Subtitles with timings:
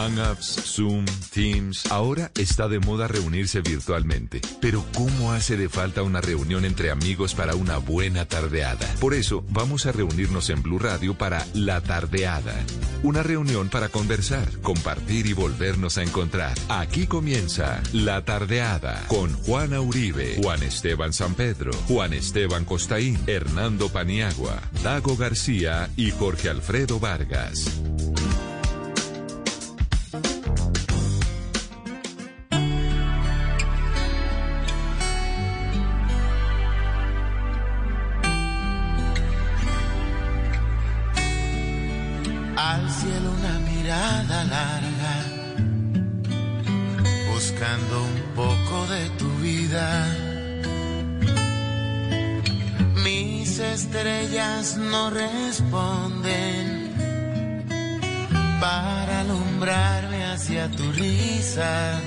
[0.00, 1.84] Hangouts, Zoom, Teams.
[1.92, 4.40] Ahora está de moda reunirse virtualmente.
[4.58, 8.88] Pero ¿cómo hace de falta una reunión entre amigos para una buena tardeada?
[8.98, 12.54] Por eso vamos a reunirnos en Blue Radio para La Tardeada.
[13.02, 16.56] Una reunión para conversar, compartir y volvernos a encontrar.
[16.70, 23.90] Aquí comienza La Tardeada con Juana Uribe, Juan Esteban San Pedro, Juan Esteban Costaín, Hernando
[23.90, 27.80] Paniagua, Dago García y Jorge Alfredo Vargas.
[55.10, 56.94] Estrellas no responden
[58.60, 62.00] para alumbrarme hacia tu risa.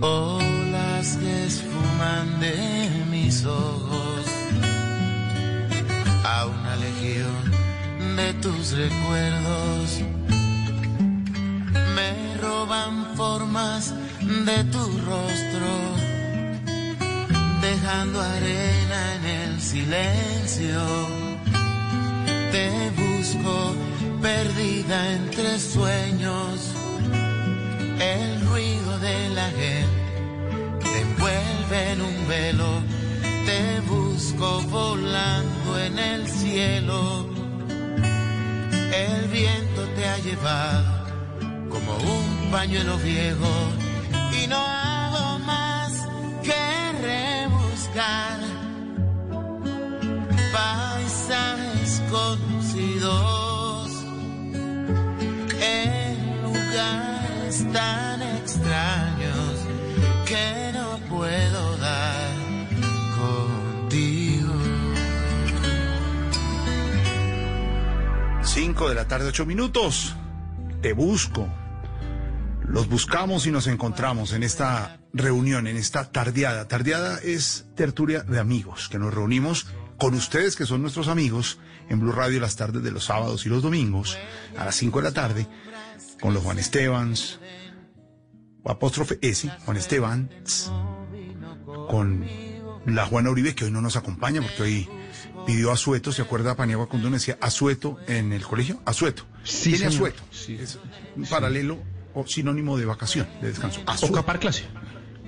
[0.00, 4.26] Olas que esfuman de mis ojos
[6.24, 7.52] a una legión
[8.16, 10.00] de tus recuerdos.
[11.94, 15.70] Me roban formas de tu rostro,
[17.60, 21.27] dejando arena en el silencio.
[22.52, 23.74] Te busco
[24.20, 26.72] perdida entre sueños,
[28.00, 29.88] el ruido de la gente
[30.80, 32.82] te envuelve en un velo.
[33.46, 37.38] Te busco volando en el cielo
[38.92, 41.06] el viento te ha llevado
[41.68, 43.52] como un pañuelo viejo
[44.42, 45.92] y no hago más
[46.42, 48.40] que rebuscar
[50.52, 51.77] paisajes
[52.10, 53.90] conocidos
[55.60, 59.60] en lugares tan extraños
[60.26, 62.34] que no puedo dar
[63.16, 64.52] contigo.
[68.42, 70.14] 5 de la tarde, 8 minutos.
[70.80, 71.48] Te busco.
[72.66, 76.68] Los buscamos y nos encontramos en esta reunión, en esta tardeada.
[76.68, 79.66] Tardeada es tertulia de amigos, que nos reunimos
[79.98, 83.48] con ustedes, que son nuestros amigos, en Blue Radio las tardes de los sábados y
[83.48, 84.16] los domingos,
[84.56, 85.46] a las 5 de la tarde,
[86.20, 87.40] con los Juan Estebans,
[88.64, 90.70] apóstrofe S, Juan Estebans,
[91.88, 92.24] con
[92.86, 94.88] la Juana Uribe, que hoy no nos acompaña porque hoy
[95.46, 98.80] pidió asueto, ¿se acuerda Paniagua cuando decía asueto en el colegio?
[98.84, 99.24] Asueto.
[99.44, 99.94] Sí, Tiene señor.
[99.94, 100.22] asueto.
[100.62, 100.78] Es
[101.16, 101.78] un paralelo
[102.14, 103.80] o sinónimo de vacación, de descanso.
[104.02, 104.64] O capar clase.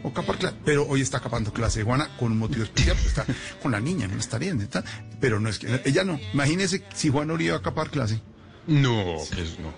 [0.02, 0.56] O capar clase.
[0.64, 3.26] Pero hoy está capando clase Juana con un motivo especial, porque está
[3.62, 4.82] con la niña, no está bien, está.
[5.20, 6.18] Pero no es que ella no.
[6.32, 8.20] Imagínese si Juana Uribe va a capar clase.
[8.66, 9.72] No, que es no.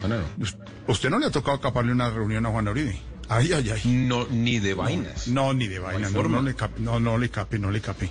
[0.00, 0.44] Bueno, no.
[0.44, 0.56] Us-
[0.88, 2.98] ¿Usted no le ha tocado caparle una reunión a Juana Uribe?
[3.28, 3.80] Ay, ay, ay.
[4.06, 5.26] No, ni de vainas.
[5.26, 7.80] No, ni de vaina, hay no, no le cape, no, no le cape, no le
[7.80, 8.10] cape.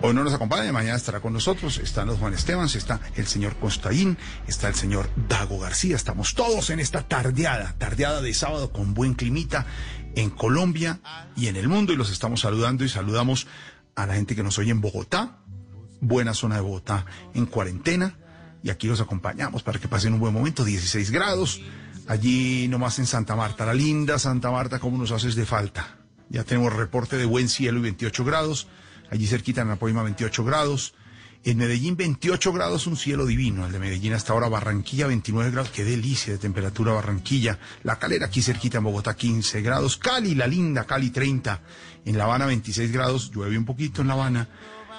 [0.00, 1.78] Hoy no nos acompaña, mañana estará con nosotros.
[1.78, 5.96] Están los Juan Estebans, está el señor Costaín, está el señor Dago García.
[5.96, 9.66] Estamos todos en esta tardeada, tardeada de sábado con buen climita
[10.14, 11.00] en Colombia
[11.36, 11.92] y en el mundo.
[11.92, 13.46] Y los estamos saludando y saludamos
[13.94, 15.38] a la gente que nos oye en Bogotá,
[16.00, 18.18] buena zona de Bogotá en cuarentena.
[18.62, 21.60] Y aquí los acompañamos para que pasen un buen momento, 16 grados.
[22.08, 25.98] Allí nomás en Santa Marta, la linda Santa Marta, ¿cómo nos haces de falta?
[26.28, 28.68] Ya tenemos reporte de buen cielo y 28 grados.
[29.10, 30.94] Allí cerquita en Apoima 28 grados.
[31.44, 33.66] En Medellín 28 grados, un cielo divino.
[33.66, 35.70] El de Medellín hasta ahora Barranquilla 29 grados.
[35.70, 37.58] Qué delicia de temperatura Barranquilla.
[37.82, 39.96] La calera aquí cerquita en Bogotá 15 grados.
[39.96, 41.60] Cali, la linda Cali 30.
[42.04, 43.32] En La Habana 26 grados.
[43.32, 44.48] Llueve un poquito en La Habana.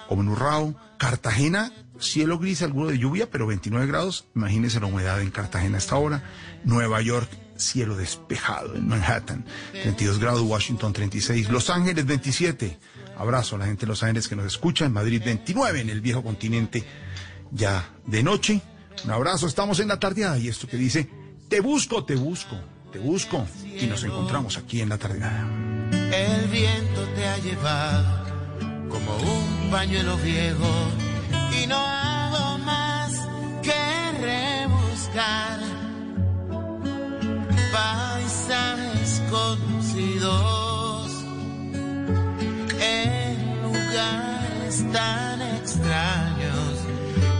[0.10, 0.76] Como en Urrao.
[0.98, 4.26] Cartagena, cielo gris, alguno de lluvia, pero 29 grados.
[4.36, 6.24] Imagínense la humedad en Cartagena hasta ahora.
[6.66, 9.46] Nueva York, cielo despejado en Manhattan.
[9.72, 11.50] 32 grados, Washington 36.
[11.50, 12.80] Los Ángeles 27.
[13.24, 14.84] Abrazo a la gente de Los Ángeles que nos escucha.
[14.84, 16.84] En Madrid 29, en el viejo continente
[17.52, 18.62] ya de noche.
[19.06, 21.10] Un abrazo, estamos en la tardeada y esto que dice,
[21.48, 22.58] te busco, te busco,
[22.92, 23.48] te busco.
[23.80, 25.48] Y nos encontramos aquí en la tardeada.
[25.92, 28.26] El viento te ha llevado
[28.90, 30.90] como un pañuelo viejo
[31.64, 33.22] y no hago más
[33.62, 35.62] que rebuscar
[37.72, 40.73] paisajes conocidos
[44.94, 46.74] tan extraños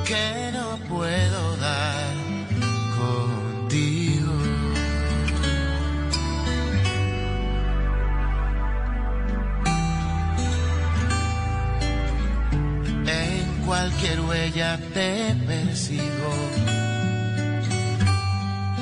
[0.08, 2.16] que no puedo dar
[2.98, 4.34] contigo.
[13.06, 16.34] En cualquier huella te persigo.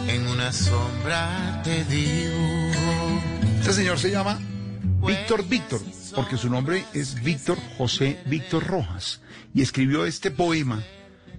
[0.08, 3.22] En un una sombra te dibujo.
[3.60, 4.40] Este señor se llama
[5.06, 9.22] Víctor Víctor, porque su nombre es Víctor José Víctor Rojas,
[9.54, 10.84] y escribió este poema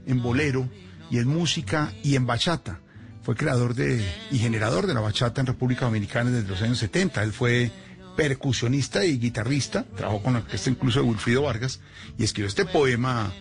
[0.07, 0.69] en bolero
[1.11, 2.81] y en música y en bachata.
[3.23, 7.23] Fue creador de, y generador de la bachata en República Dominicana desde los años 70.
[7.23, 7.71] Él fue
[8.17, 11.81] percusionista y guitarrista, trabajó con la orquesta incluso de Wilfrido Vargas,
[12.19, 13.33] y escribió este poema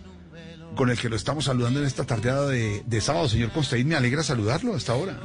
[0.76, 3.28] con el que lo estamos saludando en esta tardeada de, de sábado.
[3.28, 5.18] Señor Constaín, me alegra saludarlo hasta ahora.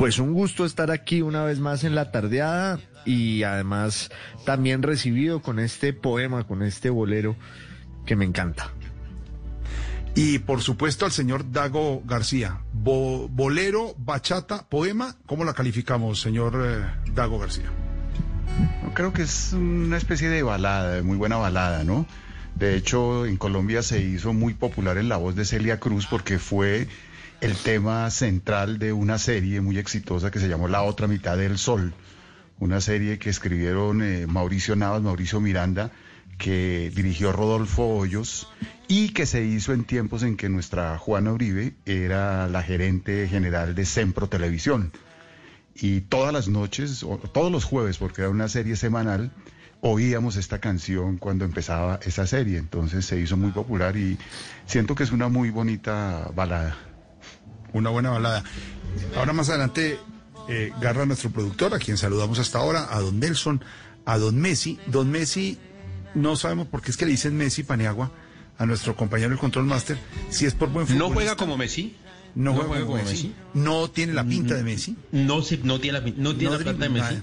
[0.00, 4.08] Pues un gusto estar aquí una vez más en la tardeada y además
[4.46, 7.36] también recibido con este poema, con este bolero
[8.06, 8.70] que me encanta.
[10.14, 12.60] Y por supuesto al señor Dago García.
[12.72, 17.66] Bo- bolero, bachata, poema, ¿cómo la calificamos, señor eh, Dago García?
[18.94, 22.06] Creo que es una especie de balada, de muy buena balada, ¿no?
[22.54, 26.38] De hecho, en Colombia se hizo muy popular en la voz de Celia Cruz porque
[26.38, 26.88] fue
[27.40, 31.58] el tema central de una serie muy exitosa que se llamó La otra mitad del
[31.58, 31.94] sol.
[32.58, 35.90] Una serie que escribieron eh, Mauricio Navas, Mauricio Miranda,
[36.36, 38.48] que dirigió Rodolfo Hoyos
[38.88, 43.74] y que se hizo en tiempos en que nuestra Juana Uribe era la gerente general
[43.74, 44.92] de Sempro Televisión
[45.74, 49.32] y todas las noches, o todos los jueves, porque era una serie semanal,
[49.80, 52.58] oíamos esta canción cuando empezaba esa serie.
[52.58, 54.18] Entonces se hizo muy popular y
[54.66, 56.89] siento que es una muy bonita balada.
[57.72, 58.44] Una buena balada.
[59.16, 59.98] Ahora más adelante,
[60.48, 63.62] eh, Garra, nuestro productor, a quien saludamos hasta ahora, a don Nelson,
[64.04, 64.78] a don Messi.
[64.86, 65.58] Don Messi,
[66.14, 68.10] no sabemos por qué es que le dicen Messi Paniagua
[68.58, 70.98] a nuestro compañero del Control Master, si es por buen fútbol.
[70.98, 71.96] No juega como Messi.
[72.34, 73.34] No juega como Messi.
[73.54, 74.96] No tiene la pinta de Messi.
[75.12, 77.14] No, se, no tiene la, no tiene No la plata de Messi.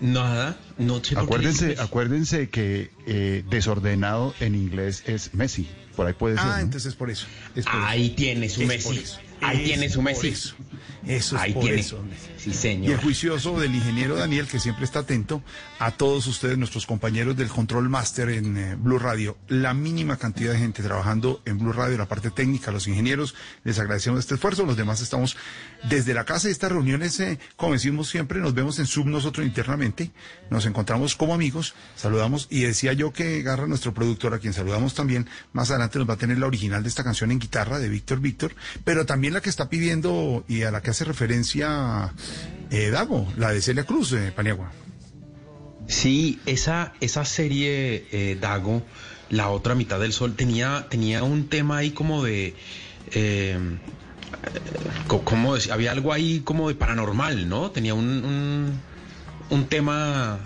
[0.00, 0.56] Nada.
[0.78, 5.68] No sé por qué Acuérdense, acuérdense que eh, desordenado en inglés es Messi.
[5.96, 6.46] Por ahí puede ser.
[6.46, 6.64] Ah, ¿no?
[6.64, 7.26] entonces es por eso.
[7.56, 9.02] es por Ahí tiene su Es Messi.
[9.42, 10.28] Ahí tiene su Messi.
[10.28, 10.54] Eso,
[11.06, 11.80] Eso es Ahí por tiene.
[11.80, 12.02] eso.
[12.36, 13.00] Sí, Y el señor.
[13.02, 15.42] juicioso del ingeniero Daniel, que siempre está atento
[15.78, 19.36] a todos ustedes, nuestros compañeros del Control Master en eh, Blue Radio.
[19.48, 23.34] La mínima cantidad de gente trabajando en Blue Radio, la parte técnica, los ingenieros,
[23.64, 24.64] les agradecemos este esfuerzo.
[24.64, 25.36] Los demás estamos
[25.88, 26.48] desde la casa.
[26.48, 30.10] Estas reuniones, eh, como decimos siempre, nos vemos en Zoom nosotros internamente.
[30.50, 32.46] Nos encontramos como amigos, saludamos.
[32.50, 36.14] Y decía yo que Garra, nuestro productor, a quien saludamos también, más adelante nos va
[36.14, 38.54] a tener la original de esta canción en guitarra de Víctor Víctor,
[38.84, 42.12] pero también la que está pidiendo y a la que hace referencia
[42.70, 44.70] eh, Dago, la de Celia Cruz, eh, Paniagua.
[45.88, 48.82] Sí, esa, esa serie, eh, Dago,
[49.30, 52.54] La otra mitad del sol, tenía, tenía un tema ahí como de...
[53.12, 53.58] eh,
[55.06, 55.72] co- ¿cómo decir?
[55.72, 57.70] Había algo ahí como de paranormal, ¿no?
[57.70, 58.80] Tenía un, un,
[59.50, 60.38] un tema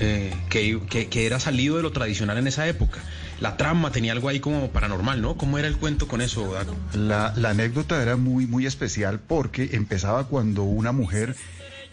[0.00, 2.98] eh, que- que era salido de lo tradicional en esa época.
[3.40, 5.36] La trama tenía algo ahí como paranormal, ¿no?
[5.36, 6.74] ¿Cómo era el cuento con eso, Dago?
[6.94, 11.36] La, la anécdota era muy, muy especial porque empezaba cuando una mujer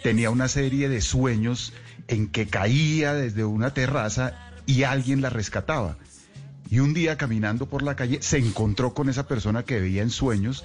[0.04, 1.74] tenía una serie de sueños
[2.07, 5.98] en que caía desde una terraza y alguien la rescataba.
[6.69, 10.10] Y un día caminando por la calle se encontró con esa persona que veía en
[10.12, 10.63] sueños,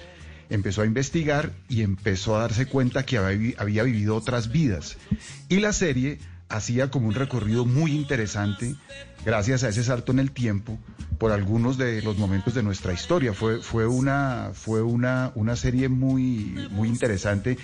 [0.49, 4.97] empezó a investigar y empezó a darse cuenta que había, vi- había vivido otras vidas.
[5.49, 8.75] Y la serie hacía como un recorrido muy interesante
[9.25, 10.79] gracias a ese salto en el tiempo
[11.19, 13.33] por algunos de los momentos de nuestra historia.
[13.35, 17.59] Fue, fue una, fue una, una serie muy, muy interesante.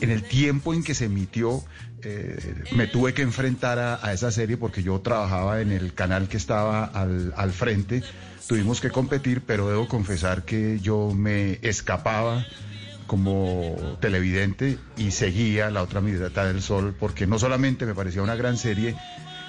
[0.00, 1.62] En el tiempo en que se emitió,
[2.02, 6.28] eh, me tuve que enfrentar a, a esa serie porque yo trabajaba en el canal
[6.28, 8.02] que estaba al, al frente.
[8.46, 12.44] Tuvimos que competir, pero debo confesar que yo me escapaba
[13.10, 18.36] como televidente y seguía la otra mitad del sol porque no solamente me parecía una
[18.36, 18.94] gran serie,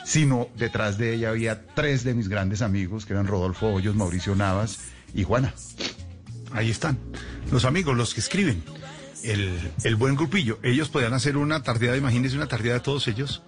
[0.03, 4.33] sino detrás de ella había tres de mis grandes amigos que eran Rodolfo Hoyos, Mauricio
[4.33, 4.79] Navas
[5.13, 5.53] y Juana.
[6.51, 6.97] Ahí están,
[7.51, 8.63] los amigos, los que escriben,
[9.21, 10.57] el, el buen grupillo.
[10.63, 13.43] Ellos podían hacer una tardeada, imagínense una tardeada de todos ellos,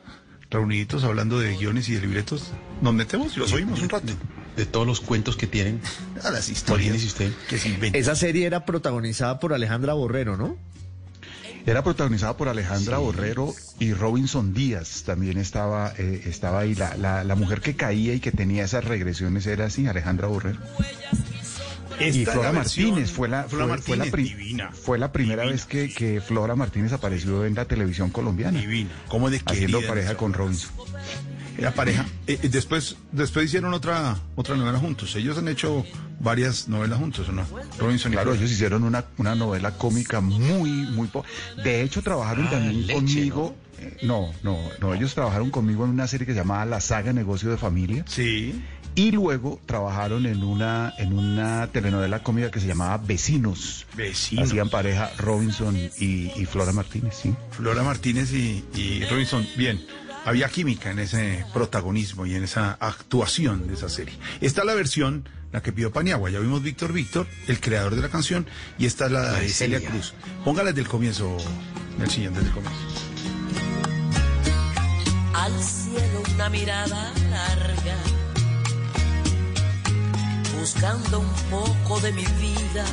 [0.52, 2.52] reuniditos hablando de guiones y de libretos.
[2.84, 4.14] Nos metemos y los oímos un rato.
[4.56, 5.82] De todos los cuentos que tienen.
[6.24, 7.32] A las historias Imagínese usted.
[7.50, 7.98] que se.
[7.98, 10.56] Esa serie era protagonizada por Alejandra Borrero, ¿no?
[11.66, 16.76] Era protagonizada por Alejandra Borrero y Robinson Díaz también estaba, eh, estaba ahí.
[16.76, 20.60] La, la, la mujer que caía y que tenía esas regresiones era así, Alejandra Borrero.
[22.00, 24.72] Esta y Flora la versión- Martínez fue la, Flora fue, fue la, Martínez, pri- divina.
[24.74, 28.60] fue la primera divina, vez que, que Flora Martínez apareció en la televisión colombiana.
[28.60, 28.90] Divina.
[29.08, 30.34] ¿Cómo de Haciendo pareja con?
[30.34, 30.72] Robinson.
[31.64, 32.06] Era pareja.
[32.28, 35.16] Eh, eh, después, después hicieron otra, otra novela juntos.
[35.16, 35.86] Ellos han hecho
[36.20, 37.46] varias novelas juntos, ¿o no?
[37.80, 41.08] Robinson y Claro, ellos hicieron una, una novela cómica muy, muy...
[41.08, 41.26] po-
[41.64, 43.56] De hecho, trabajaron Ah, también leche, conmigo...
[43.80, 47.12] eh, No, no, no, ellos trabajaron conmigo en una serie que se llamaba La Saga
[47.14, 48.06] Negocio de Familia.
[48.08, 48.62] Sí.
[48.96, 53.88] Y luego trabajaron en una, en una telenovela cómica que se llamaba Vecinos.
[53.98, 54.50] Vecinos.
[54.50, 57.34] Hacían pareja Robinson y, y Flora Martínez, sí.
[57.52, 59.82] Flora Martínez y, y Robinson, bien.
[60.26, 64.18] Había química en ese protagonismo y en esa actuación de esa serie.
[64.40, 66.30] Esta es la versión, la que pidió Paniagua.
[66.30, 69.80] Ya vimos Víctor Víctor, el creador de la canción, y esta es la de Celia
[69.80, 69.90] Celia.
[69.90, 70.14] Cruz.
[70.46, 71.38] Póngala desde el comienzo,
[72.00, 73.14] el siguiente desde el comienzo.
[75.34, 77.98] al cielo una mirada larga,
[80.58, 82.86] buscando un poco de mi vida.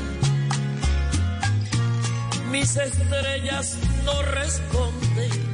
[2.51, 5.50] Mis estrellas no responden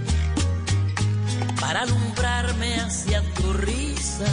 [1.60, 4.26] para alumbrarme hacia tu risa.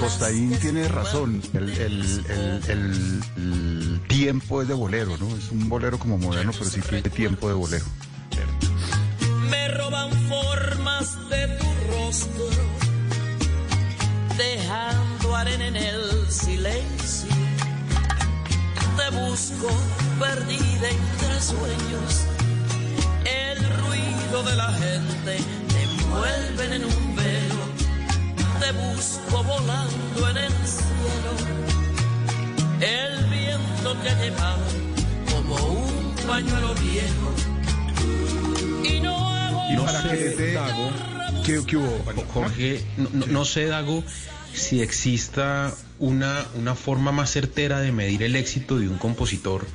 [0.00, 2.24] Costaín tiene razón, el, el-
[2.68, 5.34] el- el- tiempo es de bolero, ¿no?
[5.36, 7.84] Es un bolero como moderno, pero sí tiene tiempo de bolero.
[9.50, 12.44] me roban formas de tu rostro,
[14.36, 17.28] dejando arena en el silencio.
[18.96, 19.68] Te busco
[20.20, 22.24] perdida entre sueños,
[24.32, 25.36] ruido de la gente
[25.74, 27.62] te envuelven en un velo.
[28.60, 31.32] Te busco volando en el cielo,
[32.80, 34.64] el viento te ha llevado
[35.30, 37.34] como un pañuelo viejo.
[38.84, 40.52] Y no hago Y para sé, que les dé...
[40.54, 40.90] Dago.
[41.44, 42.04] ¿Qué, qué hubo?
[42.32, 44.02] Jorge, no, no- no sé, Dago,
[44.54, 49.66] si exista una, una forma más certera de medir el éxito de un compositor,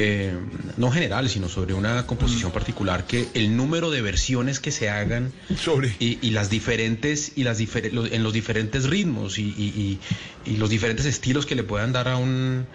[0.00, 0.32] eh,
[0.76, 5.32] no general, sino sobre una composición particular, que el número de versiones que se hagan
[5.56, 5.94] Sobre.
[5.98, 7.58] y, y las diferentes y las
[7.92, 9.98] los- en los diferentes ritmos y, y-
[10.46, 12.66] y- y los diferentes estilos que le puedan dar a un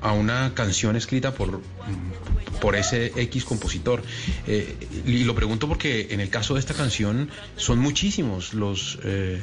[0.00, 1.60] a una canción escrita por
[2.60, 4.02] por ese X compositor.
[4.46, 9.40] Eh, y lo pregunto porque en el caso de esta canción son muchísimos los eh,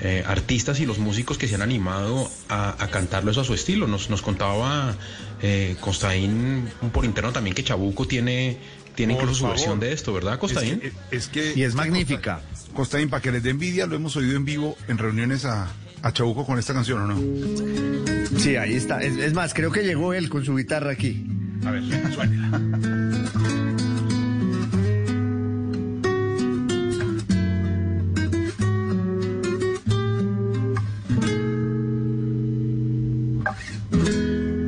[0.00, 3.30] eh, artistas y los músicos que se han animado a, a cantarlo.
[3.30, 3.86] Eso a su estilo.
[3.86, 4.96] Nos, nos contaba
[5.42, 8.56] eh, Costaín por interno también que Chabuco tiene
[8.94, 11.74] tiene Por incluso su versión de esto verdad Costaín Es que, es que- Y es
[11.74, 12.40] magnífica.
[12.74, 15.70] Costaín, para que les dé envidia, lo hemos oído en vivo en reuniones a,
[16.02, 18.38] a Chabuco con esta canción, ¿o no?
[18.38, 19.00] Sí, ahí está.
[19.00, 21.26] Es, es más, creo que llegó él con su guitarra aquí.
[21.64, 21.82] A ver,
[22.12, 22.60] suénela.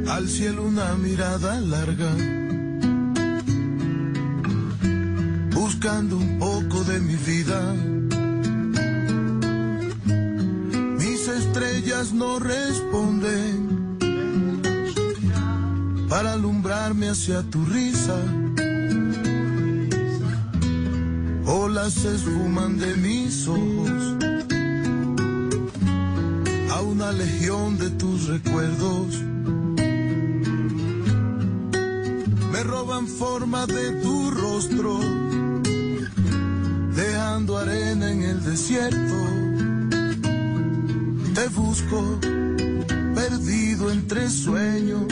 [0.08, 2.12] Al cielo una mirada larga,
[5.52, 7.93] buscando un poco de mi vida.
[11.84, 13.98] Estrellas no responden
[16.08, 18.16] para alumbrarme hacia tu risa.
[21.46, 24.16] Olas se esfuman de mis ojos
[26.70, 29.22] a una legión de tus recuerdos.
[32.52, 35.00] Me roban forma de tu rostro,
[36.94, 39.43] dejando arena en el desierto.
[41.44, 42.18] Te busco,
[43.14, 45.02] perdido entre sueños.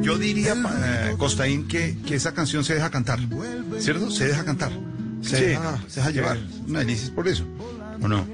[0.00, 3.18] Yo diría, eh, Costaín, que, que esa canción se deja cantar,
[3.80, 4.12] ¿cierto?
[4.12, 4.70] Se deja cantar.
[5.22, 5.44] Se, Sí.
[5.46, 6.38] deja, se deja llevar.
[6.68, 7.44] Una delicia es por eso,
[8.00, 8.24] ¿o no?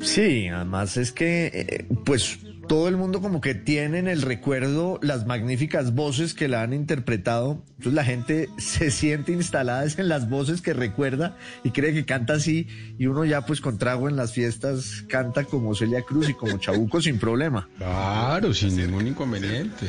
[0.00, 2.38] Sí, además es que, eh, pues,
[2.72, 6.72] todo el mundo como que tiene en el recuerdo las magníficas voces que la han
[6.72, 7.62] interpretado.
[7.72, 12.06] Entonces la gente se siente instalada es en las voces que recuerda y cree que
[12.06, 12.68] canta así.
[12.98, 16.56] Y uno ya, pues, con trago en las fiestas, canta como Celia Cruz y como
[16.56, 17.68] Chabuco sin problema.
[17.76, 19.86] Claro, sin ningún inconveniente.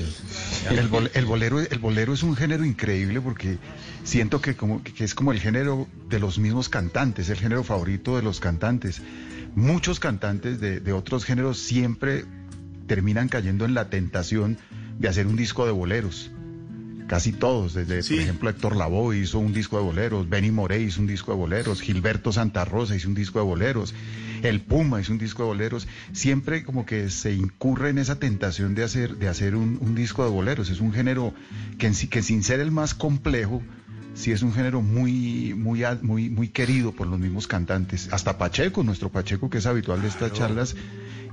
[0.69, 3.59] El, bol- el bolero, el bolero es un género increíble porque
[4.03, 8.17] siento que, como, que es como el género de los mismos cantantes, el género favorito
[8.17, 9.01] de los cantantes.
[9.55, 12.25] Muchos cantantes de, de otros géneros siempre
[12.87, 14.57] terminan cayendo en la tentación
[14.99, 16.31] de hacer un disco de boleros.
[17.07, 18.13] Casi todos, desde Sí.
[18.15, 21.37] por ejemplo Héctor Lavoe hizo un disco de boleros, Benny Moré hizo un disco de
[21.37, 23.93] boleros, Gilberto Santa Rosa hizo un disco de boleros,
[24.41, 25.87] El Puma hizo un disco de boleros.
[26.11, 30.23] Siempre como que se incurre en esa tentación de hacer, de hacer un, un disco
[30.23, 30.69] de boleros.
[30.69, 31.33] Es un género
[31.77, 33.61] que, en que sin ser el más complejo,
[34.15, 38.09] sí es un género muy, muy, muy, muy querido por los mismos cantantes.
[38.11, 40.75] Hasta Pacheco, nuestro Pacheco, que es habitual de estas charlas,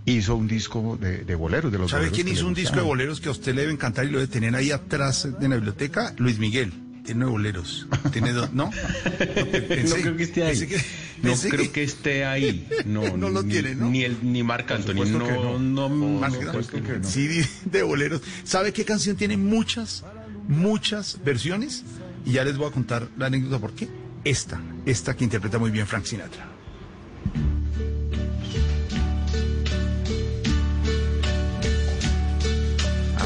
[0.06, 1.70] hizo un disco de, de boleros.
[1.72, 3.72] De los ¿Sabe boleros quién hizo un disco de boleros que a usted le debe
[3.72, 6.14] encantar y lo debe tener ahí atrás en la biblioteca?
[6.18, 6.72] Luis Miguel.
[7.04, 7.86] Tiene nueve boleros.
[8.12, 8.66] Tiene dos, ¿no?
[8.70, 10.50] no creo que esté ahí.
[10.58, 10.76] pensé que-
[11.22, 11.82] no creo que- que...
[11.82, 12.68] esté ahí.
[12.84, 13.88] No, No lo ni, tiene, ¿no?
[13.90, 14.94] Ni, el, ni Marc Anthony.
[14.94, 15.88] No, que no, no.
[15.88, 16.62] no, Más no.
[17.02, 18.20] CD de boleros.
[18.44, 20.04] ¿Sabe qué canción tiene muchas,
[20.46, 21.84] muchas versiones?
[22.26, 23.88] Y ya les voy a contar la anécdota por qué.
[24.22, 26.46] Esta, esta que interpreta muy bien Frank Sinatra.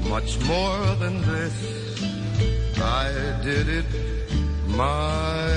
[0.07, 2.79] much more than this.
[2.79, 3.11] I
[3.43, 3.85] did it
[4.67, 5.47] my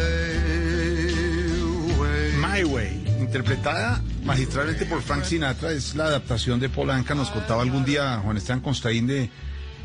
[2.00, 2.32] way.
[2.40, 7.14] My Way, interpretada magistralmente por Frank Sinatra, es la adaptación de Paul Anka.
[7.14, 9.30] Nos contaba algún día Juan Esteban Constaín de,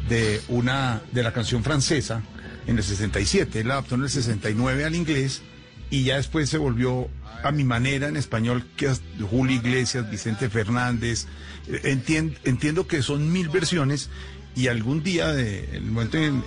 [0.10, 2.24] de una de la canción francesa
[2.68, 3.62] en el 67.
[3.62, 5.42] Él adaptó en el 69 al inglés
[5.90, 7.08] y ya después se volvió
[7.44, 8.92] a mi manera en español, que
[9.30, 11.28] Julio Iglesias, Vicente Fernández.
[11.68, 14.10] Eh, entien- entiendo que son mil versiones
[14.56, 16.42] y algún día, de, el momento en,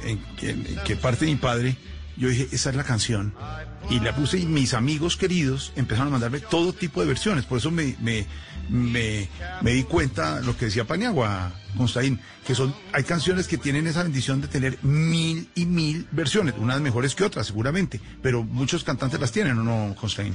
[0.85, 1.77] que- parte mi padre,
[2.17, 3.35] yo dije, esa es la canción.
[3.91, 7.45] Y la puse y mis amigos queridos empezaron a mandarme todo tipo de versiones.
[7.45, 7.95] Por eso me,
[8.69, 9.29] me,
[9.63, 14.03] me di cuenta lo que decía Paniagua, Constaín, que son, hay canciones que tienen esa
[14.03, 19.21] bendición de tener mil y mil versiones, unas mejores que otras seguramente, pero muchos cantantes
[19.21, 20.35] las tienen, ¿o no, Constaín?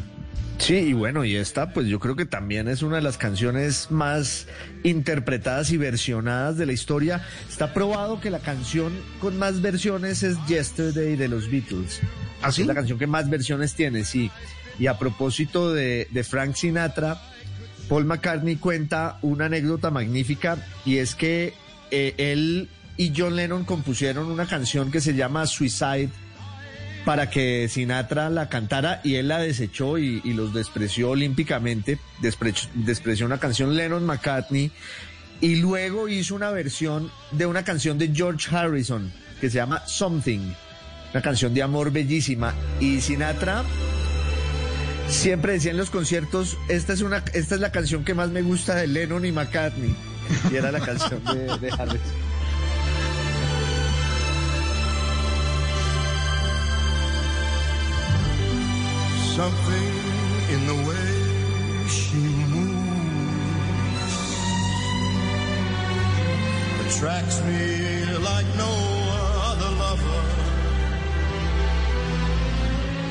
[0.58, 3.90] Sí, y bueno, y esta pues yo creo que también es una de las canciones
[3.90, 4.46] más
[4.84, 7.26] interpretadas y versionadas de la historia.
[7.50, 12.00] Está probado que la canción con más versiones es Yesterday de los Beatles.
[12.44, 12.62] ¿Ah, sí?
[12.62, 14.30] Es la canción que más versiones tiene, sí.
[14.78, 17.20] Y a propósito de, de Frank Sinatra,
[17.90, 21.54] Paul McCartney cuenta una anécdota magnífica y es que
[21.92, 26.10] eh, él y John Lennon compusieron una canción que se llama Suicide
[27.06, 33.26] para que Sinatra la cantara y él la desechó y, los despreció olímpicamente, Despre- despreció
[33.26, 34.72] una canción Lennon McCartney
[35.42, 40.54] y luego hizo una versión de una canción de George Harrison que se llama Something,
[41.12, 42.54] una canción de amor bellísima.
[42.80, 43.64] Y Sinatra
[45.12, 48.42] siempre decía en los conciertos, esta es una esta es la canción que más me
[48.42, 49.96] gusta de Lennon y McCartney
[50.52, 52.00] y era la canción de, de Harrison.
[59.36, 59.94] Something
[60.54, 62.18] in the way she
[62.52, 62.72] moves
[66.86, 68.72] attracts me like no
[69.50, 70.24] other lover.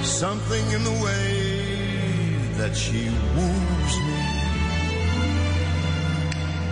[0.04, 1.49] Something in the way
[2.60, 4.20] that she woos me.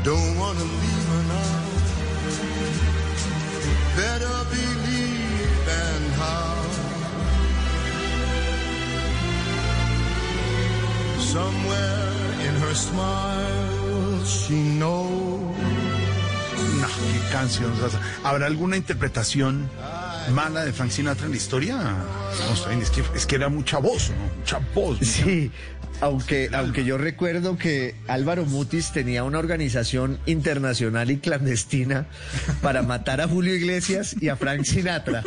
[0.04, 1.64] Don't wanna leave her now.
[3.96, 6.56] Better believe and how.
[11.18, 12.12] Somewhere
[12.46, 15.56] in her smile, she knows.
[16.80, 17.72] No, qué canción.
[18.24, 19.68] ¿Habrá alguna interpretación
[20.32, 21.76] mala de Frank Sinatra en la historia?
[22.80, 24.38] Es que, es que era mucha voz, ¿no?
[24.38, 24.98] Mucha voz.
[25.00, 25.50] mucha- Sí,
[26.00, 32.06] aunque, aunque yo recuerdo que Álvaro Mutis tenía una organización internacional y clandestina
[32.62, 35.24] para matar a Julio Iglesias y a Frank Sinatra.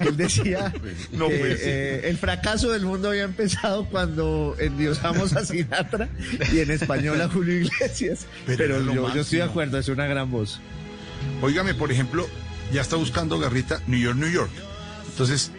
[0.00, 0.72] Él decía
[1.12, 6.08] No que eh, el fracaso del mundo había empezado cuando endiosamos a Sinatra
[6.52, 8.26] y en español a Julio Iglesias.
[8.46, 10.60] Pero yo, yo estoy de acuerdo, es una gran voz.
[11.40, 12.28] Óigame, por ejemplo,
[12.72, 14.50] ya está buscando Garrita New York, New York.
[15.08, 15.52] Entonces,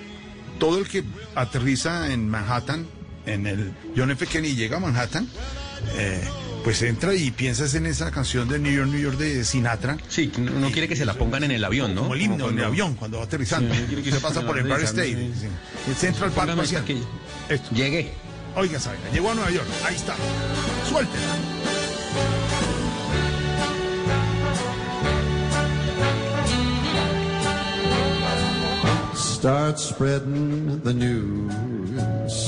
[0.59, 1.03] todo el que
[1.35, 2.87] aterriza en Manhattan,
[3.25, 4.25] en el John F.
[4.27, 5.27] Kennedy, llega a Manhattan,
[5.95, 6.21] eh,
[6.63, 9.97] pues entra y piensas en esa canción de New York, New York de Sinatra.
[10.07, 12.01] Sí, no quiere que se la pongan en el avión, ¿no?
[12.03, 13.73] Como el himno Como en el avión cuando va aterrizando.
[13.73, 14.01] Sí.
[14.05, 15.31] Y se pasa por el Empire State.
[15.39, 15.47] sí.
[15.87, 16.51] El Central Park
[17.49, 17.75] Esto.
[17.75, 18.13] Llegué.
[18.55, 19.67] Oiga, esa vaina, llegó a Nueva York.
[19.85, 20.15] Ahí está.
[20.87, 21.23] Suéltela.
[29.15, 32.47] Start spreading the news.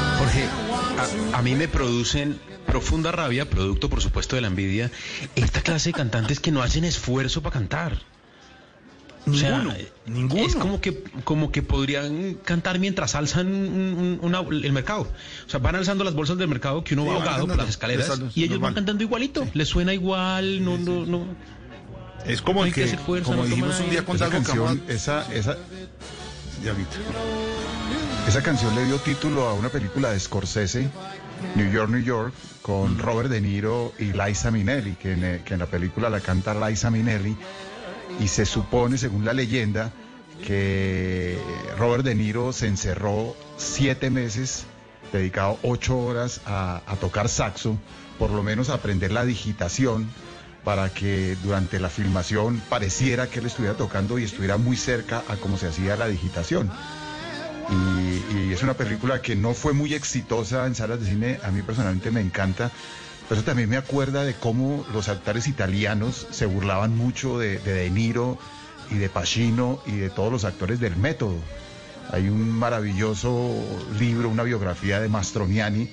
[1.33, 4.91] a, a mí me producen profunda rabia, producto por supuesto de la envidia,
[5.35, 7.99] esta clase de cantantes que no hacen esfuerzo para cantar.
[9.27, 9.75] O sea, Ninguno,
[10.07, 10.45] ninguno.
[10.47, 15.01] Es como que, como que podrían cantar mientras alzan un- un- una- el mercado.
[15.45, 17.69] O sea, van alzando las bolsas del mercado que uno Sí, va ahogado por las
[17.69, 18.69] escaleras y ellos normal.
[18.69, 19.47] van cantando igualito.
[19.53, 21.25] Les suena igual, no, no, no.
[22.25, 24.25] Es como No el que que, hacer fuerza, como no dijimos un día con Esa
[24.29, 25.57] Dago canción, esa, esa,
[26.63, 26.73] Ya.
[28.27, 30.89] Esa canción le dio título a una película de Scorsese,
[31.55, 35.53] New York, New York, con Robert De Niro y Liza Minnelli, que en, eh, que
[35.55, 37.35] en la película la canta Liza Minnelli,
[38.19, 39.91] y se supone, según la leyenda,
[40.45, 41.37] que
[41.77, 44.65] Robert De Niro se encerró siete meses,
[45.11, 47.77] dedicado ocho horas a, a tocar saxo,
[48.17, 50.09] por lo menos a aprender la digitación,
[50.63, 55.35] para que durante la filmación pareciera que él estuviera tocando y estuviera muy cerca a
[55.37, 56.71] cómo se hacía la digitación.
[57.71, 61.61] Y, es una película que no fue muy exitosa en salas de cine, a mí
[61.61, 62.69] personalmente me encanta,
[63.29, 68.37] pero también me acuerda de cómo los actores italianos se burlaban mucho de De, Niro
[68.89, 71.37] y de Pacino y de todos los actores del método.
[72.11, 73.55] Hay un maravilloso
[73.97, 75.89] libro, una biografía de Mastroianni,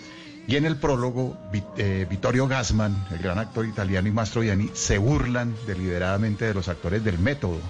[0.48, 1.36] y en el prólogo
[1.76, 7.04] eh, Vittorio Gassman, el gran actor italiano, y Mastroianni se burlan deliberadamente de los actores
[7.04, 7.60] del método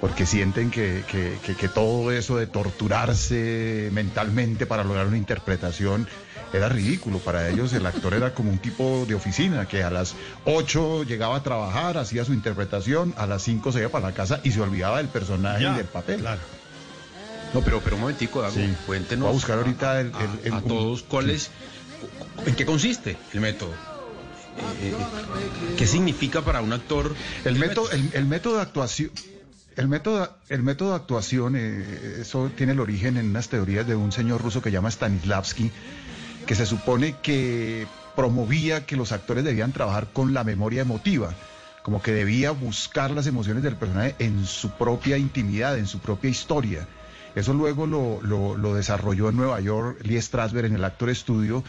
[0.00, 6.08] porque sienten que, que- que- que todo eso de torturarse mentalmente para lograr una interpretación
[6.52, 7.18] era ridículo.
[7.18, 10.14] Para ellos el actor era como un tipo de oficina que a las
[10.46, 14.40] 8 llegaba a trabajar, hacía su interpretación, a las 5 se iba para la casa
[14.42, 16.20] y se olvidaba del personaje y del papel.
[16.20, 16.40] Claro.
[17.52, 18.72] No, pero, pero un momentico, Dago, Sí.
[18.86, 19.24] cuéntenos.
[19.24, 21.50] Voy a buscar ahorita el- a, el- el- a todos cuál es,
[22.46, 23.72] en qué consiste el método.
[24.80, 29.10] Eh, eh, ¿Qué significa para un actor El método, el, el método de actuación.
[29.80, 33.96] El método, el método de actuación, eh, eso tiene el origen en unas teorías de
[33.96, 35.70] un señor ruso que llama Stanislavski,
[36.46, 41.32] que se supone que promovía que los actores debían trabajar con la memoria emotiva,
[41.82, 46.28] como que debía buscar las emociones del personaje en su propia intimidad, en su propia
[46.28, 46.86] historia.
[47.34, 51.64] Eso luego lo, lo- lo desarrolló en Nueva York Lee Strasberg en el Actor Studio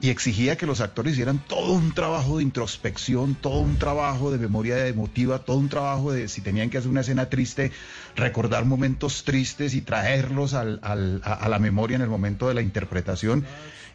[0.00, 4.38] y exigía que los actores hicieran todo un trabajo de introspección, todo un trabajo de
[4.38, 7.72] memoria emotiva, todo un trabajo de si tenían que hacer una escena triste,
[8.16, 12.62] recordar momentos tristes y traerlos al- al- a, la memoria en el momento de la
[12.62, 13.44] interpretación.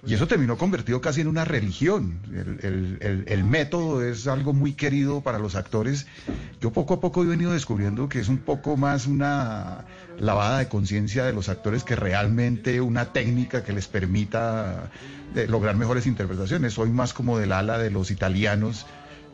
[0.07, 2.19] Y eso terminó convertido casi en una religión.
[2.31, 6.07] El, el- el- el método es algo muy querido para los actores.
[6.61, 9.83] Yo poco a poco he venido descubriendo que es un poco más una
[10.19, 14.91] lavada de conciencia de los actores que realmente una técnica que les permita
[15.35, 16.73] eh, lograr mejores interpretaciones.
[16.73, 18.85] Soy más como del ala de los italianos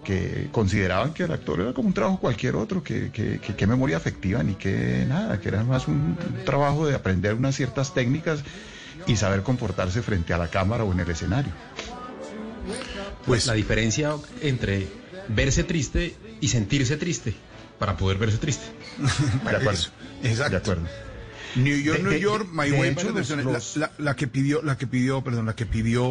[0.04, 3.68] que consideraban que el actor era como un trabajo cualquier otro, que, que, que- que
[3.68, 8.44] memoria afectiva ni que nada, que era más un trabajo de aprender unas ciertas técnicas
[9.08, 11.52] y saber comportarse frente a la cámara o en el escenario.
[13.26, 14.88] Pues la diferencia entre
[15.30, 17.34] verse triste y sentirse triste
[17.80, 18.66] para poder verse triste.
[19.44, 19.72] De acuerdo.
[19.72, 19.92] Eso,
[20.24, 20.52] Exacto.
[20.52, 20.84] De acuerdo.
[21.56, 23.46] New York, De- New de- York, My de Way, hecho, los- versiones.
[23.46, 26.04] La- los- La, la que pidió, la que pidió, perdón, la que pidió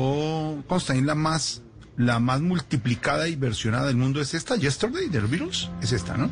[0.67, 1.61] Constantin, la más,
[1.97, 5.69] la más multiplicada y versionada del mundo es esta, Yesterday, de los Beatles.
[5.83, 6.31] Es esta, ¿no?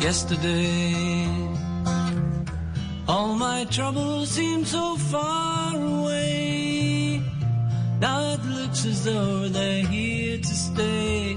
[0.00, 1.26] Yesterday,
[3.06, 7.20] all my troubles seem so far away.
[8.00, 11.36] Now it looks as though they're here to stay.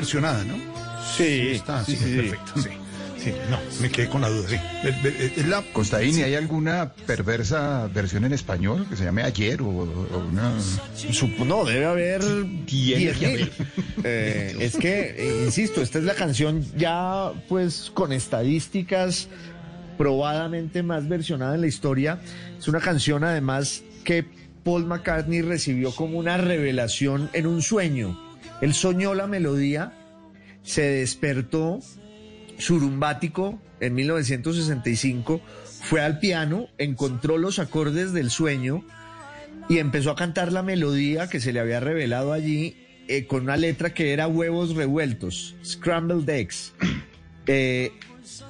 [0.00, 0.54] Versionada, ¿no?
[1.16, 2.16] Sí, Está, sí, sí, sí, sí.
[2.16, 2.68] perfecto, sí.
[3.22, 4.56] Sí, no, me quedé con la duda, sí.
[4.82, 9.60] Es- es- es la, Constaín, ¿hay alguna perversa versión en español que se llame Ayer
[9.60, 10.54] o, o una...
[10.96, 12.22] Sup- No, debe haber
[12.64, 13.50] Tiene que 10.000.
[14.04, 19.28] Eh, es que, eh, insisto, esta es la canción ya pues con estadísticas
[19.98, 22.20] probadamente más versionada en la historia.
[22.58, 24.24] Es una canción además que
[24.64, 28.18] Paul McCartney recibió como una revelación en un sueño.
[28.60, 29.92] Él soñó la melodía,
[30.62, 31.80] se despertó
[32.58, 35.40] surumbático en 1965,
[35.82, 38.84] fue al piano, encontró los acordes del sueño
[39.68, 42.76] y empezó a cantar la melodía que se le había revelado allí
[43.08, 46.74] eh, con una letra que era huevos revueltos, scrambled eggs.
[47.46, 47.92] Eh,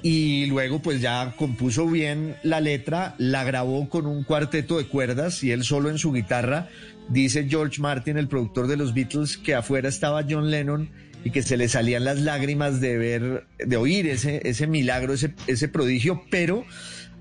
[0.03, 5.42] y luego pues ya compuso bien la letra, la grabó con un cuarteto de cuerdas
[5.42, 6.68] y él solo en su guitarra.
[7.11, 10.88] Dice George Martin, el productor de los Beatles, que afuera estaba John Lennon
[11.25, 15.35] y que se le salían las lágrimas de ver, de oír ese, ese milagro, ese,
[15.49, 16.64] ese prodigio, pero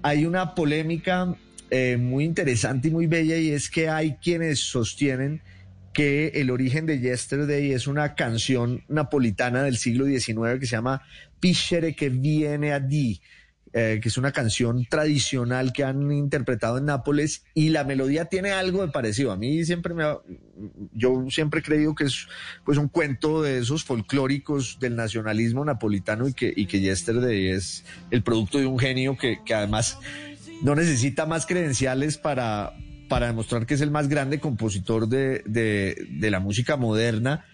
[0.03, 1.35] hay una polémica
[1.71, 5.41] eh, muy interesante y muy bella y es que hay quienes sostienen
[5.91, 11.01] que el origen de Yesterday es una canción napolitana del siglo XIX que se llama
[11.39, 13.21] Piscere que viene a di,
[13.73, 18.51] eh, que es una canción tradicional que han interpretado en Nápoles y la melodía tiene
[18.51, 19.31] algo de parecido.
[19.31, 20.17] A mí siempre me ha,
[20.93, 22.27] yo siempre he creído que es
[22.65, 27.85] pues un cuento de esos folclóricos del nacionalismo napolitano y que, y que Yesterday es
[28.11, 29.99] el producto de un genio que, que además
[30.61, 32.73] no necesita más credenciales para,
[33.07, 37.45] para demostrar que es el más grande compositor de, de, de, la música moderna,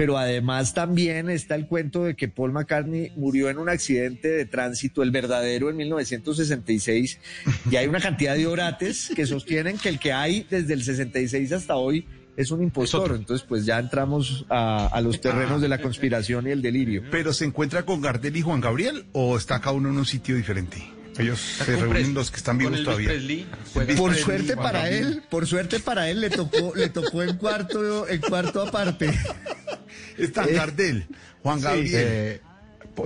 [0.00, 4.46] pero además también está el cuento de que Paul McCartney murió en un accidente de
[4.46, 7.18] tránsito, el verdadero, en 1966,
[7.70, 11.52] y hay una cantidad de orates que sostienen que el que hay desde el 66
[11.52, 13.14] hasta hoy es un impostor.
[13.14, 17.02] Entonces, pues ya entramos a, a, los terrenos de la conspiración y el delirio.
[17.10, 20.34] ¿Pero se encuentra con Gardel y Juan Gabriel o está cada uno en un sitio
[20.34, 20.78] diferente?
[21.20, 23.12] Ellos se reúnen los que están vivos todavía.
[23.96, 28.20] Por suerte para él, por suerte para él le tocó, le tocó en cuarto, en
[28.20, 29.12] cuarto aparte.
[30.18, 31.06] Están eh, Gardel,
[31.42, 32.40] Juan Gabriel, sí, eh,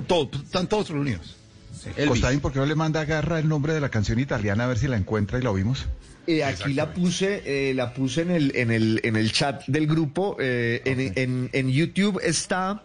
[0.07, 1.37] todo, están todos reunidos.
[1.72, 1.90] Sí.
[2.07, 4.66] Costaín, ¿por qué no le manda a Garra el nombre de la canción italiana a
[4.68, 5.87] ver si la encuentra y la oímos?
[6.27, 9.87] Eh, aquí la puse, eh, la puse en el, en el, en el chat del
[9.87, 10.37] grupo.
[10.40, 10.92] Eh, okay.
[10.92, 12.83] en, en, en, YouTube está.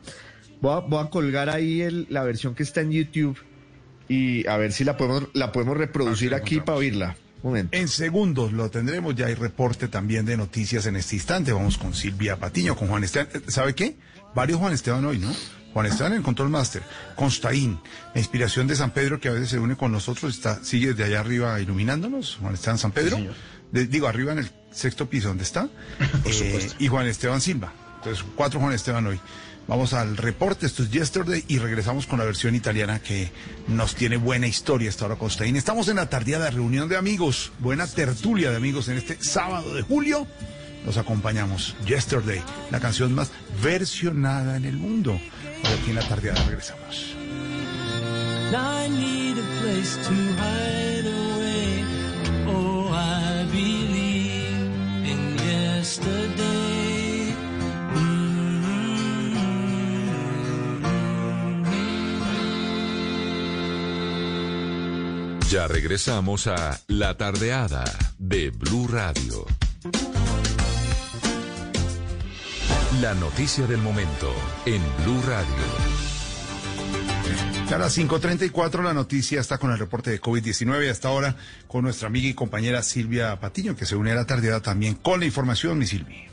[0.61, 3.37] Voy a, voy a colgar ahí el, la versión que está en YouTube
[4.09, 7.15] y a ver si la podemos, la podemos reproducir aquí para oírla.
[7.41, 7.77] Un momento.
[7.77, 11.53] En segundos lo tendremos, ya hay reporte también de noticias en este instante.
[11.53, 13.29] Vamos con Silvia Patiño, con Juan Esteban.
[13.47, 13.95] ¿Sabe qué?
[14.35, 15.33] Varios Juan Esteban hoy, ¿no?
[15.73, 16.81] Juan Esteban en el Control Master,
[17.15, 17.79] Constaín,
[18.13, 21.03] la inspiración de San Pedro que a veces se une con nosotros, está, sigue de
[21.03, 23.29] allá arriba iluminándonos, Juan Esteban San Pedro, sí,
[23.71, 25.69] de, digo, arriba en el sexto piso, ¿dónde está?
[26.23, 27.71] Por eh, y Juan Esteban Silva.
[27.97, 29.19] Entonces, cuatro Juan Esteban hoy.
[29.69, 33.31] Vamos al reporte, esto es Yesterday, y regresamos con la versión italiana que
[33.67, 35.55] nos tiene buena historia esta hora Costaín.
[35.55, 39.83] Estamos en la tardeada reunión de amigos, buena tertulia de amigos en este sábado de
[39.83, 40.25] julio.
[40.85, 41.75] Nos acompañamos.
[41.85, 43.29] Yesterday, la canción más
[43.61, 45.11] versionada en el mundo.
[45.11, 47.15] Hoy aquí en la tardeada regresamos.
[65.49, 67.83] Ya regresamos a La Tardeada
[68.19, 69.47] de Blue Radio.
[73.01, 74.31] La noticia del momento
[74.67, 75.65] en Blue Radio.
[77.73, 81.35] A las 5.34 la noticia está con el reporte de COVID-19 hasta ahora
[81.67, 85.19] con nuestra amiga y compañera Silvia Patiño, que se une a la tardeada también con
[85.19, 86.29] la información, mi Silvia.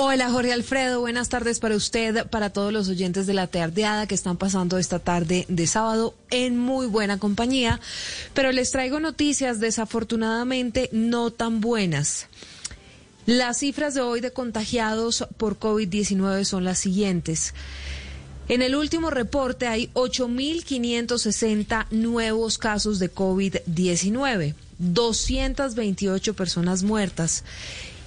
[0.00, 4.14] Hola Jorge Alfredo, buenas tardes para usted, para todos los oyentes de la tardeada que
[4.14, 7.80] están pasando esta tarde de sábado en muy buena compañía,
[8.32, 12.28] pero les traigo noticias desafortunadamente no tan buenas.
[13.26, 17.52] Las cifras de hoy de contagiados por COVID-19 son las siguientes.
[18.48, 27.42] En el último reporte hay 8.560 nuevos casos de COVID-19, 228 personas muertas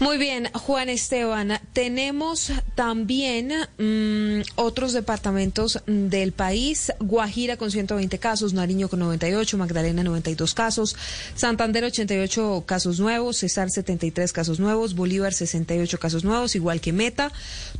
[0.00, 1.60] Muy bien, Juan Esteban.
[1.72, 6.92] Tenemos también mm, otros departamentos del país.
[6.98, 10.96] Guajira con 120 casos, Nariño con 98, Magdalena 92 casos,
[11.36, 17.30] Santander 88 casos nuevos, Cesar 73 casos nuevos, Bolívar 68 casos nuevos, igual que Meta,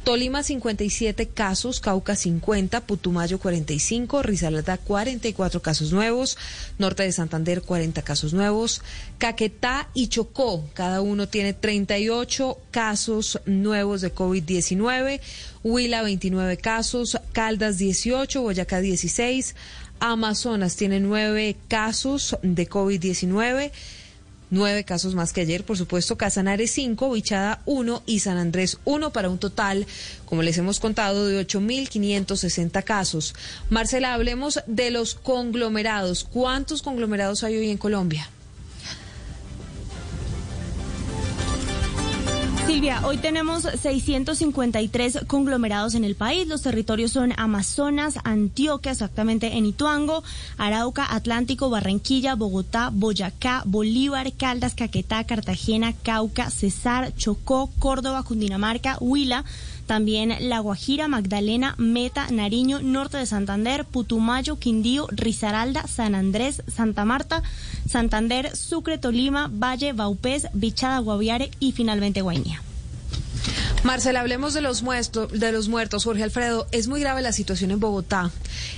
[0.04, 6.38] Tolima 57 casos, Cauca 50, Putumayo 45, Risaralda 44 casos nuevos,
[6.78, 8.82] Norte de Santander 40 casos nuevos,
[9.24, 15.18] Caquetá y Chocó, cada uno tiene 38 casos nuevos de COVID-19,
[15.62, 19.56] Huila 29 casos, Caldas 18, Boyacá 16,
[19.98, 23.72] Amazonas tiene 9 casos de COVID-19.
[24.50, 29.10] Nueve casos más que ayer, por supuesto, Casanare 5, Bichada 1 y San Andrés 1
[29.10, 29.86] para un total,
[30.26, 33.34] como les hemos contado, de 8.560 casos.
[33.70, 36.24] Marcela, hablemos de los conglomerados.
[36.24, 38.28] ¿Cuántos conglomerados hay hoy en Colombia?
[42.66, 46.48] Silvia, hoy tenemos 653 conglomerados en el país.
[46.48, 50.24] Los territorios son Amazonas, Antioquia, exactamente en Ituango,
[50.56, 59.44] Arauca, Atlántico, Barranquilla, Bogotá, Boyacá, Bolívar, Caldas, Caquetá, Cartagena, Cauca, Cesar, Chocó, Córdoba, Cundinamarca, Huila.
[59.86, 67.04] También La Guajira, Magdalena, Meta, Nariño, Norte de Santander, Putumayo, Quindío, Risaralda, San Andrés, Santa
[67.04, 67.42] Marta,
[67.88, 72.62] Santander, Sucre, Tolima, Valle, Baupés, Bichada, Guaviare y finalmente Guainía.
[73.84, 76.04] Marcela, hablemos de los, muertos, de los muertos.
[76.04, 78.30] Jorge Alfredo, es muy grave la situación en Bogotá.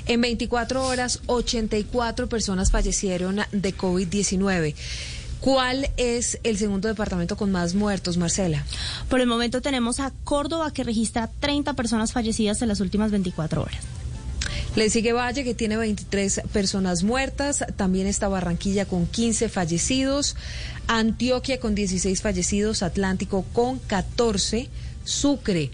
[0.07, 4.75] En 24 horas, 84 personas fallecieron de COVID-19.
[5.47, 8.65] ¿Cuál es el segundo departamento con más muertos, Marcela?
[9.09, 13.63] Por el momento tenemos a Córdoba que registra 30 personas fallecidas en las últimas 24
[13.63, 13.79] horas.
[14.75, 17.65] Le sigue Valle, que tiene 23 personas muertas.
[17.77, 20.35] También está Barranquilla con 15 fallecidos.
[20.89, 22.83] Antioquia con 16 fallecidos.
[22.83, 24.69] Atlántico con 14.
[25.05, 25.71] Sucre,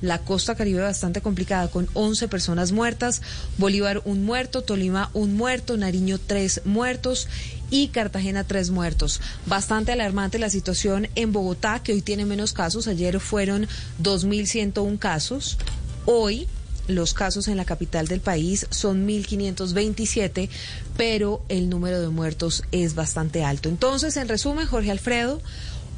[0.00, 3.22] la costa caribe bastante complicada con 11 personas muertas.
[3.56, 4.62] Bolívar un muerto.
[4.62, 5.76] Tolima un muerto.
[5.76, 7.28] Nariño tres muertos.
[7.72, 9.22] Y Cartagena tres muertos.
[9.46, 12.86] Bastante alarmante la situación en Bogotá, que hoy tiene menos casos.
[12.86, 13.66] Ayer fueron
[14.02, 15.56] 2.101 casos.
[16.04, 16.46] Hoy
[16.86, 20.50] los casos en la capital del país son 1.527,
[20.98, 23.70] pero el número de muertos es bastante alto.
[23.70, 25.40] Entonces, en resumen, Jorge Alfredo,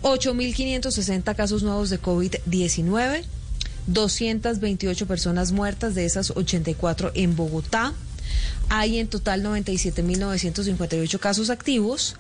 [0.03, 3.25] 8.560 casos nuevos de COVID-19,
[3.89, 7.95] 228 personas muertas, de esas 84 en Bogotá.
[8.69, 12.17] Hay en total 97.958 casos activos,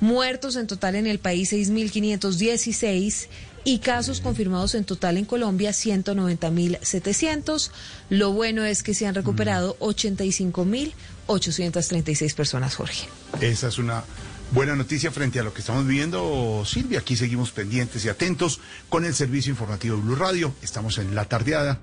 [0.00, 3.28] muertos en total en el país 6.516
[3.64, 7.70] y casos confirmados en total en Colombia 190.700.
[8.10, 13.08] Lo bueno es que se han recuperado 85.836 personas, Jorge.
[13.40, 14.04] Esa es una
[14.52, 17.00] buena noticia frente a lo que estamos viviendo, Silvia.
[17.00, 20.54] Aquí seguimos pendientes y atentos con el servicio informativo de Blue Radio.
[20.62, 21.80] Estamos en la tardeada.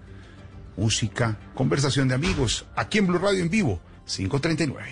[0.75, 4.83] Música, conversación de amigos, aquí en Blue Radio en vivo, 539.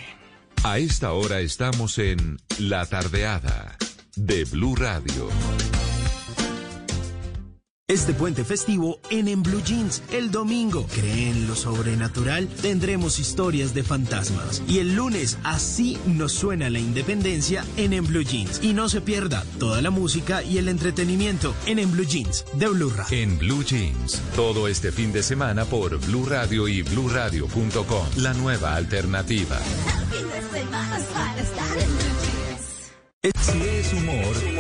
[0.63, 3.77] A esta hora estamos en La Tardeada
[4.15, 5.29] de Blue Radio.
[7.91, 13.83] Este puente festivo en En Blue Jeans, el domingo, creen lo sobrenatural, tendremos historias de
[13.83, 14.63] fantasmas.
[14.65, 18.63] Y el lunes, así nos suena la independencia en En Blue Jeans.
[18.63, 22.69] Y no se pierda toda la música y el entretenimiento en En Blue Jeans de
[22.69, 23.17] Blue Radio.
[23.17, 28.05] En Blue Jeans, todo este fin de semana por Blue Radio y bluradio.com.
[28.15, 29.59] La nueva alternativa.
[33.21, 34.50] Si es humor,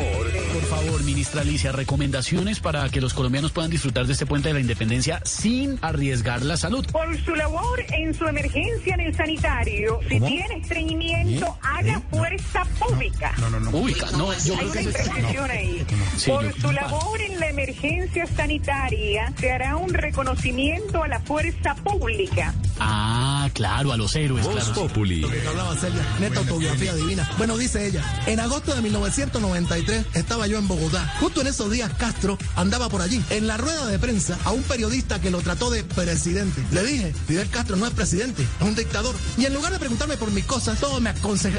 [1.11, 5.21] ministra Alicia, recomendaciones para que los colombianos puedan disfrutar de este puente de la independencia
[5.25, 6.85] sin arriesgar la salud.
[6.89, 10.27] Por su labor en su emergencia en el sanitario, si ¿Cómo?
[10.27, 11.59] tiene estreñimiento, ¿Eh?
[11.63, 12.01] haga ¿Eh?
[12.11, 13.33] fuerza pública.
[13.39, 13.71] No, no, no.
[13.71, 15.53] Ubica, no, yo Hay creo una que eso es- imprecisión no.
[15.53, 15.85] ahí.
[16.15, 21.19] Sí, Por yo- su labor en la emergencia sanitaria, se hará un reconocimiento a la
[21.19, 22.53] fuerza pública.
[22.79, 24.73] Ah, claro, a los héroes, Voz claro.
[24.87, 25.19] Populi.
[25.21, 27.29] Lo que hablaba Celia, neta autobiografía divina.
[27.37, 31.00] Bueno, dice ella, en agosto de 1993 estaba yo en Bogotá.
[31.19, 33.23] Justo en esos días Castro andaba por allí.
[33.29, 36.63] En la rueda de prensa a un periodista que lo trató de presidente.
[36.71, 39.15] Le dije, Fidel Castro no es presidente, es un dictador.
[39.37, 41.13] Y en lugar de preguntarme por mis cosas, todos me,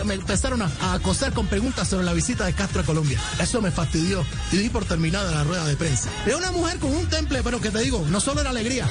[0.05, 3.21] me empezaron a, a acosar con preguntas sobre la visita de Castro a Colombia.
[3.41, 6.09] Eso me fastidió y di por terminada la rueda de prensa.
[6.27, 8.87] Era una mujer con un temple, pero que te digo, no solo era alegría.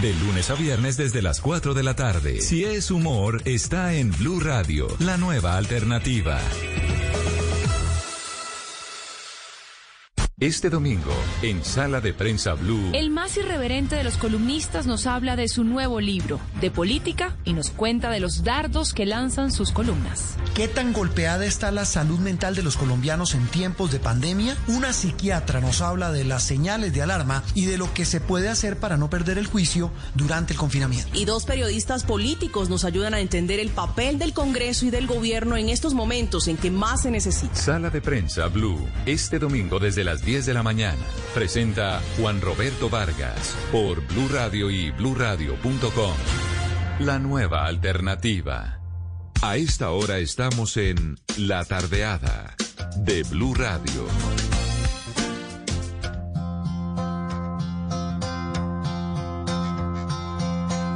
[0.00, 2.40] De lunes a viernes desde las 4 de la tarde.
[2.40, 6.40] Si es humor, está en Blue Radio, la nueva alternativa.
[10.42, 11.12] Este domingo,
[11.42, 12.90] en Sala de Prensa Blue.
[12.94, 17.52] El más irreverente de los columnistas nos habla de su nuevo libro, de política, y
[17.52, 20.34] nos cuenta de los dardos que lanzan sus columnas.
[20.56, 24.56] ¿Qué tan golpeada está la salud mental de los colombianos en tiempos de pandemia?
[24.66, 28.48] Una psiquiatra nos habla de las señales de alarma y de lo que se puede
[28.48, 31.16] hacer para no perder el juicio durante el confinamiento.
[31.16, 35.56] Y dos periodistas políticos nos ayudan a entender el papel del Congreso y del gobierno
[35.56, 37.54] en estos momentos en que más se necesita.
[37.54, 41.04] Sala de Prensa Blue, este domingo desde las 10 de la mañana.
[41.34, 46.14] Presenta Juan Roberto Vargas por Blue Radio y bluradio.com.
[47.00, 48.80] La nueva alternativa.
[49.42, 52.54] A esta hora estamos en La Tardeada
[52.96, 54.06] de Blue Radio.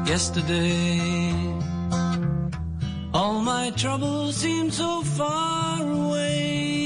[0.07, 1.31] Yesterday,
[3.13, 6.86] all my troubles seemed so far away.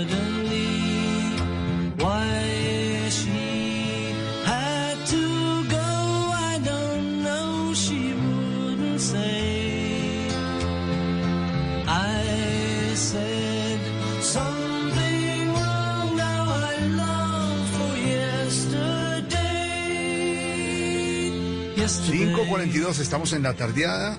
[21.99, 24.17] 5.42, estamos en la tardeada.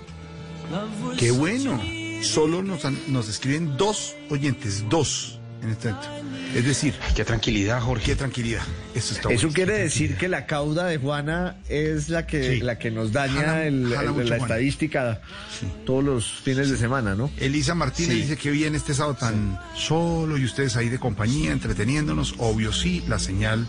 [1.18, 1.80] Qué bueno.
[2.22, 6.08] Solo nos, nos escriben dos oyentes, dos en este momento.
[6.54, 8.04] Es decir, qué tranquilidad, Jorge.
[8.04, 8.60] Qué tranquilidad.
[8.94, 12.90] Eso está Eso quiere decir que la cauda de Juana es la que, la que
[12.90, 14.36] nos daña Jala- el- jala el- la Juana.
[14.36, 15.20] estadística
[15.86, 17.30] todos los fines de semana, ¿no?
[17.38, 18.22] Elisa Martínez Sí.
[18.22, 22.34] dice que bien este sábado tan solo y ustedes ahí de compañía, entreteniéndonos.
[22.38, 23.66] Obvio sí, la señal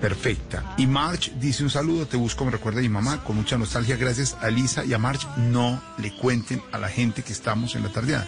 [0.00, 0.74] perfecta.
[0.78, 3.96] Y March dice un saludo, te busco, me recuerda a mi mamá, con mucha nostalgia.
[3.96, 5.26] Gracias a Elisa y a March.
[5.36, 8.26] No le cuenten a la gente que estamos en la tardeada.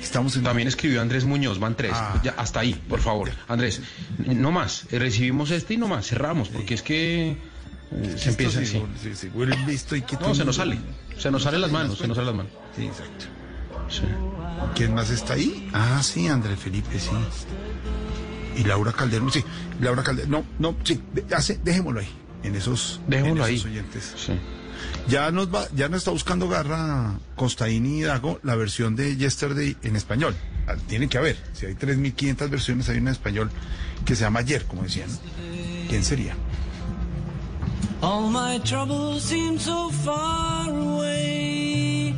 [0.00, 0.42] Estamos en...
[0.42, 1.92] También escribió Andrés Muñoz, van tres.
[1.94, 2.20] Ah.
[2.24, 3.30] Ya, hasta ahí, por favor.
[3.46, 3.80] Andrés,
[4.18, 4.86] no más.
[4.90, 6.06] Eh, Recibimos este y no más.
[6.06, 9.14] Cerramos, porque es que eh, se empieza sí, así.
[9.14, 9.30] sí, sí,
[9.66, 10.78] listo y que No, se nos sale.
[11.18, 12.52] Se nos salen las manos, se nos salen las manos.
[12.76, 13.26] Sí, exacto.
[14.74, 15.68] ¿Quién más está ahí?
[15.72, 17.10] Ah, sí, André Felipe, sí.
[18.56, 19.44] Y Laura Calderón, sí.
[19.80, 21.00] Laura Calderón, no, no, sí,
[21.34, 22.08] hace- dejémoslo ahí,
[22.42, 23.72] en esos, Dejémoslo en esos ahí.
[23.72, 24.14] oyentes.
[25.08, 29.76] Ya nos va, ya nos está buscando Garra Costaín y Dago la versión de Yesterday
[29.82, 30.34] en español.
[30.66, 33.50] Ah, Tiene que haber, si hay 3.500 versiones, hay una en español
[34.04, 35.08] que se llama Ayer, como decían.
[35.88, 36.34] ¿Quién sería?
[38.00, 42.14] All my troubles seem so far away.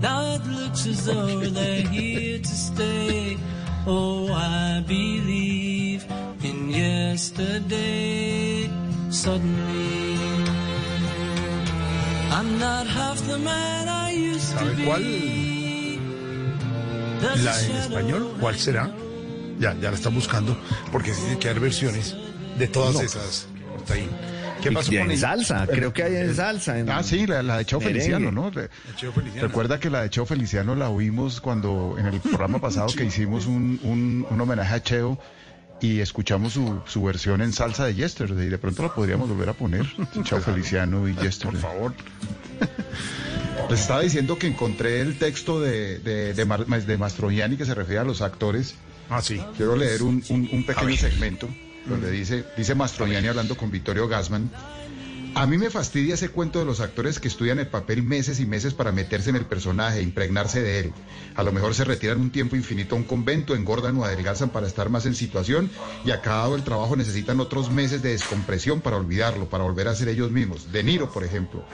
[0.00, 3.36] Now it looks as though they're here to stay.
[3.86, 6.04] Oh, I believe
[6.42, 8.68] in yesterday.
[9.10, 10.18] Suddenly,
[12.30, 14.84] I'm not half the man I used to ¿Sabe be.
[14.84, 15.02] cuál?
[17.44, 18.90] La en español, ¿cuál será?
[19.58, 20.56] Ya, ya la están buscando,
[20.90, 22.16] porque sí tiene que haber versiones
[22.58, 23.00] de todas No.
[23.02, 23.46] esas.
[23.76, 24.08] Costaín.
[24.62, 25.20] ¿Qué Y pasó en con ella?
[25.20, 26.78] salsa, creo que hay en salsa.
[26.78, 27.80] en- Ah, sí, la, la de Cheo.
[27.80, 28.50] Feliciano, ¿no?
[28.50, 29.46] Re- Cheo Feliciano.
[29.48, 33.46] Recuerda que la de Cheo Feliciano la oímos cuando en el programa pasado que hicimos
[33.46, 35.18] un, un- un homenaje a Cheo
[35.80, 38.48] y escuchamos su, su versión en salsa de Yesterday.
[38.50, 39.86] De pronto la podríamos volver a poner.
[40.24, 41.60] Cheo Feliciano y Yesterday.
[41.60, 41.94] Por favor.
[43.70, 47.74] Les estaba diciendo que encontré el texto de, de, de, Mar- de Mastroianni que se
[47.74, 48.74] refiere a los actores.
[49.08, 49.40] Ah, sí.
[49.56, 51.48] Quiero leer un, un- un pequeño segmento
[51.86, 54.50] donde dice, dice Mastroianni hablando con Vittorio Gassman.
[55.34, 58.46] A mí me fastidia ese cuento de los actores que estudian el papel meses y
[58.46, 60.92] meses para meterse en el personaje, impregnarse de él.
[61.36, 64.66] A lo mejor se retiran un tiempo infinito a un convento, engordan o adelgazan para
[64.66, 65.70] estar más en situación
[66.04, 70.08] y acabado el trabajo necesitan otros meses de descompresión para olvidarlo, para volver a ser
[70.08, 70.72] ellos mismos.
[70.72, 71.64] De Niro, por ejemplo.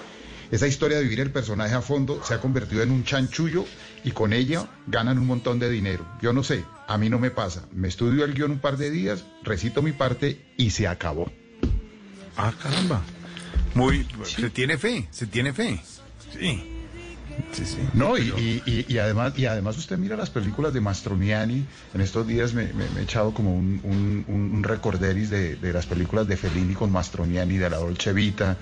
[0.50, 3.64] Esa historia de vivir el personaje a fondo se ha convertido en un chanchullo
[4.06, 6.06] y con ella ganan un montón de dinero.
[6.22, 7.66] Yo no sé, a mí no me pasa.
[7.72, 11.30] Me estudio el guion un par de días, recito mi parte y se acabó.
[12.36, 13.02] Ah, caramba.
[13.74, 15.80] Muy, se tiene fe, se tiene fe.
[16.32, 16.72] Sí.
[17.52, 17.76] Sí, sí.
[17.92, 22.26] No, y, y- y- además, y además usted mira las películas de Mastroniani, en estos
[22.26, 25.84] días me, me- me he echado como un, un, un- un recorderis de, de las
[25.84, 28.56] películas de Fellini con Mastroniani, de la Dolce Vita,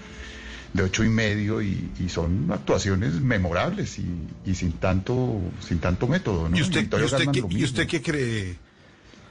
[0.74, 4.06] de ocho y medio y, y son actuaciones memorables y,
[4.44, 6.48] y sin tanto sin tanto método.
[6.48, 6.56] ¿no?
[6.56, 7.64] ¿Y usted, y qué, lo y mismo.
[7.64, 8.58] usted qué cree,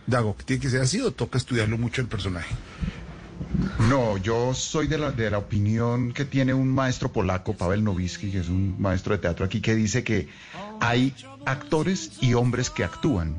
[0.08, 0.36] Dago?
[0.38, 2.56] ¿Que tiene que ser así o toca estudiarlo mucho el personaje?
[3.90, 8.32] No, yo soy de la, de la opinión que tiene un maestro polaco, Pavel Nowicki,
[8.32, 10.30] que es un maestro de teatro aquí, que dice que
[10.80, 11.14] hay
[11.46, 13.36] actores y hombres que actúan.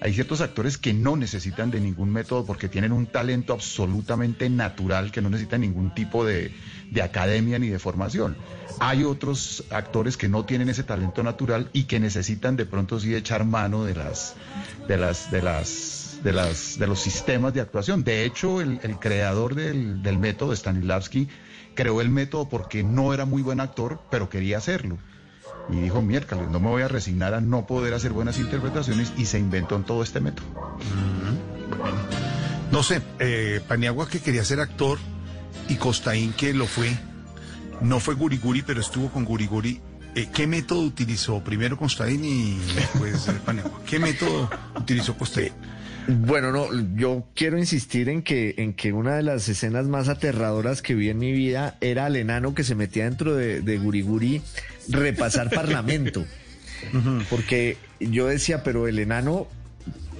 [0.00, 5.10] Hay ciertos actores que no necesitan de ningún método porque tienen un talento absolutamente natural
[5.10, 6.52] que no necesitan ningún tipo de,
[6.90, 8.36] de academia ni de formación.
[8.78, 13.14] Hay otros actores que no tienen ese talento natural y que necesitan de pronto sí
[13.14, 14.34] echar mano de las,
[14.86, 18.04] de las, de las, de las, de los sistemas de actuación.
[18.04, 21.28] De hecho, el, creador del, del método, Stanislavski,
[21.74, 24.98] creó el método porque no era muy buen actor, pero quería hacerlo.
[25.68, 29.26] Y dijo, miércoles, no me voy a resignar a no poder hacer buenas interpretaciones y
[29.26, 30.46] se inventó en todo este método.
[32.70, 34.98] No sé, eh, Paniagua que quería ser actor
[35.68, 36.90] y Costaín que lo fue.
[37.80, 39.80] No fue Guriguri, pero estuvo con Guriguri.
[40.14, 41.44] Eh, ¿Qué método utilizó?
[41.44, 43.82] Primero Costaín y después eh, Paniagua.
[43.86, 45.52] ¿Qué método utilizó Costaín?
[46.08, 50.80] Bueno, no, yo quiero insistir en que, en que una de las escenas más aterradoras
[50.80, 54.40] que vi en mi vida era al enano que se metía dentro de, de Guriguri
[54.88, 56.24] repasar parlamento.
[57.30, 59.48] Porque yo decía, pero el enano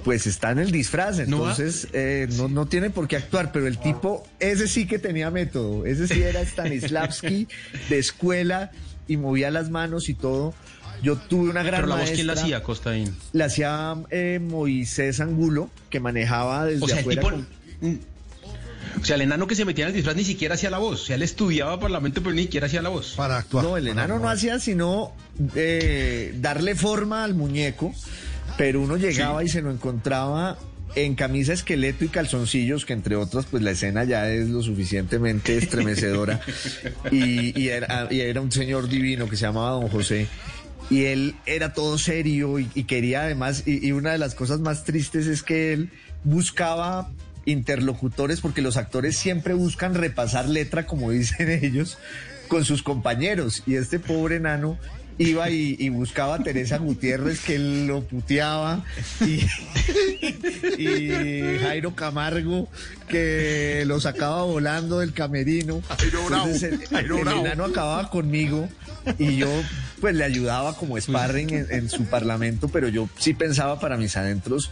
[0.03, 3.77] pues está en el disfraz, entonces eh, no, no tiene por qué actuar, pero el
[3.77, 7.47] tipo, ese sí que tenía método, ese sí era Stanislavski
[7.89, 8.71] de escuela
[9.07, 10.53] y movía las manos y todo.
[11.03, 12.43] Yo tuve una gran Pero la voz, ¿quién la maestra.
[12.57, 13.15] hacía, Costaín?
[13.33, 17.21] La hacía eh, Moisés Angulo, que manejaba desde O sea, el afuera.
[17.21, 17.35] tipo...
[17.35, 17.47] con-
[17.91, 17.99] mm,
[19.01, 21.03] O sea, el enano que se metía en el disfraz ni siquiera hacía la voz.
[21.03, 23.13] O sea, él estudiaba parlamento, pero ni siquiera hacía la voz.
[23.15, 23.63] Para actuar.
[23.63, 25.13] No, el enano no hacía sino
[25.55, 27.93] eh, darle forma al muñeco,
[28.57, 30.57] pero uno llegaba y se lo encontraba
[30.95, 35.57] en camisa esqueleto y calzoncillos, que entre otras, pues la escena ya es lo suficientemente
[35.57, 36.41] estremecedora.
[37.11, 40.27] y, y era, y era un señor divino que se llamaba Don José.
[40.89, 44.59] Y él era todo serio y, y quería además, y, y una de las cosas
[44.59, 45.91] más tristes es que él
[46.23, 47.11] buscaba
[47.45, 51.97] interlocutores porque los actores siempre buscan repasar letra, como dicen ellos,
[52.47, 53.63] con sus compañeros.
[53.65, 54.79] Y este pobre enano
[55.17, 58.83] iba y, y buscaba a Teresa Gutiérrez que lo puteaba
[59.21, 59.45] y,
[60.81, 62.67] y Jairo Camargo
[63.07, 65.81] que lo sacaba volando del camerino.
[66.03, 68.67] Entonces, el, el enano acababa conmigo
[69.17, 69.49] y yo
[70.01, 74.15] pues le ayudaba como sparring en, en su parlamento, pero yo sí pensaba para mis
[74.17, 74.69] adentros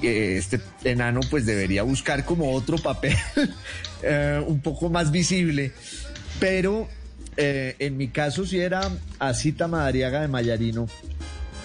[0.00, 3.16] que este enano pues debería buscar como otro papel
[4.02, 5.72] eh, un poco más visible,
[6.40, 6.88] pero
[7.36, 10.88] eh, en mi caso sí era Asita Madariaga de Mayarino,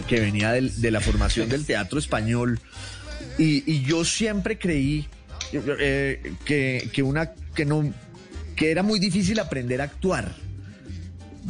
[0.07, 2.59] que venía de la formación del teatro español,
[3.37, 5.07] y, yo siempre creí
[5.53, 7.93] eh, que, que una que no
[8.55, 10.33] que era muy difícil aprender a actuar.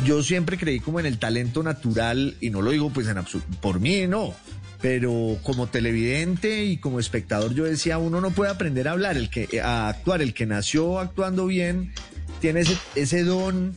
[0.06, 3.18] Yo siempre creí como en el talento natural, y no lo digo pues en
[3.62, 4.36] por mí, no,
[4.82, 9.30] pero como televidente y como espectador yo decía, uno no puede aprender a hablar, el
[9.30, 11.94] que a actuar, el que nació actuando bien,
[12.42, 13.76] tiene ese, ese don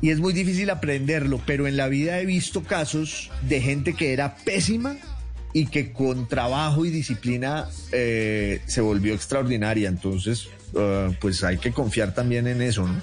[0.00, 4.12] y es muy difícil aprenderlo, pero en la vida he visto casos de gente que
[4.12, 4.96] era pésima
[5.52, 9.88] y que con trabajo y disciplina eh, se volvió extraordinaria.
[9.88, 13.00] Entonces, eh, pues hay que confiar también en eso, ¿no?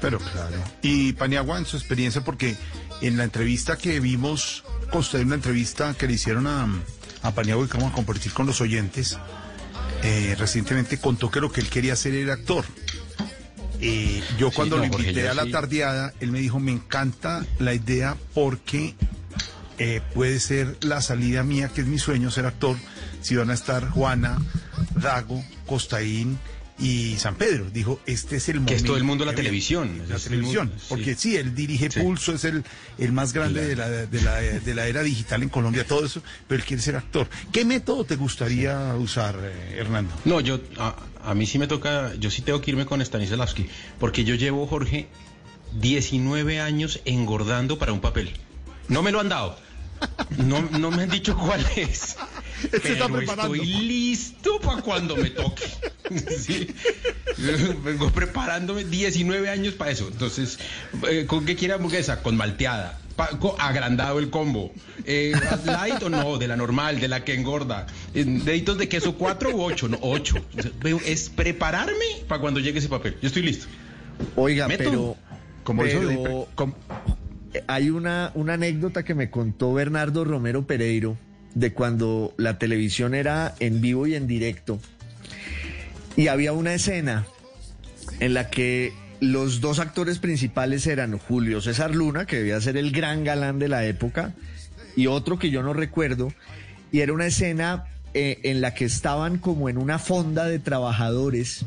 [0.00, 0.56] Pero claro.
[0.82, 2.56] Y Paniagua, en su experiencia, porque
[3.00, 6.66] en la entrevista que vimos, Costaín, una entrevista que le hicieron a,
[7.22, 9.16] a Paniagua y que vamos a compartir con los oyentes,
[10.02, 12.64] eh, recientemente contó que lo que él quería hacer era actor.
[13.84, 15.50] Eh, yo Sí, cuando no, lo invité a la sí.
[15.50, 18.94] tardeada, él me dijo, me encanta la idea porque
[19.78, 22.76] eh, puede ser la salida mía, que es mi sueño ser actor,
[23.22, 24.38] si van a estar Juana,
[24.94, 26.38] Dago, Costaín
[26.78, 27.70] y San Pedro.
[27.70, 28.70] Dijo, este es el momento.
[28.72, 29.50] Que es todo el mundo de la que viene".
[29.50, 30.02] televisión.
[30.08, 32.00] La Es televisión, mundo, porque sí, él dirige Sí.
[32.00, 32.62] Pulso, es el,
[32.98, 36.22] el más grande de, la, de, la, de la era digital en Colombia, todo eso,
[36.46, 37.28] pero él quiere ser actor.
[37.52, 40.12] ¿Qué método te gustaría usar, eh, Hernando?
[40.24, 40.94] No, yo, a,
[41.24, 43.66] a mí sí me toca, yo sí tengo que irme con Stanislavski,
[43.98, 45.08] porque yo llevo, Jorge,
[45.80, 48.32] 19 años engordando para un papel.
[48.88, 49.56] No me lo han dado.
[50.36, 52.16] No, no me han dicho cuál es.
[52.72, 55.64] Está Pero estoy listo para cuando me toque.
[56.38, 56.68] Sí.
[57.82, 60.08] Vengo preparándome 19 años para eso.
[60.08, 60.58] Entonces,
[61.08, 62.22] eh, ¿con qué quiere hamburguesa?
[62.22, 63.00] Con malteada.
[63.58, 64.72] Agrandado el combo.
[65.04, 65.32] Eh,
[65.66, 66.38] ¿Light o no?
[66.38, 67.86] De la normal, de la que engorda.
[68.14, 69.88] Eh, ¿Deditos de queso 4 u 8?
[69.88, 70.36] No, 8.
[71.06, 71.94] Es prepararme
[72.28, 73.16] para cuando llegue ese papel.
[73.20, 73.66] Yo estoy listo.
[74.36, 74.84] Oiga, Meto.
[74.84, 75.16] pero,
[75.64, 76.48] Como eso de- pero
[77.66, 81.16] hay una, una anécdota que me contó Bernardo Romero Pereiro
[81.54, 84.78] de cuando la televisión era en vivo y en directo.
[86.16, 87.26] Y había una escena
[88.20, 88.92] en la que
[89.22, 93.68] los dos actores principales eran Julio César Luna, que debía ser el gran galán de
[93.68, 94.34] la época,
[94.96, 96.32] y otro que yo no recuerdo,
[96.90, 101.66] y era una escena eh, en la que estaban como en una fonda de trabajadores.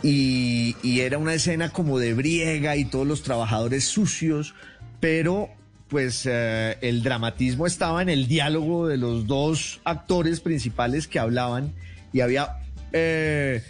[0.00, 4.54] Y, y era una escena como de briega y todos los trabajadores sucios,
[5.00, 5.50] pero
[5.88, 11.72] pues eh, el dramatismo estaba en el diálogo de los dos actores principales que hablaban
[12.12, 12.58] y había
[12.92, 13.64] eh,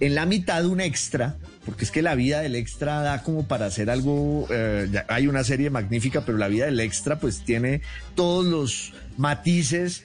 [0.00, 1.36] en la mitad un extra,
[1.68, 5.44] porque es que la vida del extra da como para hacer algo, eh, hay una
[5.44, 7.82] serie magnífica, pero la vida del extra pues tiene
[8.14, 10.04] todos los matices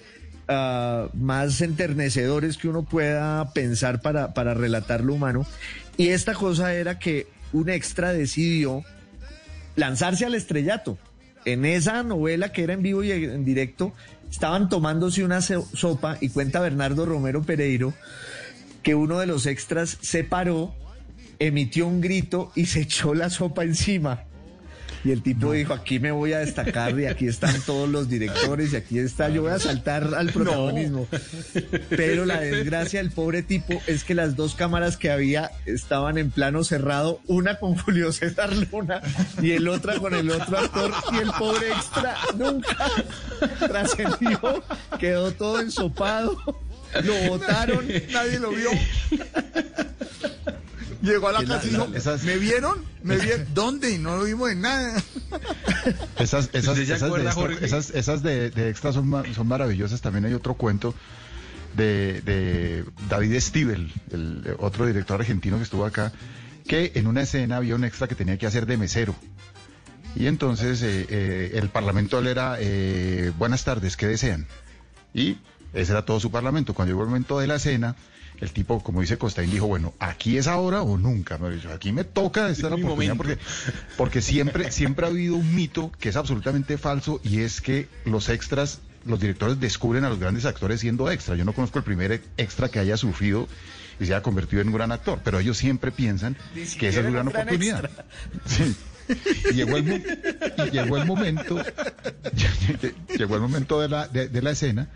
[0.50, 5.46] ah, más enternecedores que uno pueda pensar para, para relatar lo humano.
[5.96, 8.84] Y esta cosa era que un extra decidió
[9.78, 10.98] lanzarse al estrellato.
[11.46, 13.94] En esa novela que era en vivo y en directo,
[14.30, 17.94] estaban tomándose una so- sopa y cuenta Bernardo Romero Pereiro
[18.82, 20.76] que uno de los extras se paró,
[21.40, 24.26] emitió un grito y se echó la sopa encima.
[25.06, 28.72] Y el tipo dijo, aquí me voy a destacar y aquí están todos los directores
[28.72, 31.08] y aquí está, yo voy a saltar al protagonismo.
[31.90, 36.32] Pero la desgracia del pobre tipo es que las dos cámaras que había estaban en
[36.32, 39.02] plano cerrado, una con Julio César Luna
[39.42, 42.90] y el otra con el otro actor y el pobre extra nunca
[43.60, 44.64] trascendió,
[45.00, 46.38] quedó todo ensopado,
[47.04, 48.70] lo botaron, nadie lo vio.
[51.04, 52.78] Llegó a la casa y dijo, esas- ¿me vieron?
[53.04, 53.46] ¿Me vieron?
[53.54, 53.92] ¿Dónde?
[53.92, 55.04] Y no lo vimos en nada.
[56.18, 59.24] Esas, esas, ¿Usted se esas, acuerda, de, extra, esas, esas de, de extra son, ma-
[59.36, 60.02] son maravillosas.
[60.02, 60.96] También hay otro cuento
[61.76, 66.14] de, de David Stivel, el otro director argentino que estuvo acá,
[66.68, 69.14] que en una escena había un extra que tenía que hacer de mesero.
[70.16, 74.48] Y entonces eh, eh, el parlamento él era, eh, buenas tardes, ¿qué desean?
[75.14, 75.38] Y
[75.74, 76.74] ese era todo su parlamento.
[76.74, 77.96] Cuando llegó el momento de la cena,
[78.40, 81.40] el tipo, como dice Costaín, dijo, bueno, aquí es ahora o nunca.
[81.74, 83.38] Aquí me toca, esta es la oportunidad, porque,
[83.98, 88.30] porque siempre, siempre ha habido un mito que es absolutamente falso y es que los
[88.30, 91.36] extras, los directores descubren a los grandes actores siendo extra.
[91.36, 93.48] Yo no conozco el primer extra que haya sufrido
[94.00, 96.36] y se haya convertido en un gran actor, pero ellos siempre piensan
[96.80, 97.90] que esa es una gran oportunidad.
[98.46, 98.76] Sí.
[99.52, 100.00] Y llegó el, mo-
[100.66, 101.58] y llegó el momento,
[103.18, 104.88] llegó el momento de la, de, de la escena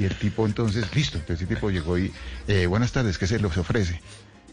[0.00, 2.10] y el tipo entonces, listo, entonces el tipo llegó y,
[2.48, 4.00] eh, buenas tardes, ¿qué se les ofrece?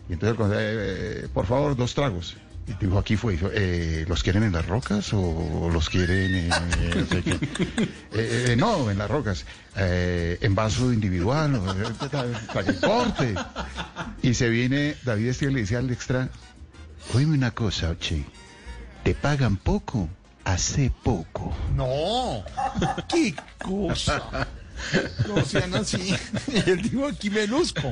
[0.10, 2.36] Y entonces, el conde, eh, por favor, dos tragos.
[2.68, 6.52] Y dijo, aquí fue, dijo, eh, ¿los quieren en las rocas o los quieren en,
[6.52, 7.40] eh, no sé qué?
[8.12, 9.46] Eh, eh, no, en las rocas,
[9.76, 13.36] eh, en vaso individual, eh, para que corte.
[14.24, 16.30] Y se viene, David Estiel le dice al extra,
[17.14, 18.26] oíme una cosa, Oche,
[19.04, 20.10] te pagan poco,
[20.44, 21.56] hace poco.
[21.76, 22.44] No,
[23.08, 24.48] qué cosa.
[25.28, 26.14] No sean así.
[26.66, 27.92] Él dijo, aquí me luzco.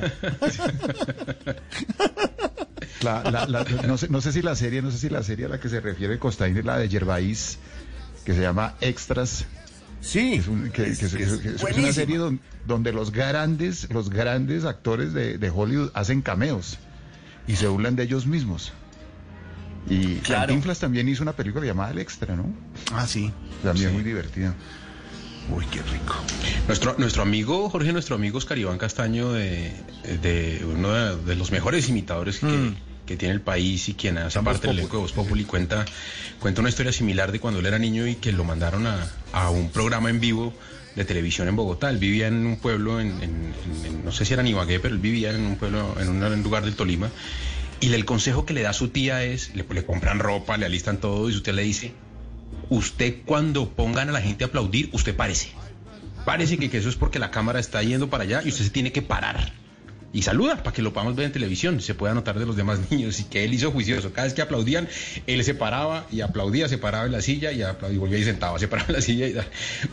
[3.02, 5.46] La- la- la- no, sé, no sé si la serie, no sé si la serie
[5.46, 7.58] a la que se refiere Costaín es la de Gervais,
[8.24, 9.44] que se llama Extras.
[10.00, 10.34] Sí.
[10.34, 13.88] Es, un- que- que es- que es- que es una serie don- donde los grandes,
[13.92, 16.78] los grandes actores de, de Hollywood hacen cameos
[17.46, 18.72] y se burlan de ellos mismos.
[19.88, 20.46] Y Claro.
[20.46, 22.46] Cantinflas también hizo una película llamada El Extra, ¿no?
[22.92, 23.30] Ah, sí.
[23.62, 23.94] También Sí.
[23.94, 24.54] muy divertida.
[25.50, 26.14] Uy, qué rico.
[26.66, 29.72] Nuestro, nuestro amigo, Jorge, nuestro amigo Oscar Iván Castaño, de,
[30.22, 32.74] de uno de, de los mejores imitadores que, Mm.
[33.06, 35.84] que tiene el país y quien hace parte del elenco de Voz Populi, cuenta,
[36.40, 39.50] cuenta una historia similar de cuando él era niño y que lo mandaron a, a
[39.50, 40.52] un programa en vivo
[40.96, 41.90] de televisión en Bogotá.
[41.90, 44.80] Él vivía en un pueblo, en, en- en- en- no sé si era en Ibagué,
[44.80, 47.08] pero él vivía en un pueblo, en un, en un lugar del Tolima.
[47.78, 50.96] Y el consejo que le da su tía es, le, le compran ropa, le alistan
[50.98, 51.92] todo y su tía le dice,
[52.68, 55.50] usted cuando pongan a la gente a aplaudir, usted parece.
[56.24, 58.92] Parece que, eso es porque la cámara está yendo para allá y usted se tiene
[58.92, 59.52] que parar.
[60.12, 62.80] Y saluda para que lo podamos ver en televisión, se pueda notar de los demás
[62.90, 64.12] niños y que él hizo juicioso.
[64.12, 64.88] Cada vez que aplaudían,
[65.26, 68.24] él se paraba y aplaudía, se paraba en la silla y, aplaudía, y volvía y
[68.24, 69.28] sentaba, se paraba en la silla.
[69.28, 69.36] Y,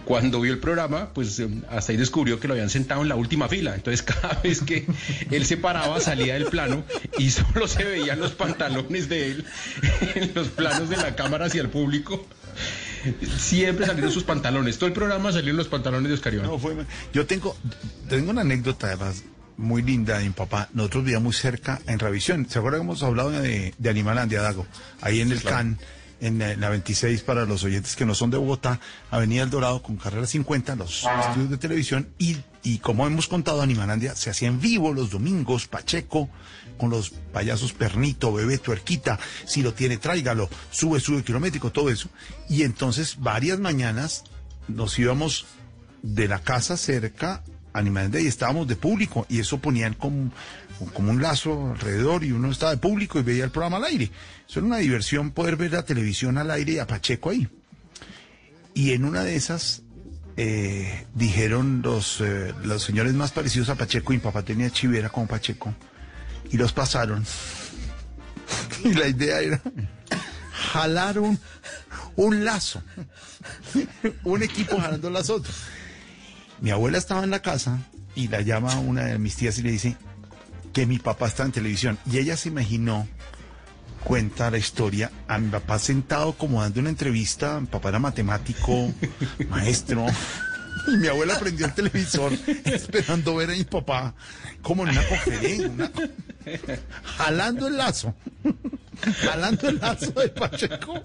[0.06, 3.16] cuando vio el programa, pues eh, hasta ahí descubrió que lo habían sentado en la
[3.16, 3.76] última fila.
[3.76, 4.86] Entonces cada vez que
[5.30, 6.86] él se paraba, salía del plano
[7.18, 9.46] y solo se veían los pantalones de él
[10.16, 12.26] en los planos de la cámara hacia el público.
[13.38, 14.78] Siempre salieron sus pantalones.
[14.78, 16.48] Todo el programa salieron los pantalones de Oscar Iván.
[16.48, 16.76] No, fue-
[17.14, 17.56] yo tengo,
[18.10, 19.24] tengo una anécdota además
[19.58, 20.70] muy linda de mi papá.
[20.74, 22.48] Nosotros vivíamos muy cerca en Revisión.
[22.50, 24.66] ¿Se acuerdan que hemos hablado de, de Animalandia, Dago?
[25.02, 25.78] Ahí en el CAN,
[26.22, 28.80] en la, en la 26 para los oyentes que no son de Bogotá,
[29.12, 32.08] Avenida El Dorado con carrera 50, los estudios de televisión.
[32.18, 36.30] Y, y como hemos contado, Animalandia se hacía en vivo los domingos, Pacheco,
[36.78, 42.10] con los payasos Pernito, Bebé, Tuerquita, si lo tiene, tráigalo, sube, sube kilométrico, todo eso.
[42.50, 44.24] Y entonces varias mañanas
[44.68, 45.46] nos íbamos
[46.02, 47.44] de la casa cerca
[47.74, 50.32] a Animalandia y estábamos de público y eso ponían como
[50.94, 54.12] como un lazo alrededor y uno estaba de público y veía el programa al aire.
[54.48, 57.48] Eso era una diversión poder ver la televisión al aire y a Pacheco ahí.
[58.74, 59.84] Y en una de esas
[60.36, 65.10] eh, dijeron los, eh, los señores más parecidos a Pacheco, y mi papá tenía chivera
[65.10, 65.74] como Pacheco,
[66.52, 67.26] y los pasaron.
[68.84, 69.62] Y la idea era
[70.74, 71.40] jalar un,
[72.16, 72.84] un lazo,
[74.24, 75.56] un equipo jalando las otras.
[76.60, 77.80] Mi abuela estaba en la casa
[78.16, 79.98] y la llama una de mis tías y le dice
[80.74, 81.98] que mi papá está en televisión.
[82.10, 83.08] Y ella se imaginó,
[84.04, 88.92] cuenta la historia, a mi papá sentado como dando una entrevista, mi papá era matemático,
[89.50, 90.06] maestro.
[90.88, 92.34] Y mi abuela prendió el televisor
[92.66, 94.14] esperando ver a mi papá
[94.62, 95.92] como en una conferencia, una-
[97.18, 98.14] jalando el lazo,
[99.22, 101.04] jalando el lazo de Pacheco.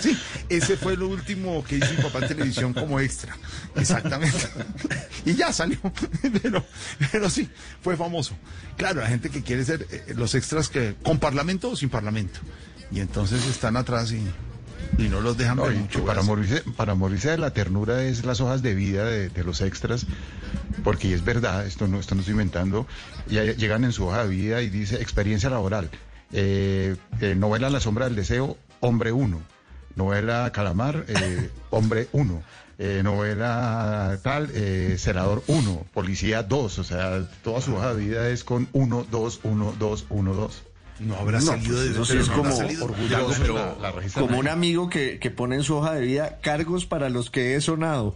[0.00, 0.16] Sí,
[0.48, 3.36] ese fue lo último que hizo mi papá en televisión como extra.
[3.76, 4.38] Exactamente.
[5.24, 5.78] Y ya salió.
[6.42, 6.64] Pero,
[7.10, 7.48] pero sí,
[7.82, 8.34] fue famoso.
[8.76, 12.38] Claro, la gente que quiere ser eh, los extras que con parlamento o sin parlamento.
[12.92, 14.22] Y entonces están atrás y,
[14.98, 15.64] y no los dejan No,
[16.06, 19.60] para, morirse, para morirse de la ternura es las hojas de vida de, de los
[19.60, 20.06] extras,
[20.84, 22.86] porque es verdad, esto no, esto no estoy inventando,
[23.28, 25.90] y ahí llegan en su hoja de vida y dice experiencia laboral,
[26.32, 29.40] eh, eh, novela La sombra del deseo, hombre uno,
[29.96, 32.42] novela Calamar, eh, hombre uno.
[32.78, 38.28] eh, novela tal, eh, senador 1, policía 2, o sea, toda su hoja de vida
[38.30, 40.62] es con 1, 2, 1, 2, 1, 2.
[41.04, 44.26] No habrá salido de- Eso sí pero es no como, orgulloso, pero- la- la registran
[44.26, 47.54] como un amigo que, que pone en su hoja de vida cargos para los que
[47.56, 48.14] he sonado.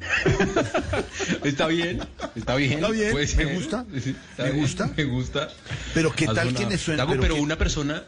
[1.44, 2.00] Está bien,
[2.34, 2.72] está bien.
[2.72, 4.90] Está bien, puede me gusta, Sí, me bien, gusta.
[4.96, 5.48] Me gusta.
[5.94, 7.06] Pero ¿qué tal le suena?
[7.06, 8.02] Pero pero qué- una persona.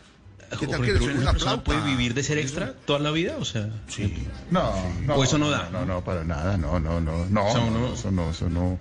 [0.59, 1.65] ¿Qué tal que le suene una persona flauta?
[1.65, 3.71] puede vivir de ser extra toda la vida, o sea.
[3.89, 4.13] Sí.
[4.51, 5.15] No, no.
[5.17, 5.69] O eso no da.
[5.73, 8.49] No, no, para nada, no, no, no, no, O sea, no, uno- eso no, eso
[8.51, 8.61] no.
[8.61, 8.79] no,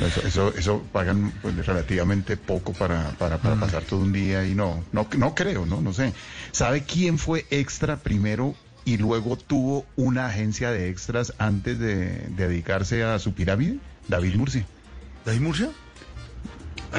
[0.00, 3.40] Eso, eso, eso pagan pues, relativamente poco para, para, Mm.
[3.40, 6.12] para pasar todo un día y no, no, no creo, no, no sé.
[6.52, 12.48] ¿Sabe quién fue extra primero y luego tuvo una agencia de extras antes de, de
[12.48, 13.78] dedicarse a su pirámide?
[14.08, 14.66] David Murcia.
[15.24, 15.70] ¿David Murcia?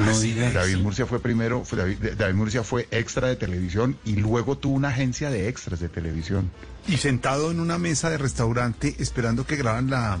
[0.00, 0.52] No digas.
[0.52, 4.74] David Murcia fue primero, fue David, David Murcia fue extra de televisión y luego tuvo
[4.74, 6.50] una agencia de extras de televisión.
[6.86, 10.18] Y sentado en una mesa de restaurante esperando que graban la,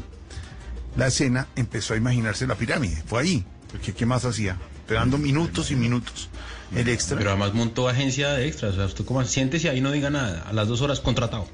[0.96, 3.02] la escena, empezó a imaginarse la pirámide.
[3.06, 3.44] Fue ahí.
[3.70, 4.56] Porque ¿qué más hacía?
[4.78, 6.28] Esperando minutos y minutos.
[6.74, 7.18] El extra.
[7.18, 8.74] Pero además montó agencia de extras.
[8.74, 10.44] O sea, usted como siéntese ahí no diga nada.
[10.48, 11.46] A las dos horas contratado.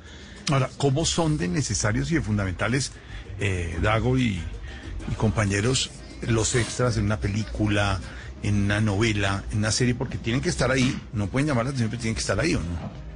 [0.51, 2.93] Ahora, ¿cómo son de necesarios y de fundamentales,
[3.39, 4.41] eh, Dago y,
[5.11, 5.91] y compañeros,
[6.23, 8.01] los extras en una película,
[8.43, 9.95] en una novela, en una serie?
[9.95, 12.55] Porque tienen que estar ahí, no pueden llamar la atención, pero tienen que estar ahí,
[12.55, 13.12] ¿o no?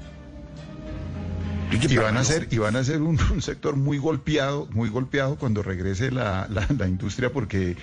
[1.89, 5.37] Y van a ser, y van a ser un, un sector muy golpeado, muy golpeado
[5.37, 7.77] cuando regrese la, la, la industria, porque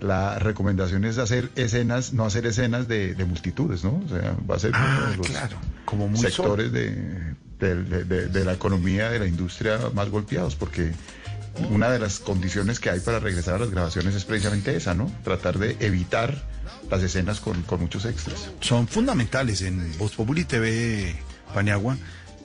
[0.00, 4.02] la recomendación es hacer escenas, no hacer escenas de, de multitudes, ¿no?
[4.04, 7.74] O sea, va a ser uno Ah, de los claro, como muy sectores de, de,
[7.84, 10.92] de- de- de la economía, de la industria más golpeados, porque
[11.70, 15.10] una de las condiciones que hay para regresar a las grabaciones es precisamente esa, ¿no?
[15.22, 16.42] Tratar de evitar
[16.90, 18.50] las escenas con, con muchos extras.
[18.60, 19.62] son fundamentales.
[19.62, 21.14] En Voz Populi TV
[21.54, 21.96] Paniagua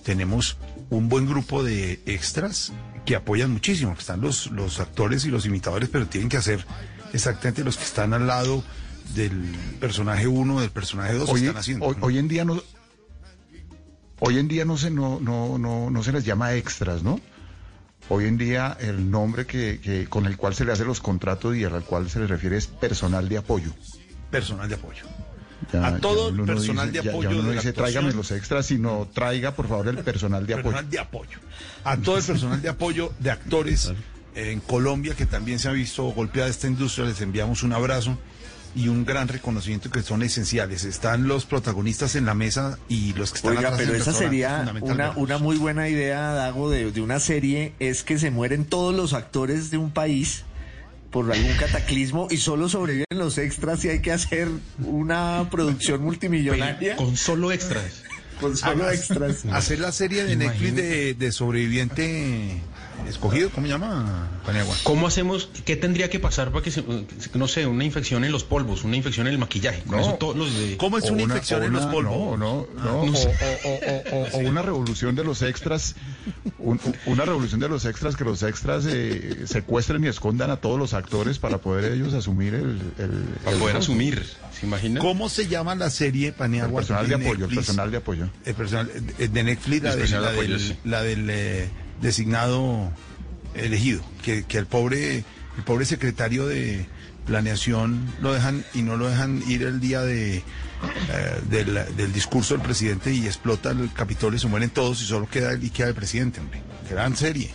[0.04, 0.58] tenemos
[0.90, 2.72] un buen grupo de extras
[3.06, 6.66] que apoyan muchísimo, que están los, los actores y los imitadores, pero tienen que hacer
[7.14, 8.64] exactamente los que están al lado
[9.16, 9.34] del
[9.80, 11.86] personaje 1, del personaje 2, Hoy, están haciendo.
[11.86, 12.62] hoy, hoy en día no
[14.20, 17.20] hoy en día no se no, no, no, no se les llama extras, ¿no?
[18.10, 21.56] Hoy en día el nombre que, que- con el cual se le hace los contratos
[21.56, 23.72] y al cual se le refiere es personal de apoyo.
[24.32, 25.04] Personal de apoyo.
[25.72, 27.70] Ya- A todo el no personal dice- de ya- ya apoyo uno no de dice
[27.70, 27.94] actuación".
[28.04, 30.64] tráigame los extras, sino traiga por favor el personal de apoyo.
[30.72, 31.38] personal de apoyo.
[31.84, 33.92] A todo el personal de apoyo de actores
[34.36, 38.18] en Colombia que también se ha visto golpeada esta industria, les enviamos un abrazo
[38.76, 40.84] y un gran reconocimiento que son esenciales.
[40.86, 44.72] Están los protagonistas en la mesa y los que están Oiga, atrás pero esa sería
[44.82, 48.94] una, una muy buena idea, Dago, de, de una serie, es que se mueren todos
[48.96, 50.46] los actores de un país
[51.12, 54.48] por algún cataclismo y solo sobreviven los extras y hay que hacer
[54.84, 56.96] una producción multimillonaria.
[56.96, 58.04] Con solo extras.
[58.40, 59.46] Con solo Además, extras.
[59.46, 62.62] Hacer la serie de Netflix de, de sobreviviente
[63.08, 64.28] escogido, ¿cómo se llama?
[64.46, 64.76] Paniagua.
[64.84, 65.50] ¿Cómo hacemos?
[65.66, 66.84] ¿Qué tendría que pasar para que, se,
[67.36, 69.82] no sé, una infección en los polvos, una infección en el maquillaje?
[69.84, 70.02] Con No.
[70.02, 70.78] eso todos los de...
[70.78, 72.16] ¿Cómo es O una, una- infección en los polvos?
[72.16, 73.06] No, no, no.
[73.06, 73.28] no o, sé.
[73.64, 75.96] o- o- o- o una revolución de los extras,
[76.58, 80.78] un- una revolución de los extras, que los extras eh, secuestren y escondan a todos
[80.80, 82.80] los actores para poder ellos asumir el...
[82.98, 83.82] el- Para el poder rol.
[83.82, 84.26] asumir,
[84.60, 85.00] ¿se imagina?
[85.00, 86.82] ¿Cómo se llama la serie El Paniagua?
[86.82, 88.30] personal de apoyo, el personal de apoyo.
[88.46, 90.76] El personal de Netflix, la, El la de apoyo, del, sí.
[90.86, 91.70] la del, eh,
[92.02, 92.92] designado
[93.56, 95.18] elegido, que, que el pobre,
[95.58, 96.86] el pobre secretario de,
[97.30, 100.44] planeación lo dejan y no lo dejan ir el día de, eh,
[101.48, 105.30] del, del discurso del presidente y explota el Capitolio y se mueren todos y solo
[105.30, 106.62] queda el y queda el presidente, hombre.
[106.90, 107.52] Gran serie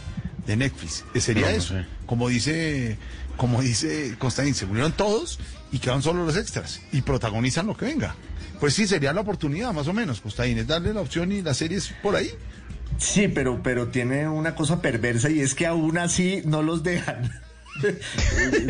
[0.47, 1.05] de Netflix.
[1.13, 1.75] Eh, Sería No, no eso.
[1.75, 1.87] sé.
[2.07, 2.99] Como dice,
[3.37, 5.41] como dice Constantin, se murieron todos
[5.73, 8.15] y quedan solo los extras y protagonizan lo que venga.
[8.61, 11.53] Pues sí, sería la oportunidad, más o menos, Constantin, es darle la opción y la
[11.53, 12.31] serie es por ahí.
[12.99, 17.31] Sí, pero, pero tiene una cosa perversa y es que aún así no los dejan.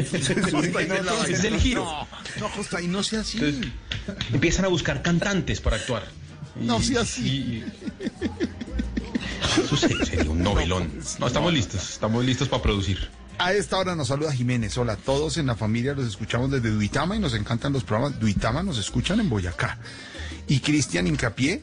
[0.09, 1.85] Es el giro.
[1.85, 2.07] No,
[2.41, 3.39] no, Constantin, no sea así.
[3.39, 3.73] Entonces,
[4.33, 6.05] empiezan a buscar cantantes para actuar.
[6.61, 7.27] Y- No sea así.
[7.29, 7.65] y-
[9.63, 10.91] Eso se- sería un novelón.
[11.19, 11.91] No, estamos listos.
[11.91, 13.09] Estamos listos para producir.
[13.39, 14.77] A esta hora nos saluda Jiménez.
[14.79, 18.19] Hola, todos en la familia los escuchamos desde Duitama y nos encantan los programas.
[18.21, 19.79] Duitama nos escuchan en Boyacá.
[20.47, 21.63] Y Cristian Incapié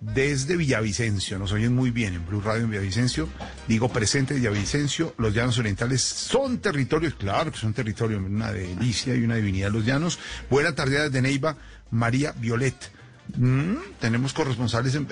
[0.00, 1.38] desde Villavicencio.
[1.38, 3.28] Nos oyen muy bien en Blue Radio en Villavicencio.
[3.66, 5.14] Digo presente Villavicencio.
[5.18, 9.84] Los llanos orientales son territorios, claro que son territorios, una delicia y una divinidad los
[9.84, 10.18] llanos.
[10.50, 11.56] Buena tarde desde Neiva,
[11.90, 12.92] María Violet.
[13.36, 15.06] Mm, tenemos corresponsales en...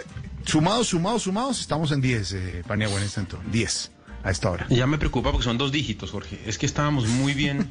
[0.44, 3.50] Sumados, sumados, sumados, estamos en 10, eh, Paniagua, en este entorno.
[3.50, 3.90] 10
[4.22, 4.66] a esta hora.
[4.70, 6.40] Ya me preocupa porque son dos dígitos, Jorge.
[6.46, 7.70] Es que estábamos muy bien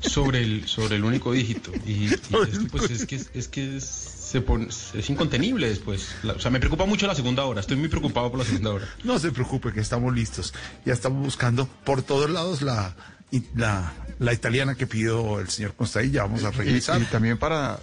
[0.00, 1.72] sobre el, sobre el único dígito.
[1.86, 6.14] Y, y es, que, pues, es que, es, que es, se pone- es incontenible después.
[6.22, 7.60] La- o sea, me preocupa mucho la segunda hora.
[7.60, 8.88] Estoy muy preocupado por la segunda hora.
[9.04, 10.52] No se preocupe, que estamos listos.
[10.84, 12.94] Ya estamos buscando por todos lados la,
[13.30, 16.10] y- la, la italiana que pidió el señor Constaí.
[16.10, 17.00] Ya vamos a Y, regresar.
[17.00, 17.78] y también para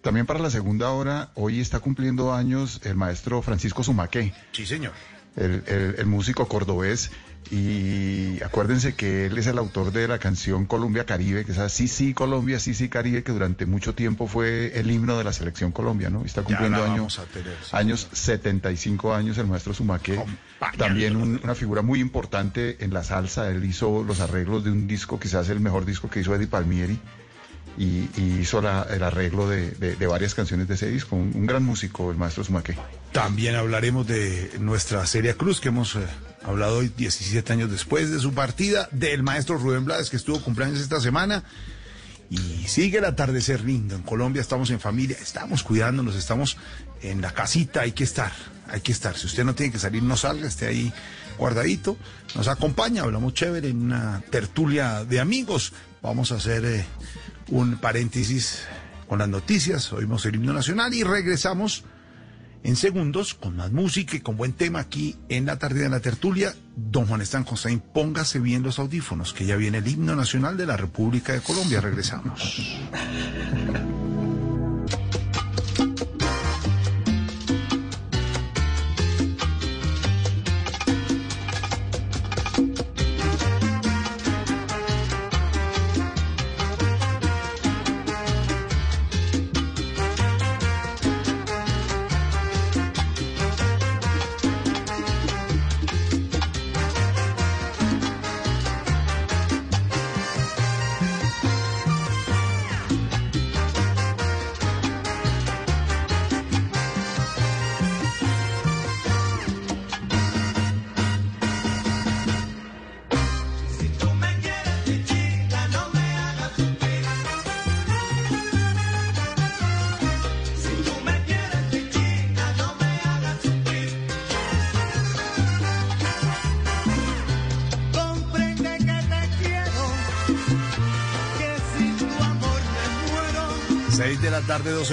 [0.00, 4.92] también para la segunda hora, hoy está cumpliendo años el maestro Francisco Sumaqué, Sí, señor.
[5.34, 7.10] el, el- el músico cordobés.
[7.50, 11.88] Y acuérdense que él es el autor de la canción Colombia Caribe, que es así,
[11.88, 15.72] sí, Colombia, sí, sí, Caribe, que durante mucho tiempo fue el himno de la selección
[15.72, 16.24] Colombia, ¿no?
[16.24, 17.70] Está cumpliendo años, tener, sí.
[17.72, 20.22] años 75 años el maestro Sumaqué.
[20.76, 23.48] También un- una figura muy importante en la salsa.
[23.50, 26.98] Él hizo los arreglos de un disco, quizás el mejor disco que hizo Eddie Palmieri.
[27.78, 31.14] Y, y hizo la- el arreglo de, de- de varias canciones de ese disco.
[31.16, 32.76] Un, un gran músico, el maestro Sumaqué.
[33.12, 36.00] También hablaremos de nuestra Serie Cruz, que hemos eh,
[36.42, 40.80] hablado hoy 17 años después de su partida, del maestro Rubén Blades, que estuvo cumpleaños
[40.80, 41.44] esta semana.
[42.30, 43.96] Y sigue el atardecer lindo.
[43.96, 46.58] En Colombia estamos en familia, estamos cuidándonos, estamos
[47.00, 48.32] en la casita, hay que estar,
[48.68, 49.16] hay que estar.
[49.16, 50.92] Si usted no tiene que salir, no salga, esté ahí
[51.38, 51.96] guardadito.
[52.34, 55.72] Nos acompaña, hablamos chévere en una tertulia de amigos.
[56.02, 56.84] Vamos a hacer eh,
[57.48, 58.60] un paréntesis
[59.08, 61.84] con las noticias, oímos el himno nacional y regresamos
[62.62, 66.00] en segundos con más música y con buen tema aquí en la tarde de la
[66.00, 66.54] tertulia.
[66.76, 70.66] Don Juan Están Constaín, póngase bien los audífonos, que ya viene el himno nacional de
[70.66, 71.80] la República de Colombia.
[71.80, 72.78] Regresamos.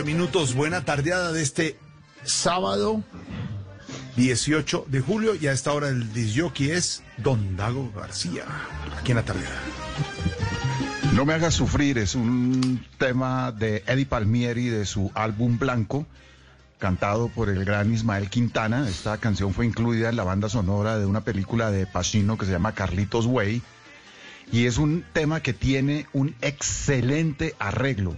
[0.06, 0.54] minutos.
[0.54, 1.78] Buena tardeada de este
[2.24, 3.04] sábado
[4.16, 5.36] 18 de julio.
[5.36, 8.46] Y a esta hora el disjockey es Don Dago García,
[8.98, 9.60] aquí en la tardeada.
[11.14, 16.06] No me hagas sufrir es un tema de Eddie Palmieri de su álbum Blanco,
[16.78, 18.88] cantado por el gran Ismael Quintana.
[18.88, 22.52] Esta canción fue incluida en la banda sonora de una película de Pacino que se
[22.52, 23.62] llama Carlitos Way.
[24.52, 28.16] Y es un tema que tiene un excelente arreglo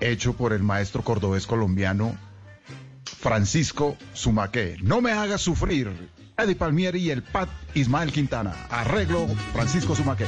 [0.00, 2.16] hecho por el maestro cordobés colombiano
[3.04, 4.76] Francisco Sumaqué.
[4.82, 5.90] No me hagas sufrir.
[6.36, 8.54] Eddie Palmieri y el Pat Ismael Quintana.
[8.70, 10.26] Arreglo Francisco Sumaqué.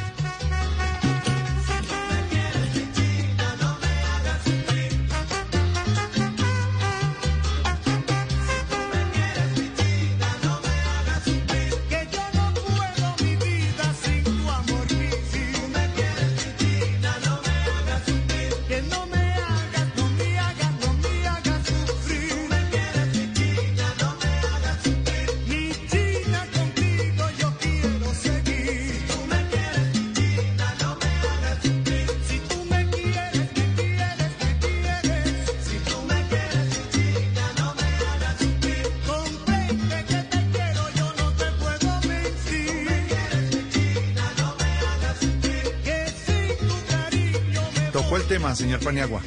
[48.18, 49.20] El tema, señor Paniagua.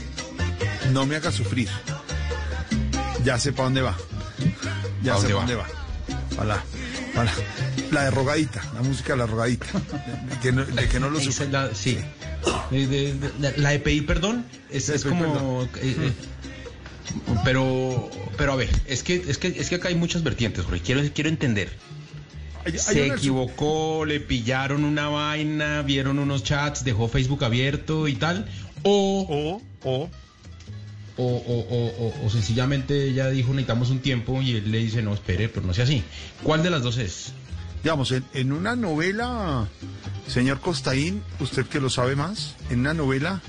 [0.92, 1.70] No me haga sufrir.
[3.24, 3.96] Ya sé para dónde va.
[5.04, 5.68] Ya ¿Pa' sé dónde para va?
[5.68, 6.34] dónde va.
[6.36, 6.64] Para la,
[7.14, 7.32] para
[7.92, 9.66] la, de rogadita, la música de la rogadita.
[10.30, 11.98] De que no, de que no lo la- sí.
[12.72, 15.64] De- de- de- la de pedir perdón es, es pedir como.
[15.64, 16.12] eh, eh,
[17.46, 20.82] pero, pero a ver, es que, es que, es que acá hay muchas vertientes, Jorge.
[20.82, 21.72] Quiero, quiero entender.
[22.66, 28.08] Hay- hay Se una- equivocó, le pillaron una vaina, vieron unos chats, dejó Facebook abierto
[28.08, 28.50] y tal.
[28.84, 29.62] O.
[29.84, 29.90] O.
[29.90, 30.10] O.
[31.16, 35.04] O, o- o- o- o sencillamente ella dijo necesitamos un tiempo y él le dice
[35.04, 36.04] no espere, pero no sea así.
[36.42, 37.34] ¿Cuál de las dos es?
[37.84, 39.68] Digamos, en, en una novela,
[40.28, 43.42] señor Costaín, usted que lo sabe más, en una novela,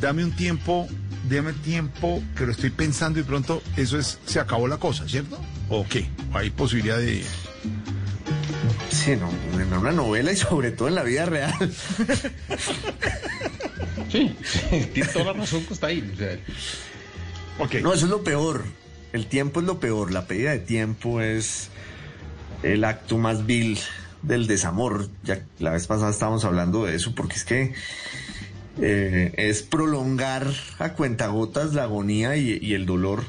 [0.00, 0.88] dame un tiempo,
[1.28, 5.38] dame tiempo que lo estoy pensando y pronto eso es, se acabó la cosa, ¿cierto?
[5.68, 6.08] ¿O qué?
[6.32, 7.24] ¿Hay posibilidad de...?
[8.90, 11.72] Sí, no, en una novela y sobre todo en la vida real.
[14.10, 14.36] Sí,
[14.92, 16.12] tiene toda la razón Costaín.
[16.12, 18.64] O sea, No, eso es lo peor.
[19.12, 20.12] El tiempo es lo peor.
[20.12, 21.68] La pérdida de tiempo es
[22.62, 23.78] el acto más vil
[24.22, 25.08] del desamor.
[25.24, 27.74] Ya la vez pasada estábamos hablando de eso, porque es que
[28.80, 30.46] eh, es prolongar
[30.78, 33.24] a cuentagotas la agonía y, y el dolor,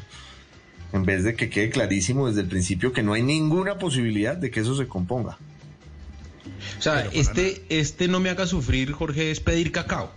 [0.94, 4.50] en vez de que quede clarísimo desde el principio que no hay ninguna posibilidad de
[4.52, 5.38] que eso se componga.
[6.78, 10.12] O sea, este, este no me haga sufrir, Jorge, es pedir cacao.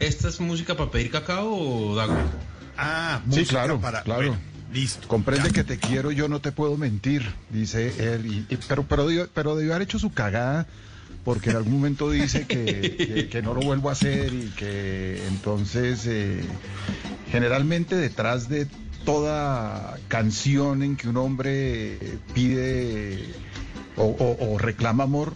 [0.00, 2.16] ¿Esta es música para pedir cacao o Dago?
[2.76, 4.20] Ah, Sí, música claro, para- claro.
[4.22, 4.36] bueno,
[4.72, 5.06] listo.
[5.06, 5.52] Comprende Ya.
[5.54, 8.26] que te quiero, yo no te puedo mentir, dice él.
[8.26, 10.66] y- y- pero, pero, debió- pero debió haber hecho su cagada
[11.24, 12.64] porque en algún momento dice que,
[12.96, 16.40] que- que no lo vuelvo a hacer y que entonces eh,
[17.30, 18.66] generalmente detrás de
[19.04, 21.98] toda canción en que un hombre
[22.34, 23.24] pide
[23.96, 25.32] o, o- o reclama amor,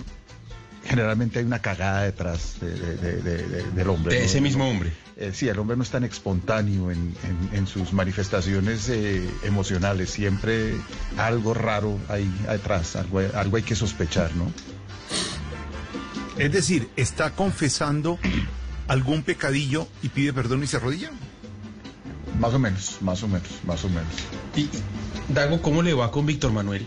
[0.84, 4.14] generalmente hay una cagada detrás de- de- de- de- de- del hombre.
[4.14, 4.26] De ¿no?
[4.26, 4.92] ese mismo hombre.
[5.18, 10.10] Eh, sí, el hombre no es tan espontáneo en, en- en sus manifestaciones eh, emocionales.
[10.10, 10.74] Siempre
[11.16, 14.52] algo raro hay detrás, algo, algo hay que sospechar, ¿no?
[16.38, 18.18] Es decir, ¿está confesando
[18.88, 21.10] algún pecadillo y pide perdón y se arrodilla?
[22.40, 24.04] Más o menos, más o menos, más o menos.
[24.56, 24.68] Y,
[25.32, 26.86] Dago, ¿cómo le va con Víctor Manuel?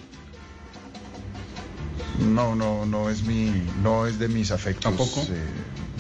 [2.19, 4.83] No, no, no es mi, no es de mis afectos.
[4.83, 5.21] ¿Tampoco?
[5.31, 5.45] eh,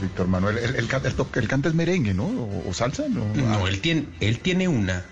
[0.01, 2.25] Víctor Manuel, el, el to- el canta es merengue, ¿no?
[2.25, 3.25] O, o salsa, ¿no?
[3.33, 5.03] No, Ah, él tiene, él tiene una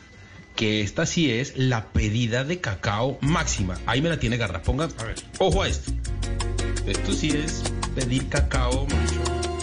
[0.55, 3.77] que esta sí es la pedida de cacao máxima.
[3.85, 4.61] Ahí me la tiene garra.
[4.63, 5.91] Ponga, a ver, ojo a esto.
[6.85, 7.63] Esto sí es
[7.95, 9.57] pedir cacao, macho.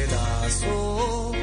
[0.00, 1.36] Pedazos,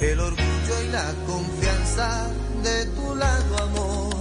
[0.00, 2.30] el orgullo y la confianza
[2.62, 4.14] de tu lado, amor,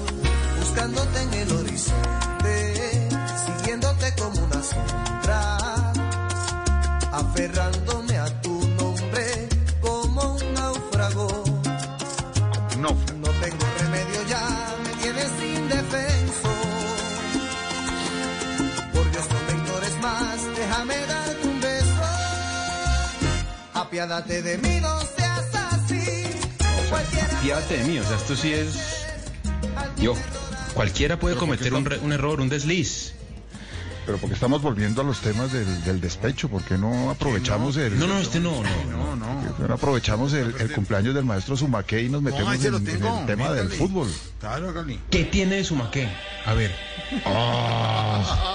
[0.59, 3.09] buscándote en el horizonte,
[3.45, 5.57] siguiéndote como una sombra,
[7.11, 8.04] aferrándome
[23.95, 25.95] Apiádate de mí, no seas así.
[27.69, 29.05] De mí, o sea, esto sí es.
[29.95, 30.15] Yo.
[30.73, 33.13] Cualquiera puede Pero ¿por qué cometer un, está- re- un error, un desliz.
[34.05, 37.97] Pero porque estamos volviendo a los temas del, del despecho, porque no aprovechamos el...
[37.97, 38.69] No, no, este no, no.
[38.91, 39.65] No, no.
[39.65, 43.69] No aprovechamos el, el cumpleaños del maestro Sumaque y nos metemos en, el tema del
[43.69, 44.13] fútbol.
[45.09, 46.09] ¿Qué tiene de Sumaqué?
[46.45, 46.75] A ver.
[47.23, 48.25] Ay.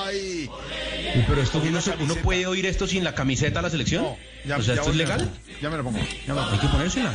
[1.26, 4.04] Pero esto uno, uno puede oír esto sin la camiseta de la selección.
[4.44, 5.30] Ya- o sea, ya ¿esto es a- legal?
[5.60, 5.98] Ya me lo pongo.
[6.26, 7.12] Ya me lo Hay que ponérsela.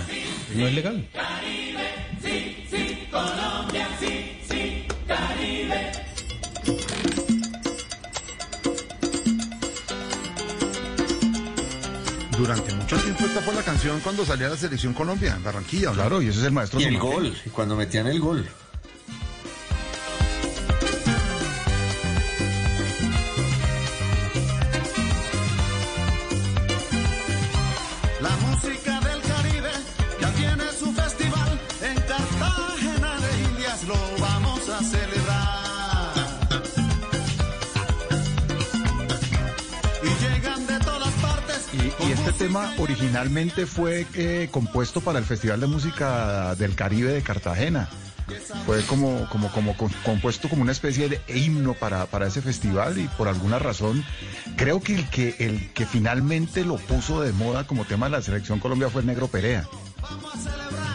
[0.55, 1.07] No es legal.
[12.37, 15.87] Durante mucho tiempo esta fue la canción cuando salía la selección Colombia, en Barranquilla.
[15.89, 15.93] ¿no?
[15.93, 17.13] Claro, y ese es el maestro Y el Sumaque.
[17.15, 18.45] gol, y cuando metían el gol.
[42.47, 47.89] Tema originalmente fue eh, compuesto para el Festival de Música del Caribe de Cartagena.
[48.67, 53.07] Fue como, como, como compuesto como una especie de himno para, para ese festival y
[53.17, 54.03] por alguna razón
[54.57, 58.21] creo que el que el que finalmente lo puso de moda como tema de la
[58.21, 59.67] selección Colombia fue Negro Perea.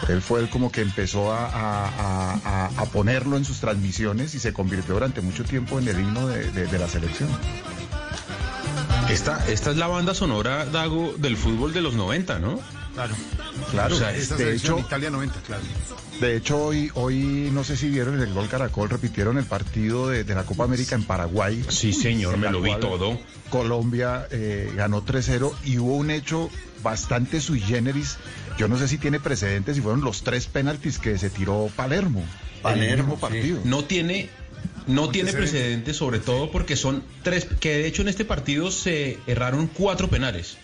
[0.09, 1.47] Él fue el como que empezó a,
[2.77, 6.49] a- ponerlo en sus transmisiones y se convirtió durante mucho tiempo en el himno de-
[6.51, 7.29] de la selección.
[9.11, 12.61] Esta, esta es la banda sonora, Dago, del fútbol de los 90, ¿no?
[12.93, 13.13] Claro.
[13.69, 15.63] Claro, O sea, Esta de hecho, Italia 90, claro.
[16.21, 20.07] De hecho, hoy, hoy no sé si vieron en el Gol Caracol, repitieron el partido
[20.07, 21.61] de, de la Copa América en Paraguay.
[21.67, 23.19] Sí, señor, me lo vi todo.
[23.49, 26.49] Colombia eh, ganó 3-0 y hubo un hecho
[26.81, 28.17] bastante sui generis.
[28.57, 32.23] Yo no sé si tiene precedentes y fueron los tres penaltis que se tiró Palermo.
[32.63, 33.59] en el mismo partido.
[33.65, 34.29] No tiene,
[34.87, 39.19] no tiene precedentes, sobre todo porque son tres, que de hecho en este partido se
[39.27, 40.57] erraron cuatro penales,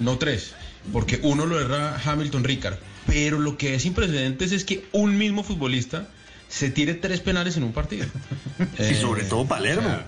[0.00, 0.54] no tres,
[0.92, 2.78] porque uno lo erra Hamilton Ricard.
[3.06, 6.08] Pero lo que es sin precedentes es que un mismo futbolista
[6.48, 8.06] se tire tres penales en un partido.
[8.78, 9.86] Y sobre todo Palermo.
[9.86, 10.06] o sea,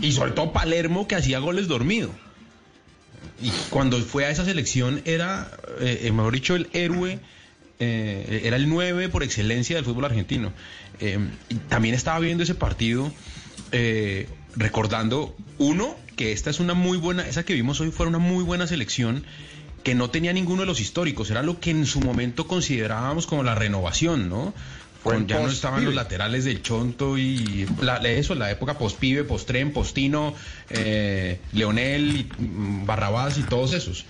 [0.00, 2.10] y sobre todo Palermo que hacía goles dormido.
[3.40, 5.50] Y cuando fue a esa selección era,
[5.80, 7.20] eh, eh, mejor dicho, el héroe,
[7.80, 10.52] eh, era el 9 por excelencia del fútbol argentino.
[11.00, 11.18] Eh,
[11.48, 13.12] y también estaba viendo ese partido
[13.72, 18.18] eh, recordando, uno, que esta es una muy buena, esa que vimos hoy fue una
[18.18, 19.24] muy buena selección
[19.84, 23.42] que no tenía ninguno de los históricos, era lo que en su momento considerábamos como
[23.44, 24.52] la renovación, ¿no?
[25.04, 29.72] Con- ya no estaban los laterales del Chonto y la, eso, la época post-pibe, post-tren,
[29.72, 30.34] postino,
[30.70, 34.04] eh, Leonel, y, mm, Barrabás y todos esos.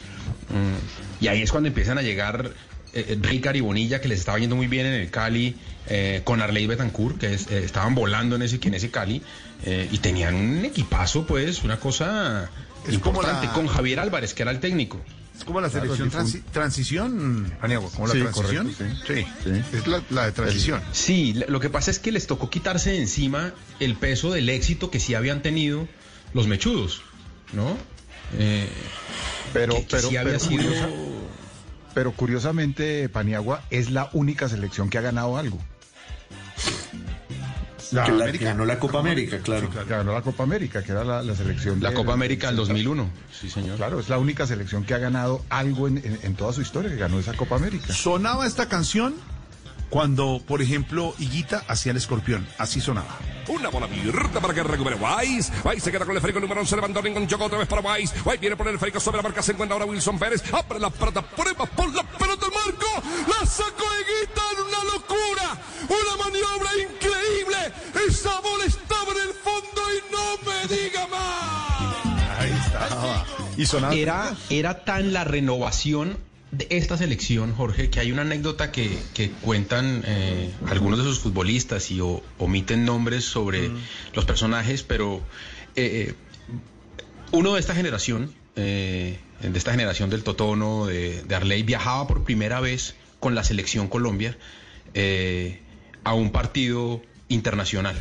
[0.49, 2.53] Mm, y ahí es cuando empiezan a llegar
[2.95, 5.57] eh, eh, Ricard y Bonilla, que les estaba yendo muy bien en el Cali,
[5.89, 9.23] eh, con Arley Betancourt, que es- eh, estaban volando en ese, en ese Cali,
[9.65, 12.51] eh, y tenían un equipazo, pues, una cosa
[12.87, 15.01] Es como importante, la- con Javier Álvarez, que era el técnico.
[15.37, 18.75] Es como la selección transi- transición, Paniagua, como la Sí, transición.
[18.75, 19.77] correcto, sí.
[19.77, 20.83] Es la, la de transición.
[20.91, 24.91] Sí, lo que pasa es que les tocó quitarse de encima el peso del éxito
[24.91, 25.87] que sí habían tenido
[26.35, 27.03] los mechudos,
[27.53, 27.77] ¿no?
[28.37, 28.69] Eh,
[29.53, 30.89] Pero, que- que pero, sí había pero, sido- curiosa-
[31.99, 35.59] pero curiosamente, Paniagua es la única selección que ha ganado algo.
[37.91, 39.69] Que la- que ganó la Copa América, claro.
[39.69, 41.83] Que ganó la Copa América, que era la, la selección.
[41.83, 43.79] La de- Copa América del 2001, sí señor.
[43.79, 46.89] Claro, es la única selección que ha ganado algo en, en- en toda su historia,
[46.89, 47.93] que ganó esa Copa América.
[47.93, 49.15] Sonaba esta canción
[49.91, 52.47] cuando, por ejemplo, Higuita hacía el escorpión.
[52.59, 53.19] Así sonaba.
[53.49, 55.51] Una bola abierta para que recupere Weiss.
[55.65, 56.77] Weiss se queda con el esférico número 11.
[56.77, 57.27] Levantó Rincón.
[57.27, 58.13] Chocó otra vez para Weiss.
[58.25, 59.43] Weiss viene por el esférico sobre la marca.
[59.43, 60.43] Se encuentra ahora Wilson Pérez.
[60.53, 61.23] Abre la pelota.
[61.23, 62.87] Prueba por la pelota al marco.
[63.29, 65.63] La sacó Higuita en una locura.
[65.89, 67.73] Una maniobra increíble.
[68.09, 72.39] Esa bola estaba en el fondo y no me diga más.
[72.39, 73.25] Ahí está.
[73.57, 73.95] Y sonaba.
[73.95, 79.31] Era, era tan la renovación de esta selección, Jorge, que hay una anécdota que, que
[79.31, 83.71] cuentan eh, algunos de sus futbolistas y o- omiten nombres sobre
[84.15, 85.23] los personajes, pero
[85.77, 86.15] eh, eh,
[87.33, 92.25] uno de esta generación, eh, de esta generación del Totono, de, de Arley, viajaba por
[92.25, 94.37] primera vez con la selección Colombia
[96.05, 97.95] a un partido internacional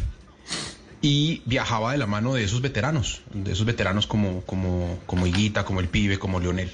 [1.01, 5.63] y viajaba de la mano de esos veteranos, de esos veteranos como, como, como Higuita,
[5.65, 6.71] como el Pibe, como Leonel.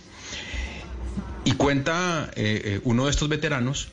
[1.46, 3.90] Y cuenta eh, eh, uno de estos veteranos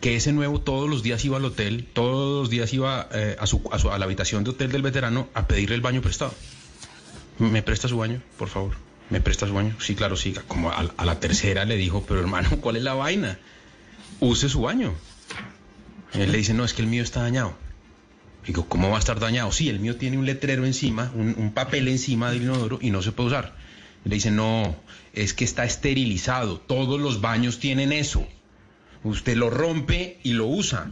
[0.00, 3.46] que ese nuevo todos los días iba al hotel, todos los días iba eh, a,
[3.46, 6.34] su, a, la habitación de hotel del veterano a pedirle el baño prestado.
[7.38, 8.74] ¿Me presta su baño, por favor?
[9.10, 9.74] ¿Me presta su baño?
[9.80, 10.34] Sí, claro, sí.
[10.46, 13.38] Como a, la tercera le dijo, pero hermano, ¿cuál es la vaina?
[14.20, 14.94] Use su baño.
[16.12, 17.54] Él le dice, no, es que el mío está dañado.
[18.46, 19.52] Digo, ¿cómo va a estar dañado?
[19.52, 23.12] Sí, el mío tiene un letrero encima, un, papel encima del inodoro y no se
[23.12, 23.54] puede usar.
[24.04, 24.76] Le dice, no,
[25.12, 26.58] es que está esterilizado.
[26.58, 28.26] Todos los baños tienen eso.
[29.02, 30.90] Usted lo rompe y lo usa.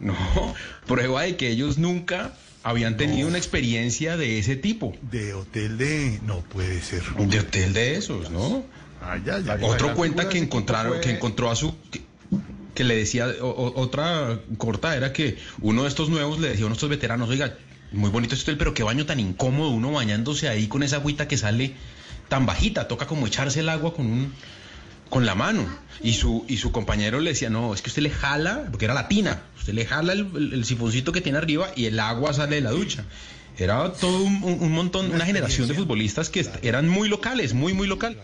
[0.00, 0.14] No,
[0.86, 2.34] prueba de que ellos nunca
[2.64, 4.94] habían tenido una experiencia de ese tipo.
[5.10, 6.20] De hotel de...
[6.24, 7.02] No puede ser.
[7.02, 8.64] De hotel de esos, ¿no?
[9.00, 9.22] Ay.
[9.62, 12.02] Otro cuenta que encontraron, que encontró a su que,
[12.72, 16.66] que le decía o- otra corta era que uno de estos nuevos le decía a
[16.66, 17.56] uno de estos veteranos, oiga,
[17.90, 21.26] muy bonito este hotel, pero qué baño tan incómodo, uno bañándose ahí con esa agüita
[21.26, 21.74] que sale
[22.32, 24.32] tan bajita, toca como echarse el agua con un
[25.10, 25.66] con la mano.
[26.02, 28.94] Y su, y su compañero le decía, no, es que usted le jala, porque era
[28.94, 30.20] latina, usted le jala el,
[30.54, 33.04] el- sifoncito que tiene arriba y el agua sale de la ducha.
[33.58, 37.86] Era todo un, un- montón, una generación de futbolistas que eran muy locales, muy, muy
[37.86, 38.16] local.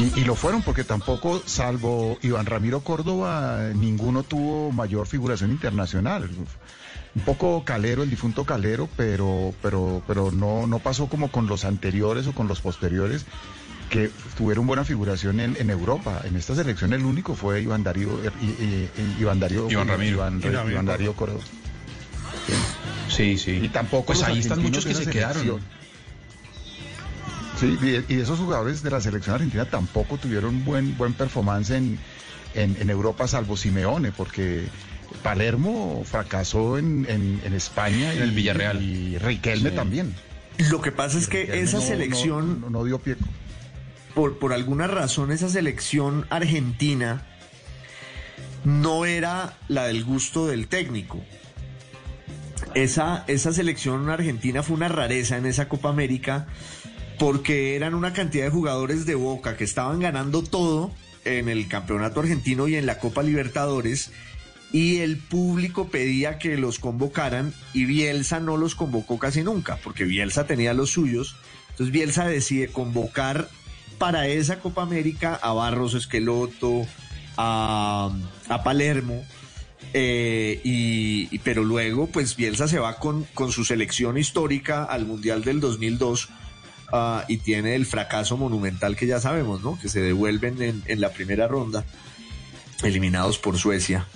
[0.00, 6.28] Y, y lo fueron porque tampoco, salvo Iván Ramiro Córdoba, ninguno tuvo mayor figuración internacional.
[7.16, 11.64] Un poco calero, el difunto calero, pero, pero, pero no, no pasó como con los
[11.64, 13.24] anteriores o con los posteriores,
[13.88, 16.20] que tuvieron buena figuración en, en Europa.
[16.24, 19.88] En esta selección el único fue Iván Darío, eh, i- i- i- Iván Darío, Iván
[19.88, 20.16] Ramiro.
[20.16, 20.72] Iván, Iván Ramiro.
[20.72, 21.40] Iván Darío Córdoba.
[23.08, 23.52] Sí, sí.
[23.62, 25.60] Y tampoco Pues ahí están muchos que se quedaron.
[27.58, 27.78] Sí,
[28.08, 31.98] y, y esos jugadores de la selección argentina tampoco tuvieron buen buen performance en,
[32.54, 34.66] en, en Europa, salvo Simeone, porque
[35.22, 38.82] Palermo fracasó en, en, en España En el Villarreal.
[38.82, 39.76] Y Riquelme Sí.
[39.76, 40.14] también.
[40.70, 43.16] Lo que pasa es que Riquelme esa no- no- selección, no, no dio pie.
[44.14, 47.26] por, por alguna razón, esa selección argentina
[48.64, 51.22] no era la del gusto del técnico.
[52.74, 56.46] Esa, esa selección argentina fue una rareza en esa Copa América
[57.18, 60.92] porque eran una cantidad de jugadores de Boca que estaban ganando todo
[61.24, 64.10] en el campeonato argentino y en la Copa Libertadores
[64.72, 70.04] y el público pedía que los convocaran y Bielsa no los convocó casi nunca porque
[70.04, 71.36] Bielsa tenía los suyos.
[71.70, 73.48] Entonces Bielsa decide convocar
[73.98, 76.86] para esa Copa América a Barros Esqueloto,
[77.36, 78.10] a,
[78.48, 79.24] a Palermo,
[79.92, 85.42] eh, y, pero luego pues Bielsa se va con, con su selección histórica al Mundial
[85.44, 86.28] del 2002
[86.92, 89.78] ah, y tiene el fracaso monumental que ya sabemos, ¿no?
[89.78, 91.84] Que se devuelven en, en la primera ronda,
[92.82, 94.06] eliminados por Suecia.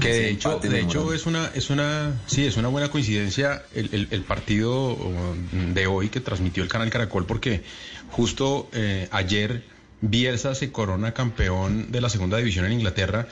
[0.00, 3.88] Que de hecho, de hecho es una, es una, sí, es una buena coincidencia el,
[3.92, 7.62] el- el partido um, de hoy que transmitió el canal Caracol porque
[8.10, 9.62] justo eh, ayer
[10.02, 13.28] Bielsa se corona campeón de la segunda división en Inglaterra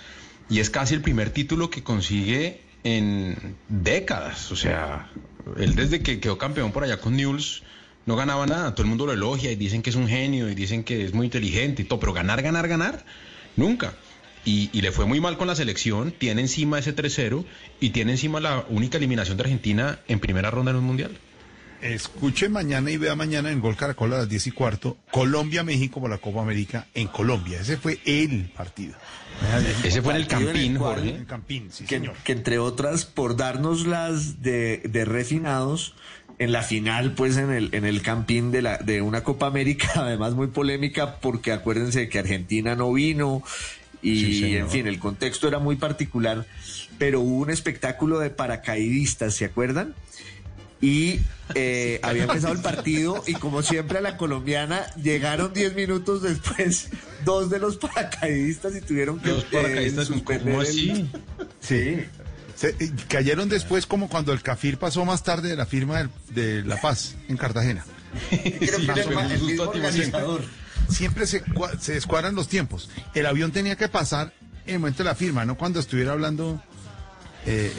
[0.48, 4.50] y es casi el primer título que consigue en décadas.
[4.50, 5.10] O sea,
[5.58, 7.62] él desde que quedó campeón por allá con Newell's
[8.06, 8.74] no ganaba nada.
[8.74, 11.12] Todo el mundo lo elogia y dicen que es un genio y dicen que es
[11.12, 13.04] muy inteligente y todo, pero ganar, ganar, ganar,
[13.56, 13.94] nunca.
[14.44, 17.44] Y, y le fue muy mal con la selección, tiene encima ese 3-0
[17.78, 21.18] y tiene encima la única eliminación de Argentina en primera ronda en un mundial.
[21.82, 26.10] Escuche mañana y vea mañana en Gol Caracol a las 10 y cuarto, Colombia-México por
[26.10, 27.58] la Copa América en Colombia.
[27.60, 28.94] Ese fue el partido.
[29.82, 31.10] Ese fue en el Partido en el Campín, cual- Jorge.
[31.16, 32.14] En Campín, sí, que, señor.
[32.24, 35.94] que entre otras por darnos las de, de refinados
[36.40, 39.92] en la final pues en el en el campín de la de una Copa América
[39.96, 43.44] además muy polémica porque acuérdense que Argentina no vino
[44.02, 46.46] y Sí, en fin el contexto era muy particular
[46.98, 49.94] pero hubo un espectáculo de paracaidistas ¿se acuerdan?
[50.80, 51.20] Y
[51.54, 56.88] eh, había empezado el partido y como siempre a la colombiana llegaron 10 minutos después
[57.26, 61.10] dos de los paracaidistas y tuvieron que paracaidistas, eh, ¿cómo suspender el-?
[61.60, 62.06] Sí.
[62.60, 62.76] Se-
[63.08, 66.80] cayeron después como cuando el Cafir pasó más tarde de la firma del- de La
[66.80, 67.84] Paz en Cartagena.
[70.88, 71.42] Siempre se,
[71.80, 72.90] se descuadran los tiempos.
[73.14, 74.34] El avión tenía que pasar
[74.66, 76.62] en el momento de la firma, no cuando estuviera hablando.
[77.46, 77.72] eh,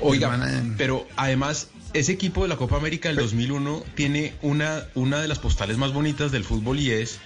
[0.00, 5.20] Oiga, hermana pero además ese equipo de la Copa América del 2001 tiene una, una
[5.20, 7.18] de las postales más bonitas del fútbol y es,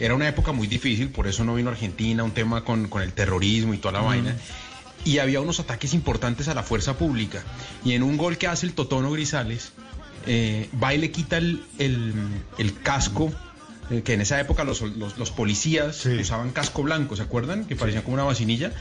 [0.00, 3.12] era una época muy difícil, por eso no vino Argentina, un tema con, con el
[3.12, 4.36] terrorismo y toda la vaina.
[5.06, 7.42] Y había unos ataques importantes a la fuerza pública.
[7.84, 9.72] Y en un gol que hace el Totono Grisales,
[10.26, 12.12] eh, va y le quita el, el-
[12.58, 13.32] el casco,
[13.90, 17.64] eh, que en esa época los, los- los policías usaban casco blanco, ¿se acuerdan?
[17.66, 18.72] Que parecía como una vacinilla.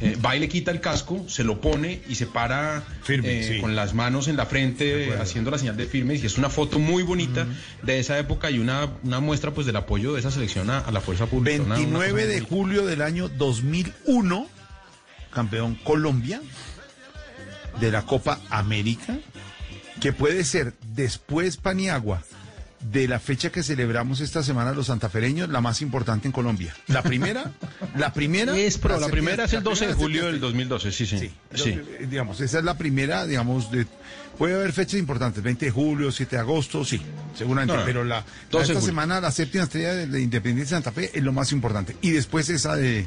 [0.00, 3.54] Eh, va y le quita el casco, se lo pone y se para Firme, eh,
[3.54, 3.60] sí.
[3.60, 6.22] con las manos en la frente, haciendo la señal de firmes.
[6.22, 7.46] Y es una foto muy bonita
[7.82, 10.90] de esa época y una, una muestra pues del apoyo de esa selección a, a
[10.90, 11.62] la fuerza pública.
[11.62, 14.48] Una- una cosa 29 muy de julio del año 2001,
[15.32, 16.40] campeón Colombia
[17.80, 19.18] de la Copa América,
[20.00, 22.22] que puede ser después Paniagua
[22.80, 26.74] de la fecha que celebramos esta semana los santafereños, la más importante en Colombia.
[26.88, 27.52] La primera,
[27.96, 28.56] la primera...
[28.58, 30.64] Es pro, la primera es el 12 de julio del septiembre.
[30.68, 31.18] 2012, sí, sí.
[31.18, 31.72] Sí, sí.
[31.74, 33.86] lo- digamos, esa es la primera, digamos, de,
[34.36, 37.00] puede haber fechas importantes, 20 de julio, 7 de agosto, sí,
[37.38, 40.76] seguramente, No, pero la, la 12 de esta semana, la séptima estrella de, de Independencia
[40.76, 43.06] de Santa Fe es lo más importante, y después esa de,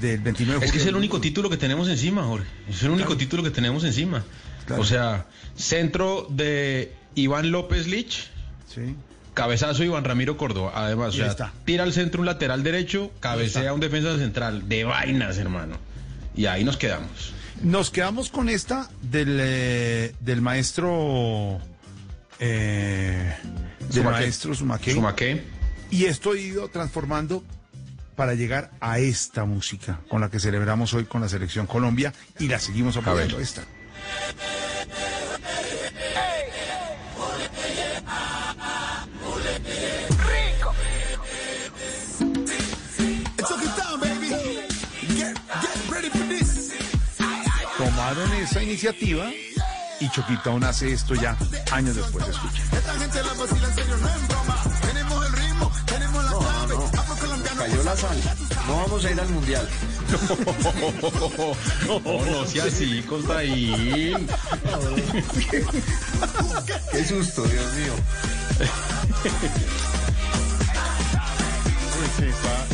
[0.00, 0.60] del 29 de julio.
[0.66, 2.46] Es que es el único título que tenemos encima, Jorge.
[2.68, 4.24] Es el único título que tenemos encima.
[4.66, 4.82] Claro.
[4.82, 5.26] O sea,
[5.56, 8.28] centro de Iván López Lich,
[8.72, 8.94] Sí.
[9.34, 10.72] cabezazo Iván Ramiro Córdoba.
[10.74, 11.52] Además, o sea, está.
[11.64, 14.68] tira al centro un lateral derecho, cabecea un defensa central.
[14.68, 15.76] De vainas, hermano.
[16.36, 17.32] Y ahí nos quedamos.
[17.62, 21.58] Nos quedamos con esta del, eh, del maestro...
[22.38, 23.34] Eh,
[23.80, 24.10] del Sumaqué.
[24.20, 24.94] maestro Sumaqué.
[24.94, 25.42] Sumaqué.
[25.90, 27.42] Y esto he ido transformando
[28.20, 32.48] para llegar a esta música con la que celebramos hoy con la selección Colombia y
[32.48, 33.42] la seguimos apoyando ver.
[33.42, 33.62] esta.
[47.78, 49.30] Tomaron esa iniciativa
[49.98, 51.38] y Choquitón hace esto ya
[51.72, 52.28] años después.
[52.28, 52.62] Escucha.
[52.70, 54.69] Esta gente la vacila en serio, no en broma.
[57.70, 58.18] Cayó la sal.
[58.66, 59.68] No vamos a ir al mundial.
[61.86, 64.26] No, no sea así, Costaín.
[66.92, 67.92] Qué susto, Dios mío.
[72.20, 72.66] Está-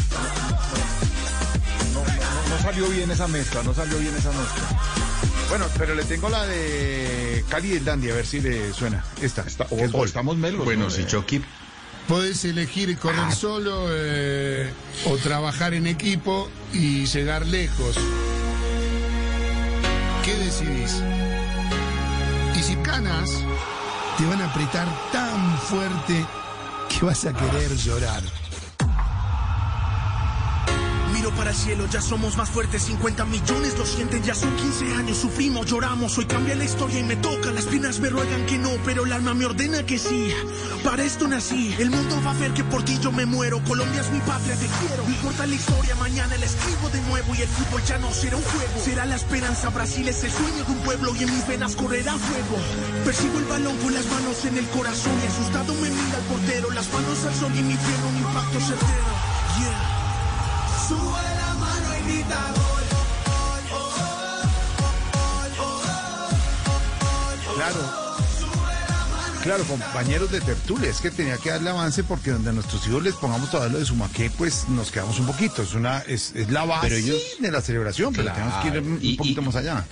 [1.95, 4.81] no, no- no- no salió bien esa mezcla, no salió bien esa mezcla.
[5.49, 9.05] Bueno, pero le tengo la de Cali y Dandy, a ver si le suena.
[9.23, 9.49] Esta, que
[9.85, 10.09] es o gol.
[10.09, 10.65] estamos melos.
[10.65, 10.91] Bueno, ¿no?
[10.91, 11.43] si Chucky
[12.09, 14.71] Podés elegir correr solo eh,
[15.07, 17.97] o trabajar en equipo y llegar lejos.
[20.25, 21.03] ¿Qué decidís?
[22.57, 23.31] Y si canas,
[24.19, 26.25] te van a apretar tan fuerte
[26.89, 28.23] que vas a querer llorar.
[31.35, 35.19] Para el cielo, ya somos más fuertes, 50 millones lo sienten, ya son 15 años,
[35.19, 38.71] sufrimos, lloramos, hoy cambia la historia y me toca, las piernas me ruegan que no,
[38.85, 40.33] pero el alma me ordena que sí,
[40.85, 44.01] para esto nací, el mundo va a ver que por ti yo me muero, Colombia
[44.01, 47.43] es mi patria, te quiero, no importa la historia, mañana la escribo de nuevo y
[47.43, 50.73] el fútbol ya no será un juego, será la esperanza, Brasil es el sueño de
[50.73, 52.57] un pueblo y en mis venas correrá fuego,
[53.05, 56.71] persigo el balón con las manos en el corazón y asustado me mira el portero,
[56.71, 59.05] las manos al sol y mi piel un impacto certero,
[59.59, 59.96] yeah.
[67.55, 68.07] Claro.
[69.43, 73.03] Claro, compañeros de tertulia, es que tenía que darle avance porque donde a nuestros hijos
[73.05, 75.63] les pongamos todavía lo de Sumaqué, pues nos quedamos un poquito.
[75.63, 78.69] Es una, es, es la base Pero ellos- de la celebración, pero Claro, tenemos que
[78.69, 79.85] ir un, y- poquito y- más allá.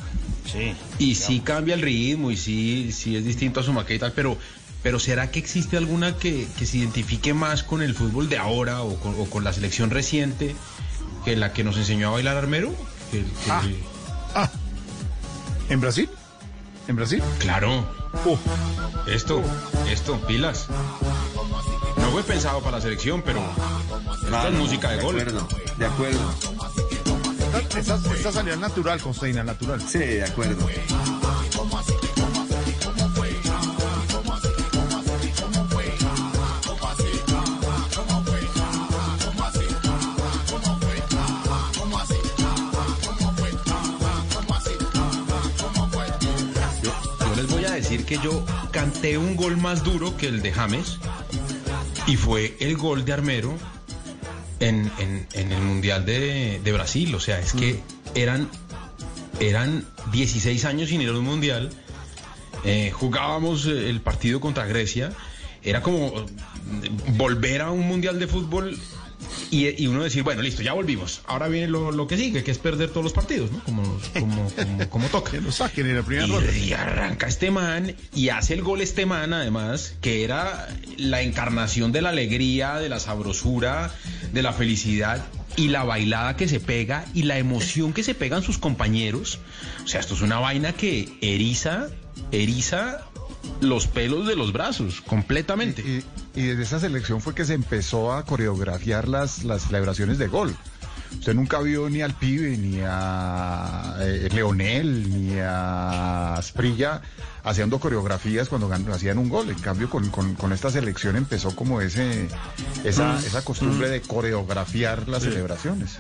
[0.50, 0.74] Sí.
[0.98, 4.12] Y sí cambia el ritmo y sí, sí es distinto a su maqueta y tal,
[4.12, 4.36] pero,
[4.82, 8.82] pero ¿será que existe alguna que, que se identifique más con el fútbol de ahora
[8.82, 10.56] o con, o con la selección reciente
[11.24, 12.72] que la que nos enseñó a bailar Armero?
[13.10, 13.84] Que- que-
[14.34, 14.50] Ah.
[15.68, 16.08] ¿En Brasil?
[16.88, 17.22] ¿En Brasil?
[17.38, 17.84] Claro.
[19.06, 19.42] Esto,
[19.90, 20.66] esto, pilas.
[21.96, 23.40] No fue pensado para la selección, pero
[24.24, 25.18] esta es música de, gol.
[25.20, 25.48] acuerdo,
[25.78, 26.34] de acuerdo.
[27.78, 29.80] Esta, esta- esta salida natural, Constaina, natural.
[29.88, 30.66] Sí, de acuerdo.
[48.18, 50.98] Que yo canté un gol más duro que el de James
[52.06, 53.54] y fue el gol de Armero
[54.60, 57.14] en, en- en el Mundial de, de Brasil.
[57.14, 57.80] O sea, es que
[58.14, 58.48] eran,
[59.40, 61.70] eran 16 años sin ir a un Mundial.
[62.64, 65.10] Eh, jugábamos eh, el partido contra Grecia.
[65.62, 66.24] Era como eh,
[67.16, 68.78] volver a un Mundial de fútbol
[69.54, 71.20] y, y uno decir, bueno, listo, ya volvimos.
[71.26, 73.62] Ahora viene lo, lo que sigue, que es perder todos los partidos, ¿no?
[73.64, 73.82] Como,
[74.18, 75.30] como, como, como toca.
[75.34, 76.52] Que lo saquen en la primera Y, ronda.
[76.56, 81.92] y arranca este man y hace el gol este man, además, que era la encarnación
[81.92, 83.92] de la alegría, de la sabrosura,
[84.32, 85.24] de la felicidad
[85.56, 89.38] y la bailada que se pega y la emoción que se pegan sus compañeros.
[89.84, 91.88] O sea, esto es una vaina que eriza,
[92.32, 93.04] eriza
[93.60, 95.82] los pelos de los brazos, completamente.
[95.82, 96.04] Y,
[96.40, 100.54] y desde esa selección fue que se empezó a coreografiar las, las celebraciones de gol.
[101.18, 107.02] Usted nunca vio ni al pibe, ni a eh, Leonel, ni a Asprilla
[107.44, 109.48] haciendo coreografías cuando hacían un gol.
[109.48, 112.28] En cambio, con, con- con esta selección empezó como ese
[112.82, 113.18] esa, Mm.
[113.18, 115.98] esa costumbre de coreografiar las celebraciones.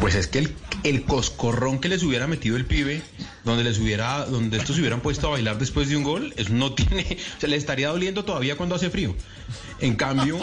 [0.00, 3.02] Pues es que el, el coscorrón que les hubiera metido el pibe,
[3.44, 6.52] donde les hubiera, donde estos se hubieran puesto a bailar después de un gol, eso
[6.52, 9.14] no tiene, o sea, le estaría doliendo todavía cuando hace frío.
[9.80, 10.38] En cambio,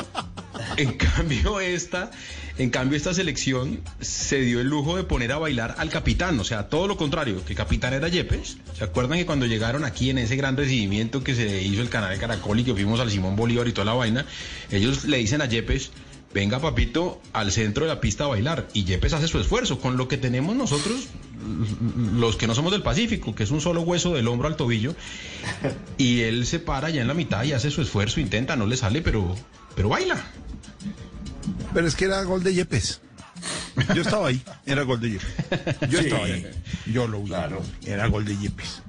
[0.77, 2.11] en cambio esta,
[2.57, 6.43] en cambio esta selección se dio el lujo de poner a bailar al capitán, o
[6.43, 8.57] sea, todo lo contrario, que el capitán era Yepes.
[8.77, 12.11] ¿Se acuerdan que cuando llegaron aquí en ese gran recibimiento que se hizo el canal
[12.11, 14.25] de Caracol y que fuimos al Simón Bolívar y toda la vaina,
[14.71, 15.91] ellos le dicen a Yepes,
[16.33, 19.97] venga papito al centro de la pista a bailar y Yepes hace su esfuerzo con
[19.97, 21.07] lo que tenemos nosotros
[22.15, 24.95] los que no somos del Pacífico que es un solo hueso del hombro al tobillo
[25.97, 28.77] y él se para ya en la mitad y hace su esfuerzo intenta no le
[28.77, 29.35] sale pero
[29.75, 30.15] pero baila
[31.73, 33.01] Pero es que era gol de Yepes.
[33.95, 35.29] Yo estaba ahí, era gol de Yepes.
[35.89, 36.05] Yo Sí.
[36.05, 36.45] estaba ahí,
[36.85, 37.31] yo lo vi.
[37.85, 38.81] Era gol de Yepes.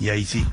[0.00, 0.44] Y ahí sí,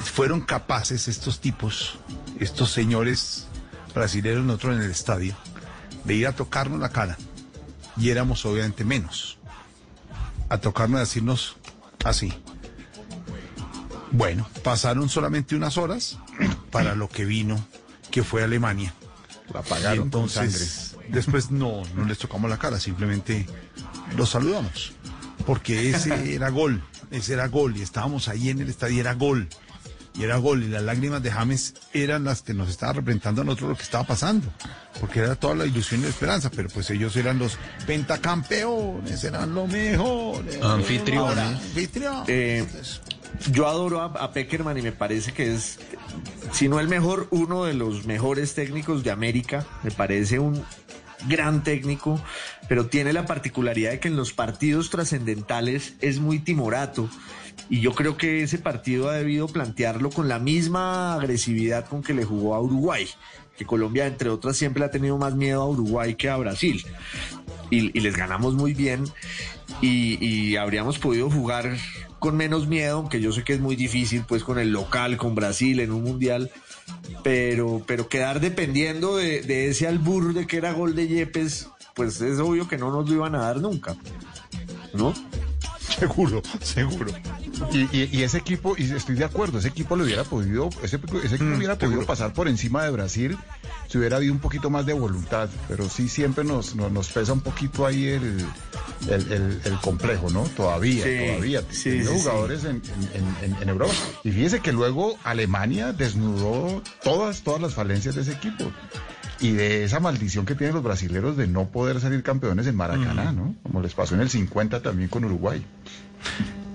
[0.00, 1.98] fueron capaces estos tipos,
[2.40, 3.46] estos señores
[3.94, 5.34] brasileños, nosotros en el estadio,
[6.06, 7.16] de ir a tocarnos la cara.
[7.96, 9.38] Y éramos obviamente menos.
[10.48, 11.56] A tocarnos y decirnos
[12.04, 12.32] así.
[14.12, 16.18] Bueno, pasaron solamente unas horas
[16.70, 17.64] para lo que vino,
[18.10, 18.94] que fue Alemania.
[19.52, 23.46] La pagaron Y con entonces, después no, no les tocamos la cara, simplemente
[24.16, 24.92] los saludamos.
[25.44, 29.48] Porque ese era gol, ese era gol, y estábamos ahí en el estadio, era gol.
[30.18, 33.44] Y era gol y las lágrimas de James eran las que nos estaban representando a
[33.44, 34.48] nosotros lo que estaba pasando,
[35.00, 39.54] porque era toda la ilusión y la esperanza, pero pues ellos eran los pentacampeones, eran
[39.54, 40.44] lo mejor.
[40.62, 41.38] Anfitriones.
[41.38, 42.28] Anfitriones.
[42.28, 42.66] Eh,
[43.52, 45.78] yo adoro a, a Peckerman y me parece que es,
[46.52, 49.66] si no el mejor, uno de los mejores técnicos de América.
[49.82, 50.64] Me parece un
[51.28, 52.20] gran técnico,
[52.68, 57.08] pero tiene la particularidad de que en los partidos trascendentales es muy timorato.
[57.68, 62.14] Y yo creo que ese partido ha debido plantearlo con la misma agresividad con que
[62.14, 63.08] le jugó a Uruguay,
[63.56, 66.84] que Colombia, entre otras, siempre ha tenido más miedo a Uruguay que a Brasil.
[67.70, 69.04] Y, les ganamos muy bien
[69.80, 71.76] y, y habríamos podido jugar
[72.18, 75.34] con menos miedo, aunque yo sé que es muy difícil, pues con el local, con
[75.34, 76.50] Brasil en un mundial,
[77.22, 82.20] pero, pero quedar dependiendo de, de ese albur de que era gol de Yepes, pues
[82.20, 83.96] es obvio que no nos lo iban a dar nunca,
[84.94, 85.14] ¿no?
[85.98, 87.10] Seguro, seguro.
[87.72, 90.98] Y, y- y ese equipo, y estoy de acuerdo, ese equipo le hubiera podido, ese,
[91.24, 93.38] ese equipo hubiera podido pasar por encima de Brasil
[93.88, 97.32] si hubiera habido un poquito más de voluntad, pero sí siempre nos, nos, nos pesa
[97.32, 98.44] un poquito ahí el,
[99.08, 100.42] el, el- el complejo, ¿no?
[100.42, 101.62] Todavía, Sí, todavía.
[101.70, 102.22] sí, Teniendo sí, sí.
[102.24, 102.82] jugadores en,
[103.14, 103.94] en- en- en Europa.
[104.24, 108.70] Y fíjese que luego Alemania desnudó todas, todas las falencias de ese equipo.
[109.40, 113.32] Y de esa maldición que tienen los brasileros de no poder salir campeones en Maracaná,
[113.32, 113.54] ¿no?
[113.62, 115.62] Como les pasó en el 50 también con Uruguay.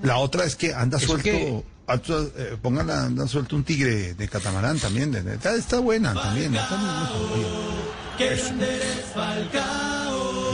[0.04, 2.04] La otra es que anda Es suelto, que- anda,
[2.38, 6.54] eh, pongan, anda suelto un tigre de catamarán también, de- de- está, está buena también.
[6.56, 7.46] está muy-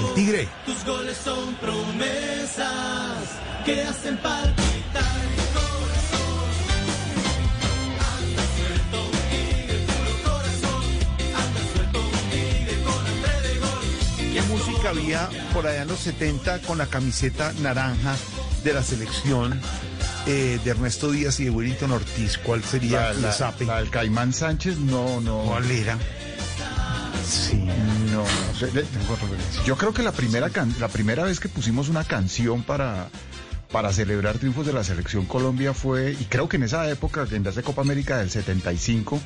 [0.08, 0.48] el tigre.
[0.66, 3.24] Tus goles son promesas
[3.66, 4.67] que hacen palpitar
[14.78, 14.82] gol.
[14.82, 18.16] ¿Qué música había por allá en los 70 con la camiseta naranja
[18.64, 19.60] de la selección
[20.26, 22.38] eh, de Ernesto Díaz y de Willington Ortiz?
[22.38, 25.40] ¿Cuál sería La- la- la del Caimán Sánchez, no, no.
[25.44, 25.98] ¿Cuál era?
[27.28, 27.56] Sí.
[28.12, 29.64] No, no sé, tengo referencia.
[29.66, 33.10] Yo creo que la primera, can- la primera vez que pusimos una canción para,
[33.72, 37.46] para celebrar triunfos de la selección Colombia fue, y creo que en esa época, en
[37.46, 39.20] esa Copa América del 75,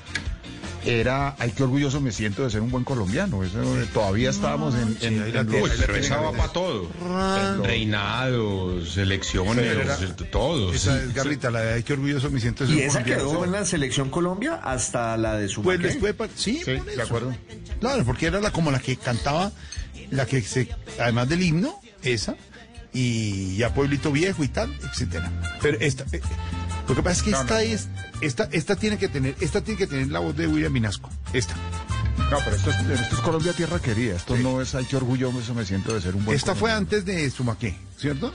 [0.86, 3.44] era, ay, qué orgulloso me siento de ser un buen colombiano.
[3.44, 3.58] Eso,
[3.94, 4.98] todavía estábamos en...
[5.02, 6.90] en- en los- la Pero esa va para todo.
[7.64, 8.98] Reinados,
[9.82, 10.76] era- todos.
[10.76, 13.30] Esa es Garrita, la de ay, qué orgulloso me siento de Y ser esa colombiano.
[13.32, 15.80] quedó en la selección Colombia hasta la de su Pues
[16.18, 17.34] pa- sí, por de acuerdo.
[17.80, 19.52] Claro, porque era la como la que cantaba,
[20.10, 20.68] la que se,
[21.00, 22.36] además del himno, esa,
[22.94, 25.32] y ya Pueblito Viejo y tal, etcétera.
[25.62, 26.22] Pero esta, eh,
[26.88, 27.60] lo que pasa es que No, esta no.
[27.62, 27.88] es,
[28.22, 31.10] esta, esta tiene que tener, esta tiene que tener la voz de William Vinasco.
[31.34, 31.54] Esta.
[32.30, 34.16] No, pero esto es, esto es Colombia Tierra Querida.
[34.16, 37.04] Esto no es, ay, qué orgulloso me siento de ser un buen Esta fue antes
[37.06, 38.34] de Sumaqué, ¿cierto?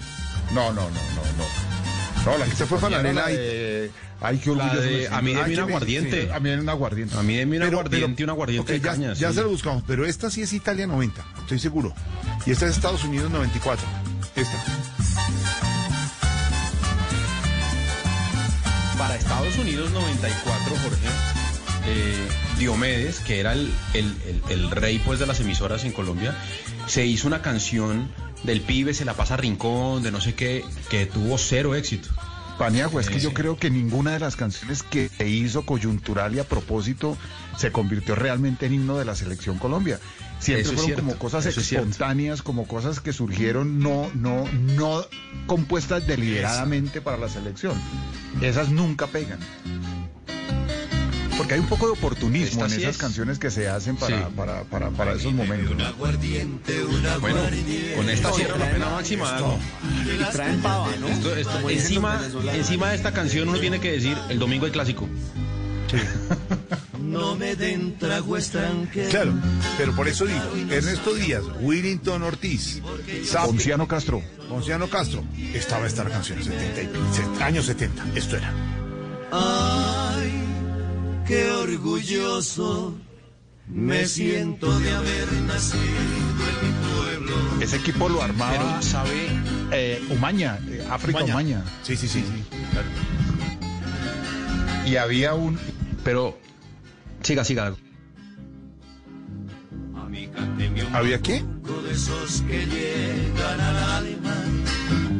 [0.52, 2.26] No, no, no, no, no.
[2.32, 3.90] No, la que Esta se fue ponía era Fanarela la y- de,
[4.20, 6.22] ay, qué La orgulloso de, a mí deme un aguardiente.
[6.24, 7.16] sí, a mí deme un aguardiente.
[7.16, 9.12] A mí deme un aguardiente un aguardiente ok, de ya, caña.
[9.14, 9.34] ya sí.
[9.36, 11.94] se lo buscamos, pero esta sí es Italia 90, estoy seguro.
[12.44, 13.86] Y esta es Estados Unidos 94.
[14.34, 14.56] Esta.
[19.48, 21.06] Estados Unidos 94, Jorge,
[21.86, 22.28] eh,
[22.58, 26.34] Diomedes, que era el, el- el- rey pues de las emisoras en Colombia,
[26.88, 28.10] se hizo una canción
[28.42, 32.08] del pibe, se la pasa a rincón, de no sé qué, que tuvo cero éxito.
[32.58, 36.38] Paniagua, es que yo creo que ninguna de las canciones que se hizo coyuntural y
[36.38, 37.16] a propósito
[37.56, 40.00] se convirtió realmente en himno de la selección Colombia.
[40.38, 45.04] Siempre Eso fueron cierto, como cosas es espontáneas, como cosas que surgieron no, no, no
[45.46, 47.74] compuestas deliberadamente para la selección.
[48.42, 49.38] Esas nunca pegan.
[51.36, 53.00] Porque hay un poco de oportunismo Esta en sí esas es.
[53.00, 54.34] canciones que se hacen para, Sí.
[54.36, 55.76] para, para, para esos momentos.
[55.76, 55.92] ¿no?
[55.94, 56.18] Bueno,
[57.96, 59.36] con esta cierra la pena máxima.
[60.04, 61.08] Y traen pava, ¿no?
[61.08, 62.20] Esto- encima,
[62.54, 65.08] encima de esta canción uno tiene que decir el domingo hay clásico.
[67.00, 69.08] No me den trago extranjero.
[69.10, 69.32] Claro,
[69.78, 70.40] pero por eso digo,
[70.70, 72.82] Ernesto Díaz, Willington Ortiz,
[73.44, 74.22] Ponciano Castro.
[74.48, 75.22] Ponciano Castro,
[75.54, 78.52] estaba esta canción, 70 y- años 70, esto era.
[79.30, 80.42] Ay,
[81.26, 82.94] qué orgulloso
[83.68, 87.36] me siento de haber nacido en mi pueblo.
[87.60, 89.28] Ese equipo lo armaba Pero sabe,
[89.72, 91.34] eh, Umaña, eh, África Umaña.
[91.34, 91.64] Umaña.
[91.82, 92.56] Sí, sí, sí, sí.
[92.70, 92.88] claro.
[94.86, 95.58] Y había un,
[96.04, 96.38] pero
[97.22, 97.74] siga, siga.
[100.92, 101.44] ¿Había qué?
[101.82, 104.34] de esos que llegan al alma,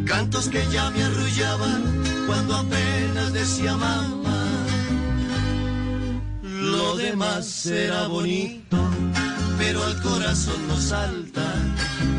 [0.07, 1.83] cantos que ya me arrullaban
[2.27, 4.65] cuando apenas decía mamá.
[6.77, 8.77] Lo demás será bonito,
[9.59, 11.55] pero al corazón no salta,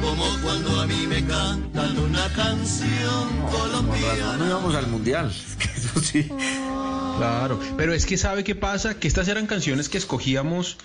[0.02, 4.46] como cuando a mí me cantan una canción no colombiana.
[4.48, 5.32] íbamos al mundial.
[5.76, 6.24] Eso sí.
[7.18, 10.78] Claro, pero es que sabe qué pasa, que estas eran canciones que escogíamos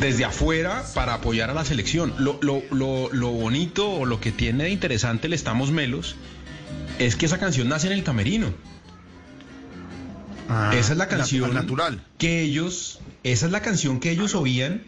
[0.00, 2.14] desde afuera para apoyar a la selección.
[2.18, 6.16] Lo, lo, lo, lo bonito o lo que tiene de interesante el Estamos Melos
[6.98, 8.54] es que esa canción nace en el camerino.
[10.72, 12.02] Esa es la canción natural.
[12.18, 14.82] que ellos, esa es la canción que ellos oían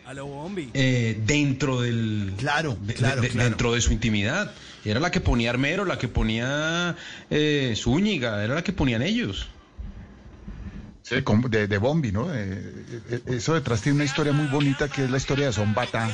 [0.75, 3.49] eh, dentro del claro, de- claro, de- claro.
[3.49, 4.53] dentro de su intimidad.
[4.85, 6.97] Era la que ponía Armero, la que ponía
[7.31, 9.49] eh, Zúñiga, era la que ponían ellos.
[11.03, 11.17] Sí,
[11.49, 12.33] de, de Bombi, ¿no?
[12.35, 12.63] Eh,
[13.11, 16.11] eh, eso detrás tiene una historia muy bonita que es la historia de Son Bata,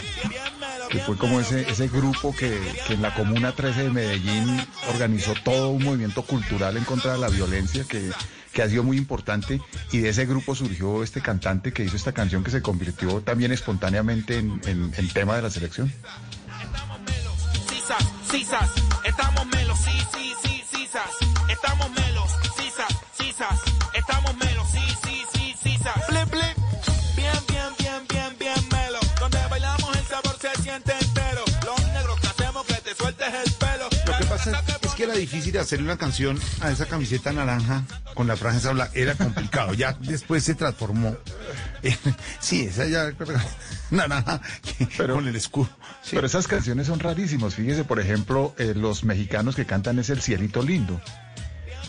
[0.88, 2.56] que fue como ese, ese grupo que,
[2.86, 4.60] que en la Comuna 13 de Medellín
[4.92, 8.08] organizó todo un movimiento cultural en contra de la violencia que,
[8.54, 9.60] que ha sido muy importante
[9.92, 13.52] y de ese grupo surgió este cantante que hizo esta canción que se convirtió también
[13.52, 15.92] espontáneamente en, tema de la selección.
[17.68, 18.70] Sisas, sisas,
[19.04, 19.78] estamos melos,
[34.96, 37.84] que era difícil hacer una canción a esa camiseta naranja
[38.14, 38.92] con la franja blanca.
[38.94, 39.74] Era complicado.
[39.74, 41.16] Ya después se transformó.
[42.40, 43.12] sí, esa ya
[43.90, 44.40] naranja
[44.78, 45.68] que- con el escudo.
[46.02, 46.10] Sí.
[46.14, 47.54] Pero esas canciones son rarísimas.
[47.54, 51.00] Fíjese, por ejemplo, eh, los mexicanos que cantan es El Cielito Lindo.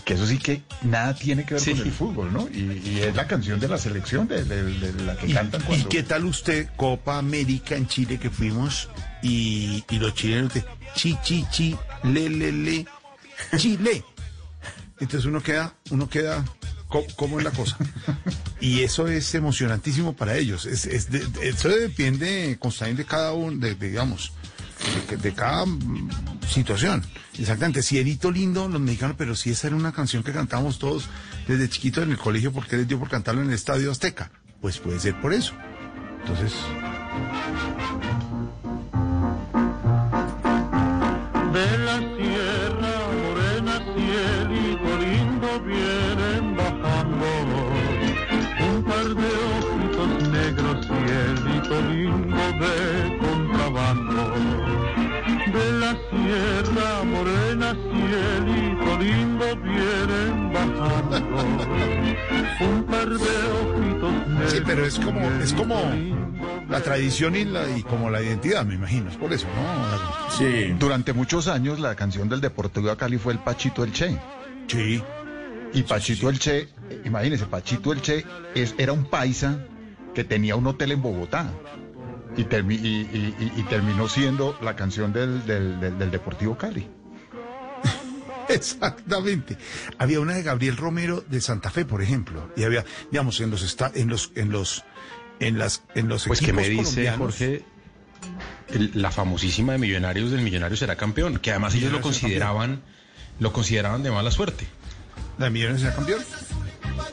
[0.03, 2.47] Que eso sí que nada tiene que ver con el fútbol, ¿no?
[2.53, 5.61] Y, y es la canción de la selección, de, de- de la que ¿Y, cantan
[5.61, 5.89] y cuando...
[5.89, 8.87] qué tal usted, Copa América en Chile que fuimos
[9.23, 10.63] y, y los chilenos de
[10.93, 12.85] chi, chi, chi, le, le, le,
[13.57, 14.03] Chile?
[14.99, 16.43] Entonces uno queda, uno queda,
[17.15, 17.77] ¿cómo es la cosa?
[18.61, 20.65] Y eso es emocionantísimo para ellos.
[20.65, 24.31] Es, de- eso depende, Constantín, de cada uno, digamos,
[25.21, 26.09] de, cada mm,
[26.47, 27.03] situación.
[27.37, 27.81] Exactamente.
[27.83, 31.05] Cielito lindo, los mexicanos, pero si esa era una canción que cantamos todos
[31.47, 34.31] desde chiquitos en el colegio, ¿por qué les dio por cantarlo en el Estadio Azteca?
[34.61, 35.53] Pues puede ser por eso.
[36.21, 36.53] Entonces,
[59.05, 61.17] lindo, vienen bajando
[62.61, 65.75] un par de ojitos sí, pero es como, es como
[66.69, 69.09] la tradición y, la, y como la identidad, me imagino.
[69.09, 70.31] Es por eso, ¿no?
[70.31, 70.73] Sí.
[70.79, 74.17] Durante muchos años la canción del Deportivo Cali fue el Pachito el Che.
[74.67, 75.01] Sí.
[75.73, 76.69] Y Pachito el Che,
[77.03, 78.25] imagínese, Pachito el Che
[78.55, 79.59] es, era un paisa
[80.13, 81.45] que tenía un hotel en Bogotá.
[82.37, 86.57] Y, termi- y- y- y- y terminó siendo la canción del, del- del- del Deportivo
[86.57, 86.89] Cali.
[88.55, 89.57] Exactamente.
[89.97, 93.61] Había una de Gabriel Romero de Santa Fe, por ejemplo, y había, digamos, en los
[93.63, 94.83] esta- en los en los
[95.39, 97.11] en las en los Pues que me dice.
[97.11, 97.63] Jorge,
[98.69, 102.81] el- la famosísima de Millonarios del Millonario será campeón, que además ellos lo consideraban,
[103.39, 104.65] lo consideraban de mala suerte.
[105.37, 106.21] ¿La de Millonarios será campeón?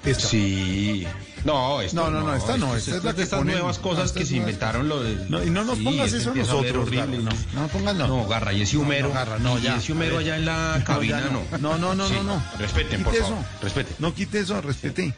[0.05, 0.29] Esta.
[0.29, 1.07] Sí.
[1.45, 3.83] No, esta No, no, no, esta no, esta es la que estas ponen- nuevas no,
[3.83, 6.35] cosas esta que se inventaron lo de- No, y no nos Sí, pongas eso a
[6.35, 7.19] nosotros, horrible.
[7.19, 8.07] No, no pongas no.
[8.07, 9.09] No, Garra, y ese Humero.
[9.09, 9.77] No, Garra, no, y ya.
[9.77, 11.59] ese Humero allá en la No, cabina, no.
[11.59, 12.45] No, no, no, Sí, no, no.
[12.59, 13.39] Respeten, por favor.
[13.39, 13.47] eso.
[13.63, 13.97] Respeten.
[13.99, 15.15] No quite eso, respete.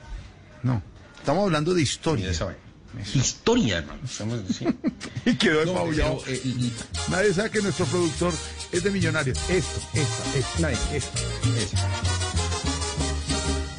[0.62, 0.82] No.
[1.18, 2.30] Estamos hablando de historia.
[3.12, 4.00] Historia, hermano.
[4.04, 4.66] Estamos, sí.
[5.26, 6.20] y quedó No, embaullado.
[6.24, 6.70] pero, eh,
[7.08, 8.32] Nadie sabe que nuestro productor
[8.72, 9.36] es de Millonarios.
[9.50, 10.60] Esto, esta, esta.
[10.60, 11.18] Nadie, esta.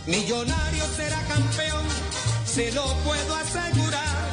[0.05, 1.85] Millonario será campeón,
[2.56, 4.32] se lo puedo asegurar.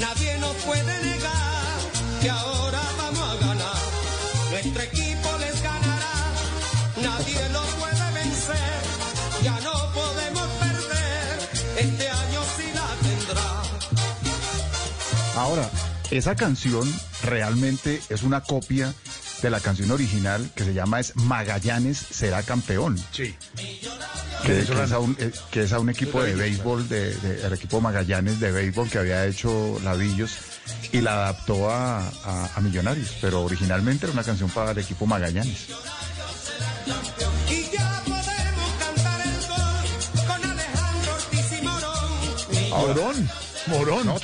[0.00, 1.78] Nadie nos puede negar
[2.20, 3.82] que ahora vamos a ganar.
[4.50, 6.16] Nuestro equipo les ganará,
[7.00, 8.80] nadie lo puede vencer.
[9.44, 11.34] Ya no podemos perder,
[11.86, 13.62] este año sí la tendrá.
[15.36, 15.70] Ahora,
[16.10, 16.92] esa canción
[17.22, 18.92] realmente es una copia
[19.42, 22.96] de la canción original que se llama es Magallanes será campeón.
[23.12, 23.34] Sí.
[24.42, 27.46] Que, que es, a un, eh, que es a un equipo de béisbol, de, de-
[27.46, 30.32] el equipo Magallanes de béisbol que había hecho Lavillos
[30.92, 35.06] y la adaptó a, a- a Millonarios, pero originalmente era una canción para el equipo
[35.06, 35.66] Magallanes.
[42.70, 43.28] Morón.
[43.66, 44.06] Morón.
[44.06, 44.16] No,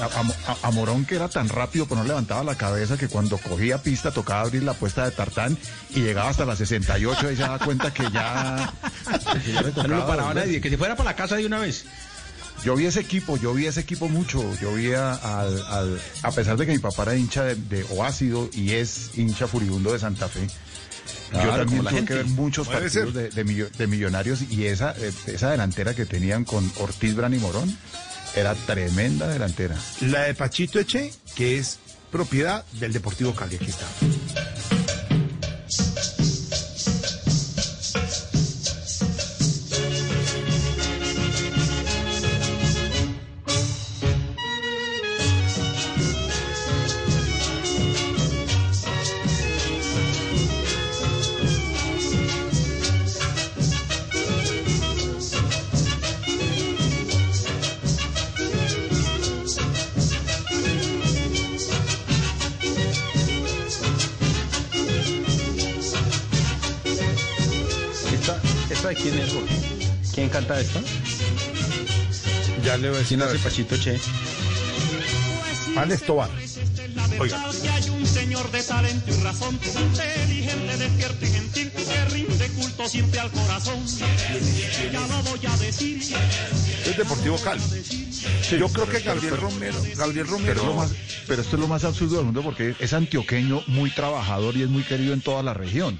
[0.00, 0.04] a,
[0.52, 3.82] a- a Morón que era tan rápido, pero no levantaba la cabeza que cuando cogía
[3.82, 5.56] pista tocaba abrir la puesta de tartán
[5.90, 8.72] y llegaba hasta las 68 y se daba cuenta que ya,
[9.44, 11.58] que ya le No lo paraba nadie, que se fuera para la casa de una
[11.58, 11.84] vez.
[12.64, 14.40] Yo vi ese equipo, yo vi ese equipo mucho.
[14.60, 17.84] Yo vi a, al, al- a pesar de que mi papá era hincha de, de-
[17.90, 20.46] o ha sido y es hincha furibundo de Santa Fe,
[21.32, 24.94] Yo también la tuve que ver muchos partidos de, de millo- de millonarios y esa,
[24.96, 27.76] eh, esa delantera que tenían con Ortiz, Bran y Morón
[28.34, 29.76] era tremenda delantera.
[30.00, 31.78] La de Pachito Eche, que es
[32.10, 33.56] propiedad del Deportivo Cali.
[33.56, 33.86] Aquí está.
[69.02, 69.54] Quién es, Jorge?
[70.14, 70.80] ¿Quién canta esta?
[72.64, 73.18] Ya le voy a decir.
[73.18, 73.98] ¿Quién hace Pachito Che?
[75.76, 76.30] Alex Tobar.
[77.18, 77.50] Oiga.
[77.60, 82.88] Que hay un señor de talento y razón, inteligente, despierto y gentil, que rinde culto
[82.88, 83.84] siempre al corazón.
[84.92, 86.00] Ya lo voy a decir.
[86.86, 87.38] Es Deportivo
[88.50, 90.90] Yo creo que Gabriel Romero, Gabriel Pero, Romero, es lo más,
[91.26, 94.68] pero esto es lo más absurdo del mundo porque es antioqueño, muy trabajador y es
[94.68, 95.98] muy querido en toda la región.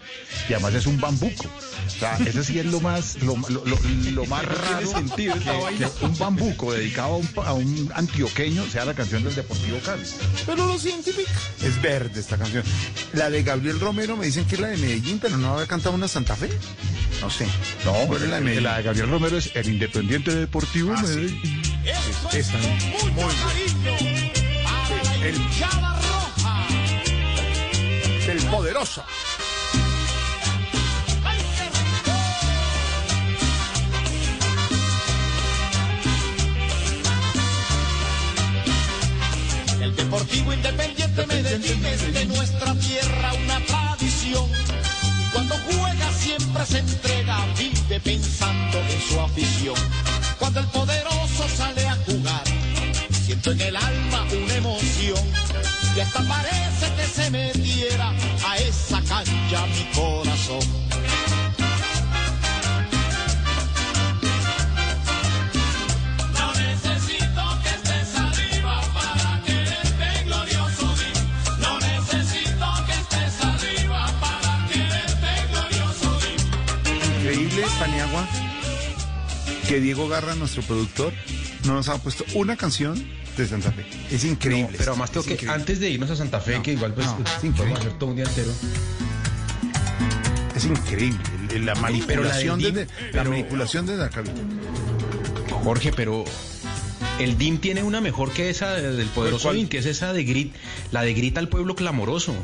[0.49, 1.47] Y además es un bambuco.
[1.87, 3.79] O sea, ese sí es lo más, lo, lo- lo-
[4.13, 8.95] lo más raro sentido que- un bambuco dedicado a un, a un antioqueño sea la
[8.95, 10.03] canción del Deportivo Cali.
[10.47, 11.31] pero lo científico.
[11.63, 12.63] Es verde esta canción.
[13.15, 15.95] La de Gabriel Romero me dicen que es la de Medellín, pero no había cantado
[15.95, 16.49] una Santa Fe.
[17.21, 17.47] No sé.
[17.85, 18.65] No, ¿Cuál pero la de Medellín?
[18.65, 21.41] la de Gabriel Romero es el Independiente Deportivo Ah, sí.
[21.85, 22.59] Esa.
[22.59, 24.33] Muy bien.
[25.23, 25.39] El
[28.27, 29.05] del poderoso.
[39.81, 44.49] El Deportivo Independiente Medellín es de nuestra tierra una tradición.
[45.19, 50.12] Y cuando juega siempre se entrega, vive pensando en su afición.
[50.43, 52.43] Cuando el poderoso sale a jugar,
[53.13, 55.21] siento en el alma una emoción.
[55.95, 58.13] Y hasta parece que se metiera
[58.45, 60.67] a esa cancha mi corazón.
[79.73, 81.15] Que Diego Garra, nuestro productor,
[81.65, 83.03] no nos ha puesto una canción
[83.39, 83.87] de Santa Fe.
[84.11, 84.73] Es increíble.
[84.73, 85.55] No, pero además tengo Es que, increíble.
[85.55, 87.81] antes de irnos a Santa Fe, No, que igual pues no, es podemos increíble.
[87.81, 88.53] hacer todo un día entero.
[90.55, 91.19] Es increíble.
[91.61, 94.11] La manipulación del de, DIM, la pero- manipulación de la.
[95.65, 96.25] Jorge, pero
[97.19, 99.55] el DIM tiene una mejor que esa de- del poderoso.
[99.55, 100.55] DIM, que es esa de grit,
[100.91, 102.35] la de grita al pueblo clamoroso.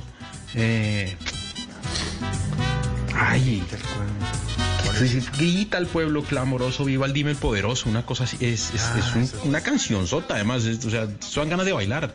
[0.55, 1.15] Eh,
[3.15, 3.77] ay, Sí, sí,
[5.39, 8.99] grita al pueblo clamoroso, viva el DIM el poderoso, una cosa así, es, es, Ah,
[8.99, 9.41] es un- eso.
[9.45, 12.15] una canción sota además, es- o sea, son ganas de bailar.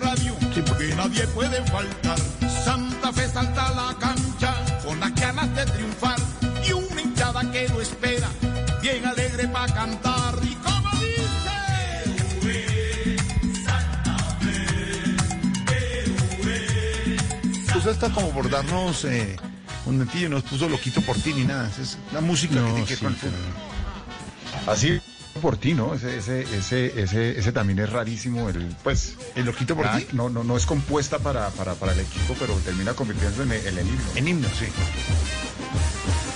[0.00, 2.18] radio que nadie puede faltar.
[2.64, 4.54] Santa Fe salta a la cancha
[4.84, 6.16] con las ganas de triunfar
[6.66, 8.28] y una hinchada que lo espera,
[8.80, 10.34] bien alegre para cantar.
[10.42, 11.50] Y como dice,
[17.76, 19.36] Usted está como por darnos eh,
[19.92, 21.70] no nos puso loquito por ti ni nada.
[21.80, 22.54] Es la música
[22.86, 23.14] que el fútbol.
[24.66, 25.00] Así
[25.40, 25.94] por ti, ¿no?
[25.94, 28.48] Ese, ese, ese, ese, ese también es rarísimo.
[28.48, 30.06] El, pues, el loquito por ah, ti.
[30.12, 33.66] No, no, no es compuesta para, para, para el equipo, pero termina convirtiéndose en el,
[33.66, 34.02] en el himno.
[34.16, 34.66] En himno, sí.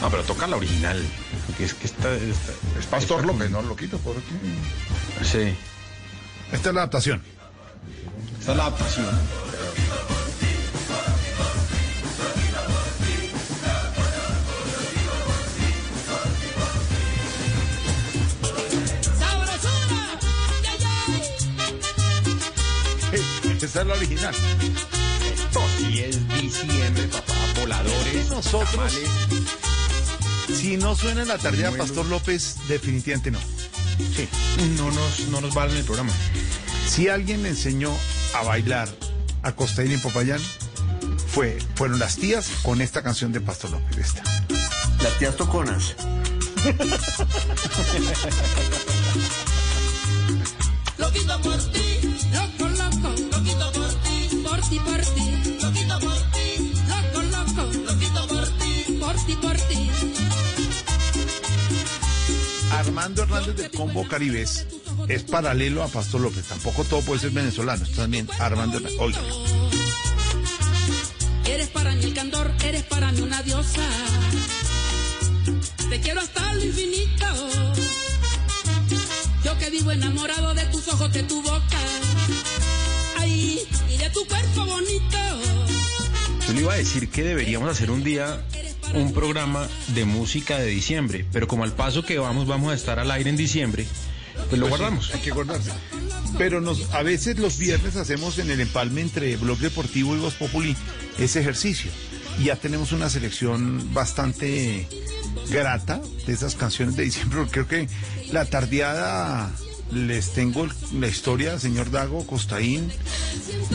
[0.00, 1.02] No, pero toca la original,
[1.56, 2.12] que es que está...
[2.14, 3.62] está- Es Pastor López, ¿no?
[3.62, 4.34] Loquito por ti.
[5.22, 5.54] Sí,
[6.52, 7.22] Esta es la adaptación.
[8.38, 9.06] esta es la adaptación.
[23.64, 24.34] Esta es la original.
[25.34, 28.98] Esto sí es diciembre, papá, voladores, Nosotros- tamales.
[30.60, 33.38] Si no suena en la tardía Pastor López, definitivamente no.
[34.16, 34.28] Sí.
[34.76, 36.12] no nos, no nos valen el programa.
[36.88, 37.90] Si alguien le enseñó
[38.34, 38.88] a bailar
[39.42, 40.40] a Costaín y Popayán,
[41.28, 43.96] fue, fueron las tías con esta canción de Pastor López.
[43.98, 44.22] Esta.
[45.02, 45.94] Las tías toconas.
[50.98, 51.80] Loquito por ti,
[54.74, 59.34] ti, por ti, por ti, loquito por ti, loco, loco, loquito por ti, por ti,
[59.40, 59.90] por ti.
[62.72, 64.66] Armando Hernández del Combo Caribes
[65.08, 66.44] es paralelo a Pastor López.
[66.46, 67.84] Tampoco todo puede ser venezolano.
[67.84, 68.98] Esto también Armando Hernández.
[68.98, 69.20] Oiga.
[71.46, 73.82] Eres para para mí el candor, eres para mí una diosa.
[75.88, 77.26] Te quiero hasta el infinito.
[79.44, 81.78] Yo que vivo enamorado de tus ojos, de tu boca.
[83.44, 85.18] Ay, y de tu cuerpo bonito.
[86.46, 88.42] Yo le iba a decir que deberíamos hacer un día
[88.94, 92.98] un programa de música de diciembre, pero como al paso que vamos, vamos a estar
[92.98, 93.86] al aire en diciembre,
[94.48, 95.10] pues lo Pues sí, guardamos.
[95.14, 95.70] hay que guardarse.
[96.38, 100.34] Pero nos, a veces los viernes hacemos en el empalme entre Blog Deportivo y Voz
[100.34, 100.76] Populi
[101.18, 101.90] ese ejercicio.
[102.38, 104.88] Y ya tenemos una selección bastante
[105.50, 107.38] grata de esas canciones de diciembre.
[107.40, 107.88] porque Creo que
[108.32, 109.52] la tardeada
[109.92, 110.66] les tengo
[110.98, 112.90] la historia, señor Dago, Costaín.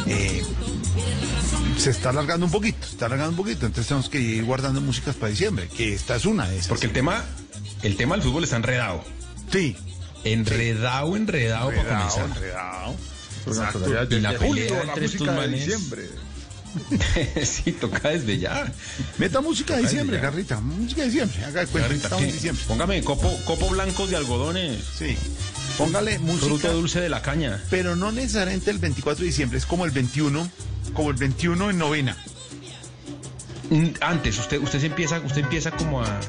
[0.07, 0.43] eh,
[1.77, 3.65] se está alargando un poquito, se está alargando un poquito.
[3.65, 6.67] Entonces tenemos que ir guardando músicas para diciembre, que esta es una de esas.
[6.67, 7.23] Porque el tema,
[7.83, 9.03] el tema del fútbol está enredado.
[9.51, 9.75] Sí.
[10.25, 12.37] Enredado, enredado, para Enredado, comenzar.
[12.37, 12.95] enredado.
[13.47, 14.15] Exacto.
[14.15, 15.65] Y la Julio, pelea la entre estos música de manes.
[15.65, 16.09] diciembre.
[17.45, 18.71] sí, toca desde ya.
[19.17, 20.19] Meta música de diciembre.
[20.19, 20.59] Carrita.
[20.59, 21.45] Música de diciembre.
[21.45, 21.87] Haga de cuenta.
[21.87, 22.33] Carrita, Estamos en ¿qué?
[22.35, 22.63] diciembre.
[22.67, 24.83] Póngame copo, copo blancos de algodones.
[24.97, 25.17] Sí.
[25.79, 26.45] Póngale música.
[26.45, 27.59] Fruto dulce de la caña.
[27.71, 30.47] Pero no necesariamente el 24 de diciembre, es como el 21,
[30.93, 32.15] como el 21 en novena.
[33.69, 36.19] Mm, Antes, usted, usted se empieza, usted empieza como a.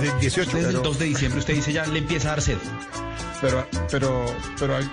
[0.00, 0.50] De 18.
[0.50, 2.56] Desde el pero- 2 de diciembre usted dice ya le empieza a dar sed.
[3.40, 4.24] Pero, pero,
[4.58, 4.90] pero hay,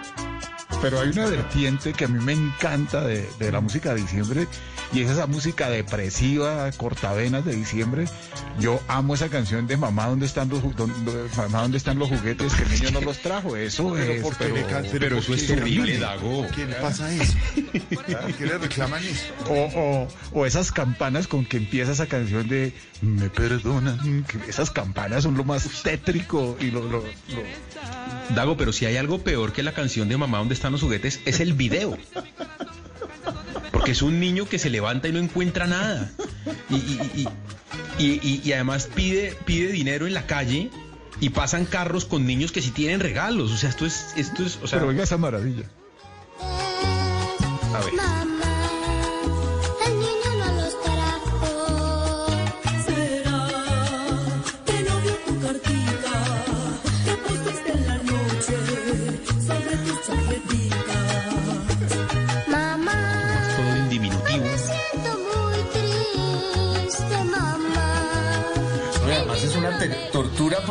[0.84, 4.47] pero hay una vertiente que a mí me encanta de, de la música de diciembre
[4.91, 8.05] y es esa música depresiva, cortavenas de diciembre.
[8.60, 10.93] Yo amo esa canción de Mamá, ¿dónde están los, dónde-
[11.35, 13.55] Mamá, ¿dónde están los juguetes que el niño no los trajo?
[13.55, 15.97] Eso Pero es, ¿por qué pero, pero eso es terrible.
[15.97, 16.45] Dago?
[16.53, 17.34] ¿Qué le pasa a eso?
[18.22, 19.23] ¿Por qué le reclaman eso?
[19.49, 19.53] O,
[20.34, 24.26] o, o esas campanas con que empieza esa canción de Me perdonan.
[24.26, 27.73] que esas campanas son lo más tétrico y lo, lo- lo-
[28.35, 31.19] Dago, pero si hay algo peor que la canción de Mamá, ¿dónde están los juguetes?
[31.25, 31.97] Es el video.
[33.71, 36.11] Porque es un niño que se levanta y no encuentra nada.
[36.69, 40.69] Y, y- y- y- y- y además pide, pide dinero en la calle
[41.19, 43.51] y pasan carros con niños que sí tienen regalos.
[43.51, 45.63] O sea, esto es, esto es, o sea, pero oiga esa maravilla.
[47.73, 48.32] a ver.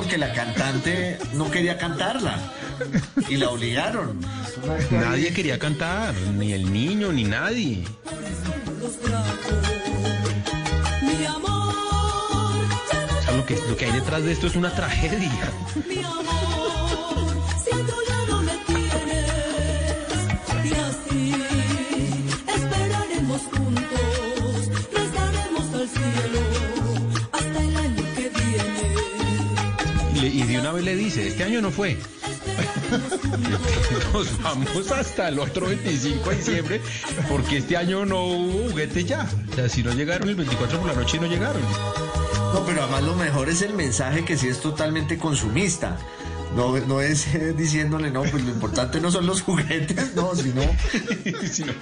[0.02, 2.36] Porque la cantante no quería cantarla
[3.28, 4.20] y la obligaron.
[4.90, 7.84] Nadie quería cantar, ni el niño, ni nadie.
[11.02, 11.74] Mi amor,
[13.20, 15.30] O sea, lo que, lo que hay detrás de esto es una tragedia.
[15.86, 16.02] mi
[30.28, 31.96] y de una vez le dice, este año no fue.
[34.12, 36.80] Nos vamos hasta el otro 25 de diciembre
[37.28, 39.28] porque este año no hubo juguete ya.
[39.50, 41.62] O sea, si no llegaron el 24 por la noche, no llegaron.
[42.54, 45.98] No, pero además lo mejor es el mensaje que sí es totalmente consumista.
[46.56, 50.62] No, no es eh, diciéndole, no, pues lo importante no son los juguetes, no, sino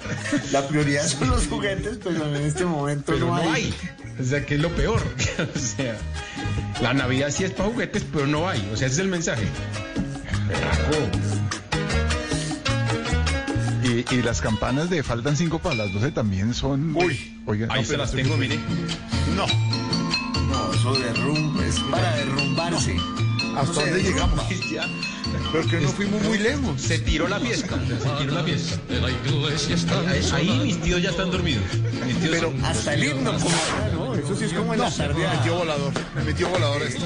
[0.51, 3.65] la prioridad son los juguetes, pero en este momento Pero no, no hay.
[3.65, 3.75] hay.
[4.19, 5.01] O sea, que es lo peor.
[5.55, 5.97] O sea,
[6.81, 8.59] la Navidad sí es para juguetes, pero no hay.
[8.73, 9.43] O sea, ese es el mensaje.
[13.83, 16.95] Y, y las campanas de faltan 5 para las 12 también son.
[16.95, 18.57] Uy, oiga, Ahí se las tengo, mire.
[19.35, 19.45] No.
[20.47, 22.95] No, eso derrumba, es para derrumbarse.
[22.95, 23.30] ¿Hasta No
[23.65, 24.45] se dónde llegamos?
[25.51, 26.81] Porque no fuimos muy lejos.
[26.81, 27.77] Se tiró la fiesta.
[27.85, 28.79] Se tiró la fiesta.
[30.33, 31.63] Ahí, ahí mis tíos ya están dormidos.
[32.05, 33.49] Mis tíos Pero son- Hasta el himno, como
[33.93, 35.33] no, eso sí es como en No, la me tardeada.
[35.35, 35.91] metió volador.
[36.15, 37.03] Me metió volador esto.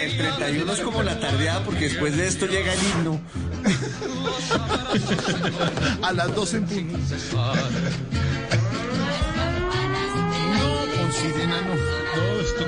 [0.00, 3.20] El 31 es como la tardeada porque después de esto llega el himno.
[6.02, 6.98] A las 12 en punto.
[10.54, 11.74] No, con sirena no.
[11.74, 12.64] No, esto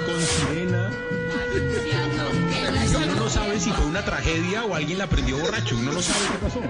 [3.65, 5.75] si fue una tragedia o alguien la prendió borracho.
[5.79, 6.61] Uno no sabe qué pasó.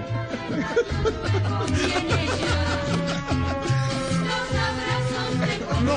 [5.83, 5.95] No.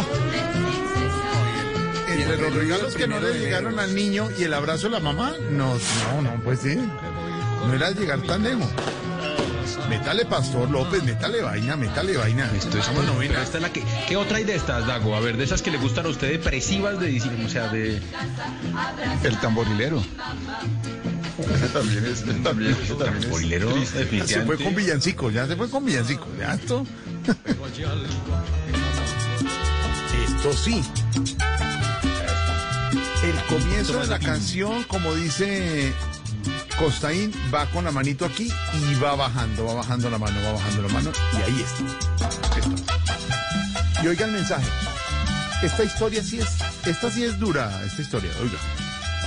[2.13, 5.35] Entre los regalos que no le llegaron al niño y el abrazo de la mamá,
[5.53, 6.77] no, no, no, pues sí.
[7.65, 8.69] No era llegar tan lejos.
[9.89, 12.51] Métale Pastor López, métale vaina, métale vaina.
[12.57, 13.43] Esto es novena.
[13.43, 13.83] esta es la que.
[14.07, 15.15] ¿Qué otra hay de estas, Dago?
[15.15, 18.01] A ver, de esas que le gustan a usted depresivas de diciembre, o sea, de.
[19.25, 20.03] El tamborilero.
[21.73, 22.25] También es.
[22.25, 24.27] también, también es Tamborilero, triste.
[24.27, 26.27] Se fue con villancico, ya se fue con villancico.
[26.39, 26.85] Ya esto.
[30.27, 30.83] Esto sí.
[33.23, 35.93] El comienzo de la canción, como dice
[36.79, 40.83] Costaín, va con la manito aquí y va bajando, va bajando la mano, va bajando
[40.83, 41.83] la mano y ahí está.
[44.03, 44.67] Y oiga el mensaje.
[45.63, 46.49] Esta historia sí es,
[46.87, 48.59] esta sí es dura, esta historia, oiga.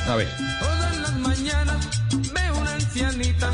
[0.08, 0.30] A ver.
[0.60, 1.88] Todas las mañanas
[2.34, 3.52] veo una ancianita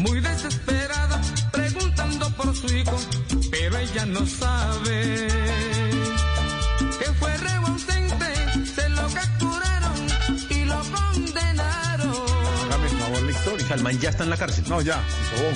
[0.00, 1.20] muy desesperada
[1.52, 2.98] preguntando por su hijo,
[3.50, 5.75] pero ella no sabe
[13.68, 14.64] Salman ya está en la cárcel.
[14.68, 15.50] No, ya, se sobó.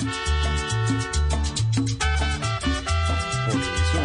[3.47, 4.01] Por eso.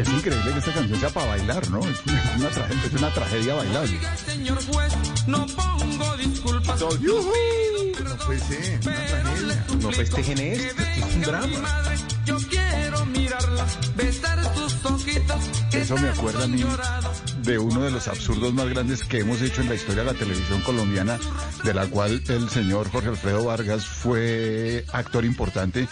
[0.00, 1.80] Es increíble que esta canción sea para bailar, ¿no?
[1.80, 3.98] Es una, es una tragedia, es una tragedia bailable.
[4.26, 4.92] Señor juez,
[5.26, 6.80] no pongo disculpas.
[6.80, 9.66] No, No puede ser, una tragedia.
[9.80, 11.95] No festejen esto, esto es un drama.
[15.72, 16.64] Eso me acuerda a mí
[17.42, 20.18] de uno de los absurdos más grandes que hemos hecho en la historia de la
[20.18, 21.18] televisión colombiana,
[21.64, 25.88] de la cual el señor Jorge Alfredo Vargas fue actor importante,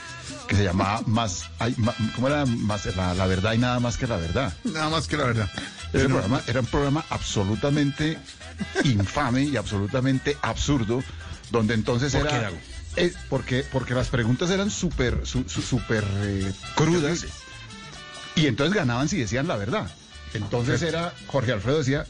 [0.48, 2.46] que se llamaba Más, ay, ma- ¿cómo era?
[2.46, 4.52] Más, la, la verdad y nada más que la verdad.
[4.64, 5.50] Nada más que la verdad.
[5.92, 8.18] Ese programa era un programa absolutamente
[8.84, 11.02] infame y absolutamente absurdo,
[11.50, 12.30] donde entonces ¿Por era...
[12.30, 12.56] qué, Dago?
[12.96, 17.26] eh, porque, porque las preguntas eran súper su- su- súper eh, crudas
[18.36, 19.90] y entonces ganaban si decían la verdad.
[20.32, 22.06] Entonces era, Jorge Alfredo decía,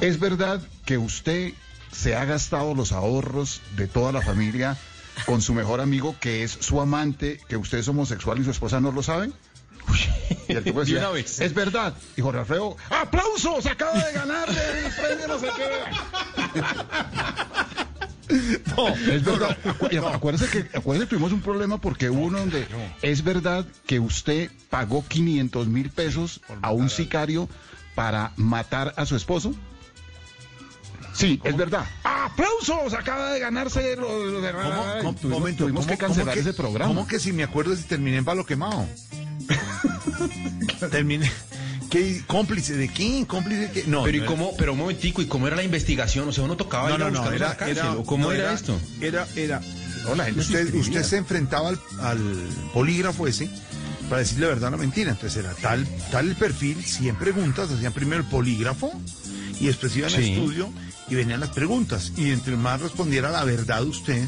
[0.00, 1.52] ¿es verdad que usted
[1.92, 4.76] se ha gastado los ahorros de toda la familia
[5.26, 8.80] con su mejor amigo que es su amante, que usted es homosexual y su esposa
[8.80, 9.32] no lo sabe?
[10.48, 11.10] Y el tipo De decía,
[11.44, 11.94] es verdad.
[12.16, 13.66] Y Jorge Alfredo, ¡aplausos!
[13.66, 16.60] Acaba de ganar el premio no sé qué.
[18.76, 19.56] No, es verdad.
[19.90, 22.66] Y Acuérdese que, acuérdese que tuvimos un problema porque hubo uno donde
[23.02, 27.48] es verdad que usted pagó 500 mil pesos a un sicario
[27.94, 29.54] para matar a su esposo.
[31.14, 31.84] Sí, es verdad.
[32.04, 32.92] ¡Aplausos!
[32.94, 34.52] Acaba de ganarse lo, lo de...
[34.52, 36.94] ¿Cómo, tuvimos, momento, tuvimos ¿cómo- que cancelar que- ese programa.
[36.94, 38.86] ¿Cómo que si me acuerdo si terminé en palo quemado?
[40.90, 41.30] terminé.
[41.90, 43.24] ¿Qué cómplice de quién?
[43.24, 43.84] ¿Cómplice de qué?
[43.86, 46.28] No, pero, ¿y era- cómo, pero un momentico, ¿y cómo era la investigación?
[46.28, 48.78] O sea, uno tocaba No, no, no, era, la cárcel, era- ¿o cómo era, esto?
[49.00, 49.60] Era, era,
[50.16, 52.18] la gente se usted, usted se enfrentaba al, al
[52.74, 53.48] polígrafo ese
[54.08, 55.10] para decirle la verdad o la mentira.
[55.12, 58.92] Entonces era tal, tal el perfil, 100 preguntas, hacían primero el polígrafo
[59.60, 60.32] y después iban al Sí.
[60.32, 60.70] estudio
[61.08, 62.12] y venían las preguntas.
[62.16, 64.26] Y entre más respondiera la verdad usted,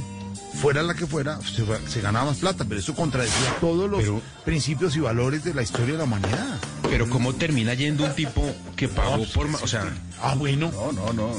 [0.54, 4.22] fuera la que fuera, fue- se ganaba más plata, pero eso contradecía todos los Pero-
[4.44, 6.58] principios y valores de la historia de la humanidad.
[6.88, 8.44] Pero ¿cómo termina yendo un tipo
[8.76, 9.46] que pagó por...
[9.62, 9.84] O sea,
[10.22, 10.70] Ah, bueno.
[10.70, 11.32] No, no, no.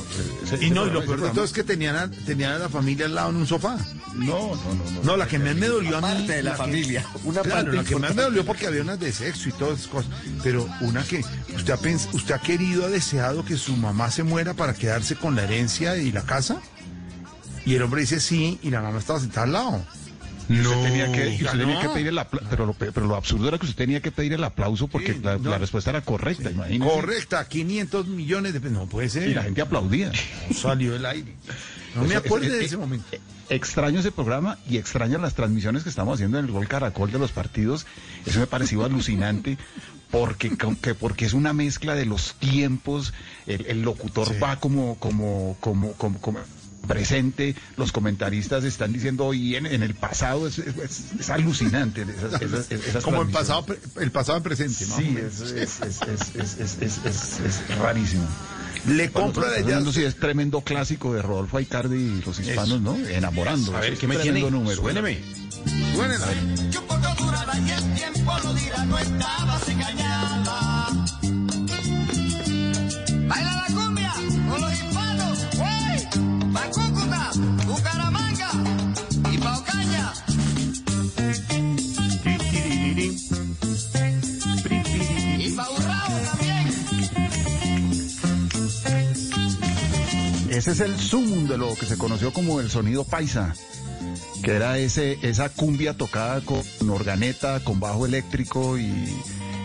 [0.43, 2.67] Ese- Y no, y lo peor de todo es que tenían a, tenían a la
[2.69, 3.77] familia al lado en un sofá.
[4.15, 4.91] No, no, no.
[4.91, 6.07] No, No, la que más me dolió a mí.
[6.07, 7.05] Parte de la familia.
[7.23, 9.77] Una claro, parte la que más me dolió porque había unas de sexo y todas
[9.79, 10.09] esas cosas.
[10.41, 11.23] Pero una que
[11.55, 15.15] usted ha, pens- usted ha querido, ha deseado que su mamá se muera para quedarse
[15.15, 16.59] con la herencia y la casa.
[17.65, 19.85] Y el hombre dice sí, y la mamá estaba sentada al lado.
[20.49, 21.59] Usted tenía que, y usted ganó.
[21.59, 24.33] tenía que pedir el aplauso, pero pero lo absurdo era que usted tenía que pedir
[24.33, 25.49] el aplauso porque Sí, la, no.
[25.49, 26.91] la respuesta era correcta, imagínese.
[26.91, 28.77] Correcta, 500 millones de pesos.
[28.77, 29.29] No puede ser.
[29.29, 30.11] Y la gente aplaudía.
[30.53, 31.35] salió del aire.
[31.95, 33.05] No me Eso- acuerdo es- de es- ese momento.
[33.49, 37.19] Extraño ese programa y extraño las transmisiones que estamos haciendo en el Gol Caracol de
[37.19, 37.85] los partidos.
[38.25, 39.57] Eso me pareció alucinante
[40.09, 40.51] porque,
[40.81, 43.13] que- porque es una mezcla de los tiempos.
[43.47, 44.33] El, el locutor Sí.
[44.41, 46.39] va como, como, como, como, como
[46.93, 52.01] presente, los comentaristas están diciendo hoy en, en el pasado, es, es- es alucinante.
[52.03, 53.65] Esas, esas- esas Como el pasado,
[53.99, 54.85] el pasado en presente.
[54.85, 58.27] más o Sí, es, es, es, es, es, es, es- es- es rarísimo.
[58.87, 59.93] Le compro Bueno, de ellas.
[59.93, 62.95] sí es tremendo clásico de Rodolfo Aicardi y los hispanos, ¿no?
[62.97, 63.75] Enamorando.
[63.77, 64.41] a ver, es ¿qué me tiene?
[64.49, 64.75] número.
[64.81, 65.19] Suéneme.
[65.93, 66.27] Suénela.
[66.71, 70.00] Que un poco duraba y el tiempo lo dirá, no estabas engañada.
[90.51, 93.53] Ese es el zoom de lo que se conoció como el sonido paisa,
[94.43, 98.91] que era ese, esa cumbia tocada con organeta, con bajo eléctrico y,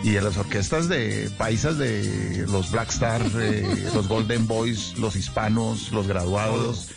[0.03, 5.17] y en las orquestas de paisas de los Black Star, eh, los Golden Boys, los
[5.17, 6.87] hispanos, los graduados.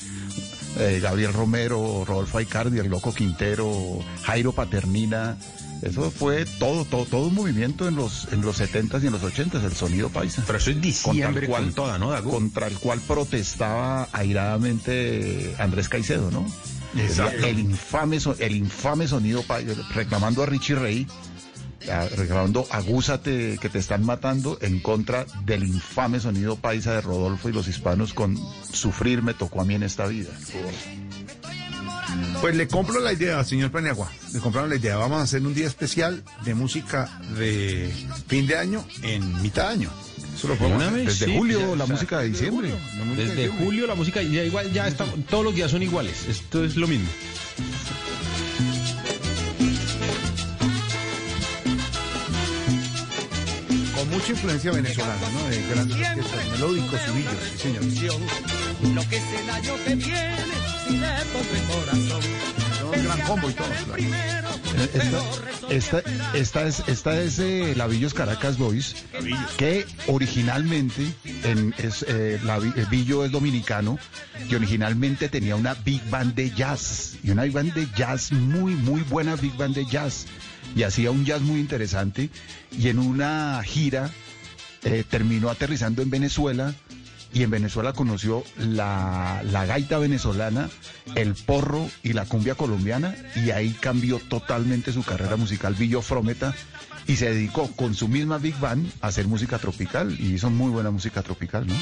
[0.79, 5.37] eh, Gabriel Romero, Rodolfo Aicardi, el Loco Quintero, Jairo Paternina,
[5.83, 9.23] eso fue todo, todo, todo un movimiento en los, en los 70s y en los
[9.23, 10.43] 80s, el sonido paisa.
[10.47, 12.31] Pero eso es Contra diciembre el cual- toda, ¿no, Dago?
[12.31, 16.47] contra el cual protestaba airadamente Andrés Caicedo, ¿no?
[17.01, 17.47] Exacto.
[17.47, 19.61] El infame, el infame sonido pa-
[19.95, 21.07] reclamando a Richie Rey
[22.29, 27.53] grabando Agúzate que te están matando en contra del infame sonido paisa de Rodolfo y
[27.53, 28.37] los hispanos con
[28.71, 30.29] Sufrir me tocó a mí en esta vida.
[32.41, 34.11] Pues le compro la idea, señor Paniagua.
[34.33, 34.97] Le compraron la idea.
[34.97, 37.93] Vamos a hacer un día especial de música de
[38.29, 39.91] fin de año en mitad de año.
[40.35, 41.05] Eso lo podemos hacer.
[41.07, 42.75] Desde Sí, julio, ya, la o sea, música de diciembre.
[43.05, 46.27] Música Desde julio la música, ya igual, ya está, todos los días son iguales.
[46.29, 47.09] Esto es lo mismo.
[53.95, 55.49] Con mucha influencia venezolana, ¿no?
[55.49, 58.95] De grandes orquestas melódicos y villos, sí, señor.
[58.95, 60.37] Lo que es el año que viene,
[60.91, 62.23] si le pongo el corazón.
[62.93, 64.03] Un gran combo y todo, claro.
[64.03, 64.43] Eh,
[64.95, 65.23] Esta,
[65.71, 66.03] esta,
[66.35, 68.97] esta es, esta es eh, la Villos Caracas Boys,
[69.57, 71.07] que originalmente,
[71.45, 73.99] en, es, eh, la Vi- el Villo es dominicano,
[74.49, 78.75] que originalmente tenía una big band de jazz, y una big band de jazz muy,
[78.75, 80.27] muy buena big band de jazz,
[80.75, 82.31] y hacía un jazz muy interesante,
[82.77, 84.11] y en una gira
[84.85, 86.75] eh, terminó aterrizando en Venezuela,
[87.33, 90.69] y en Venezuela conoció la, la gaita venezolana,
[91.15, 96.55] el porro y la cumbia colombiana y ahí cambió totalmente su carrera musical Villo Frometa
[97.07, 100.71] y se dedicó con su misma Big Band a hacer música tropical y hizo muy
[100.71, 101.75] buena música tropical, ¿no?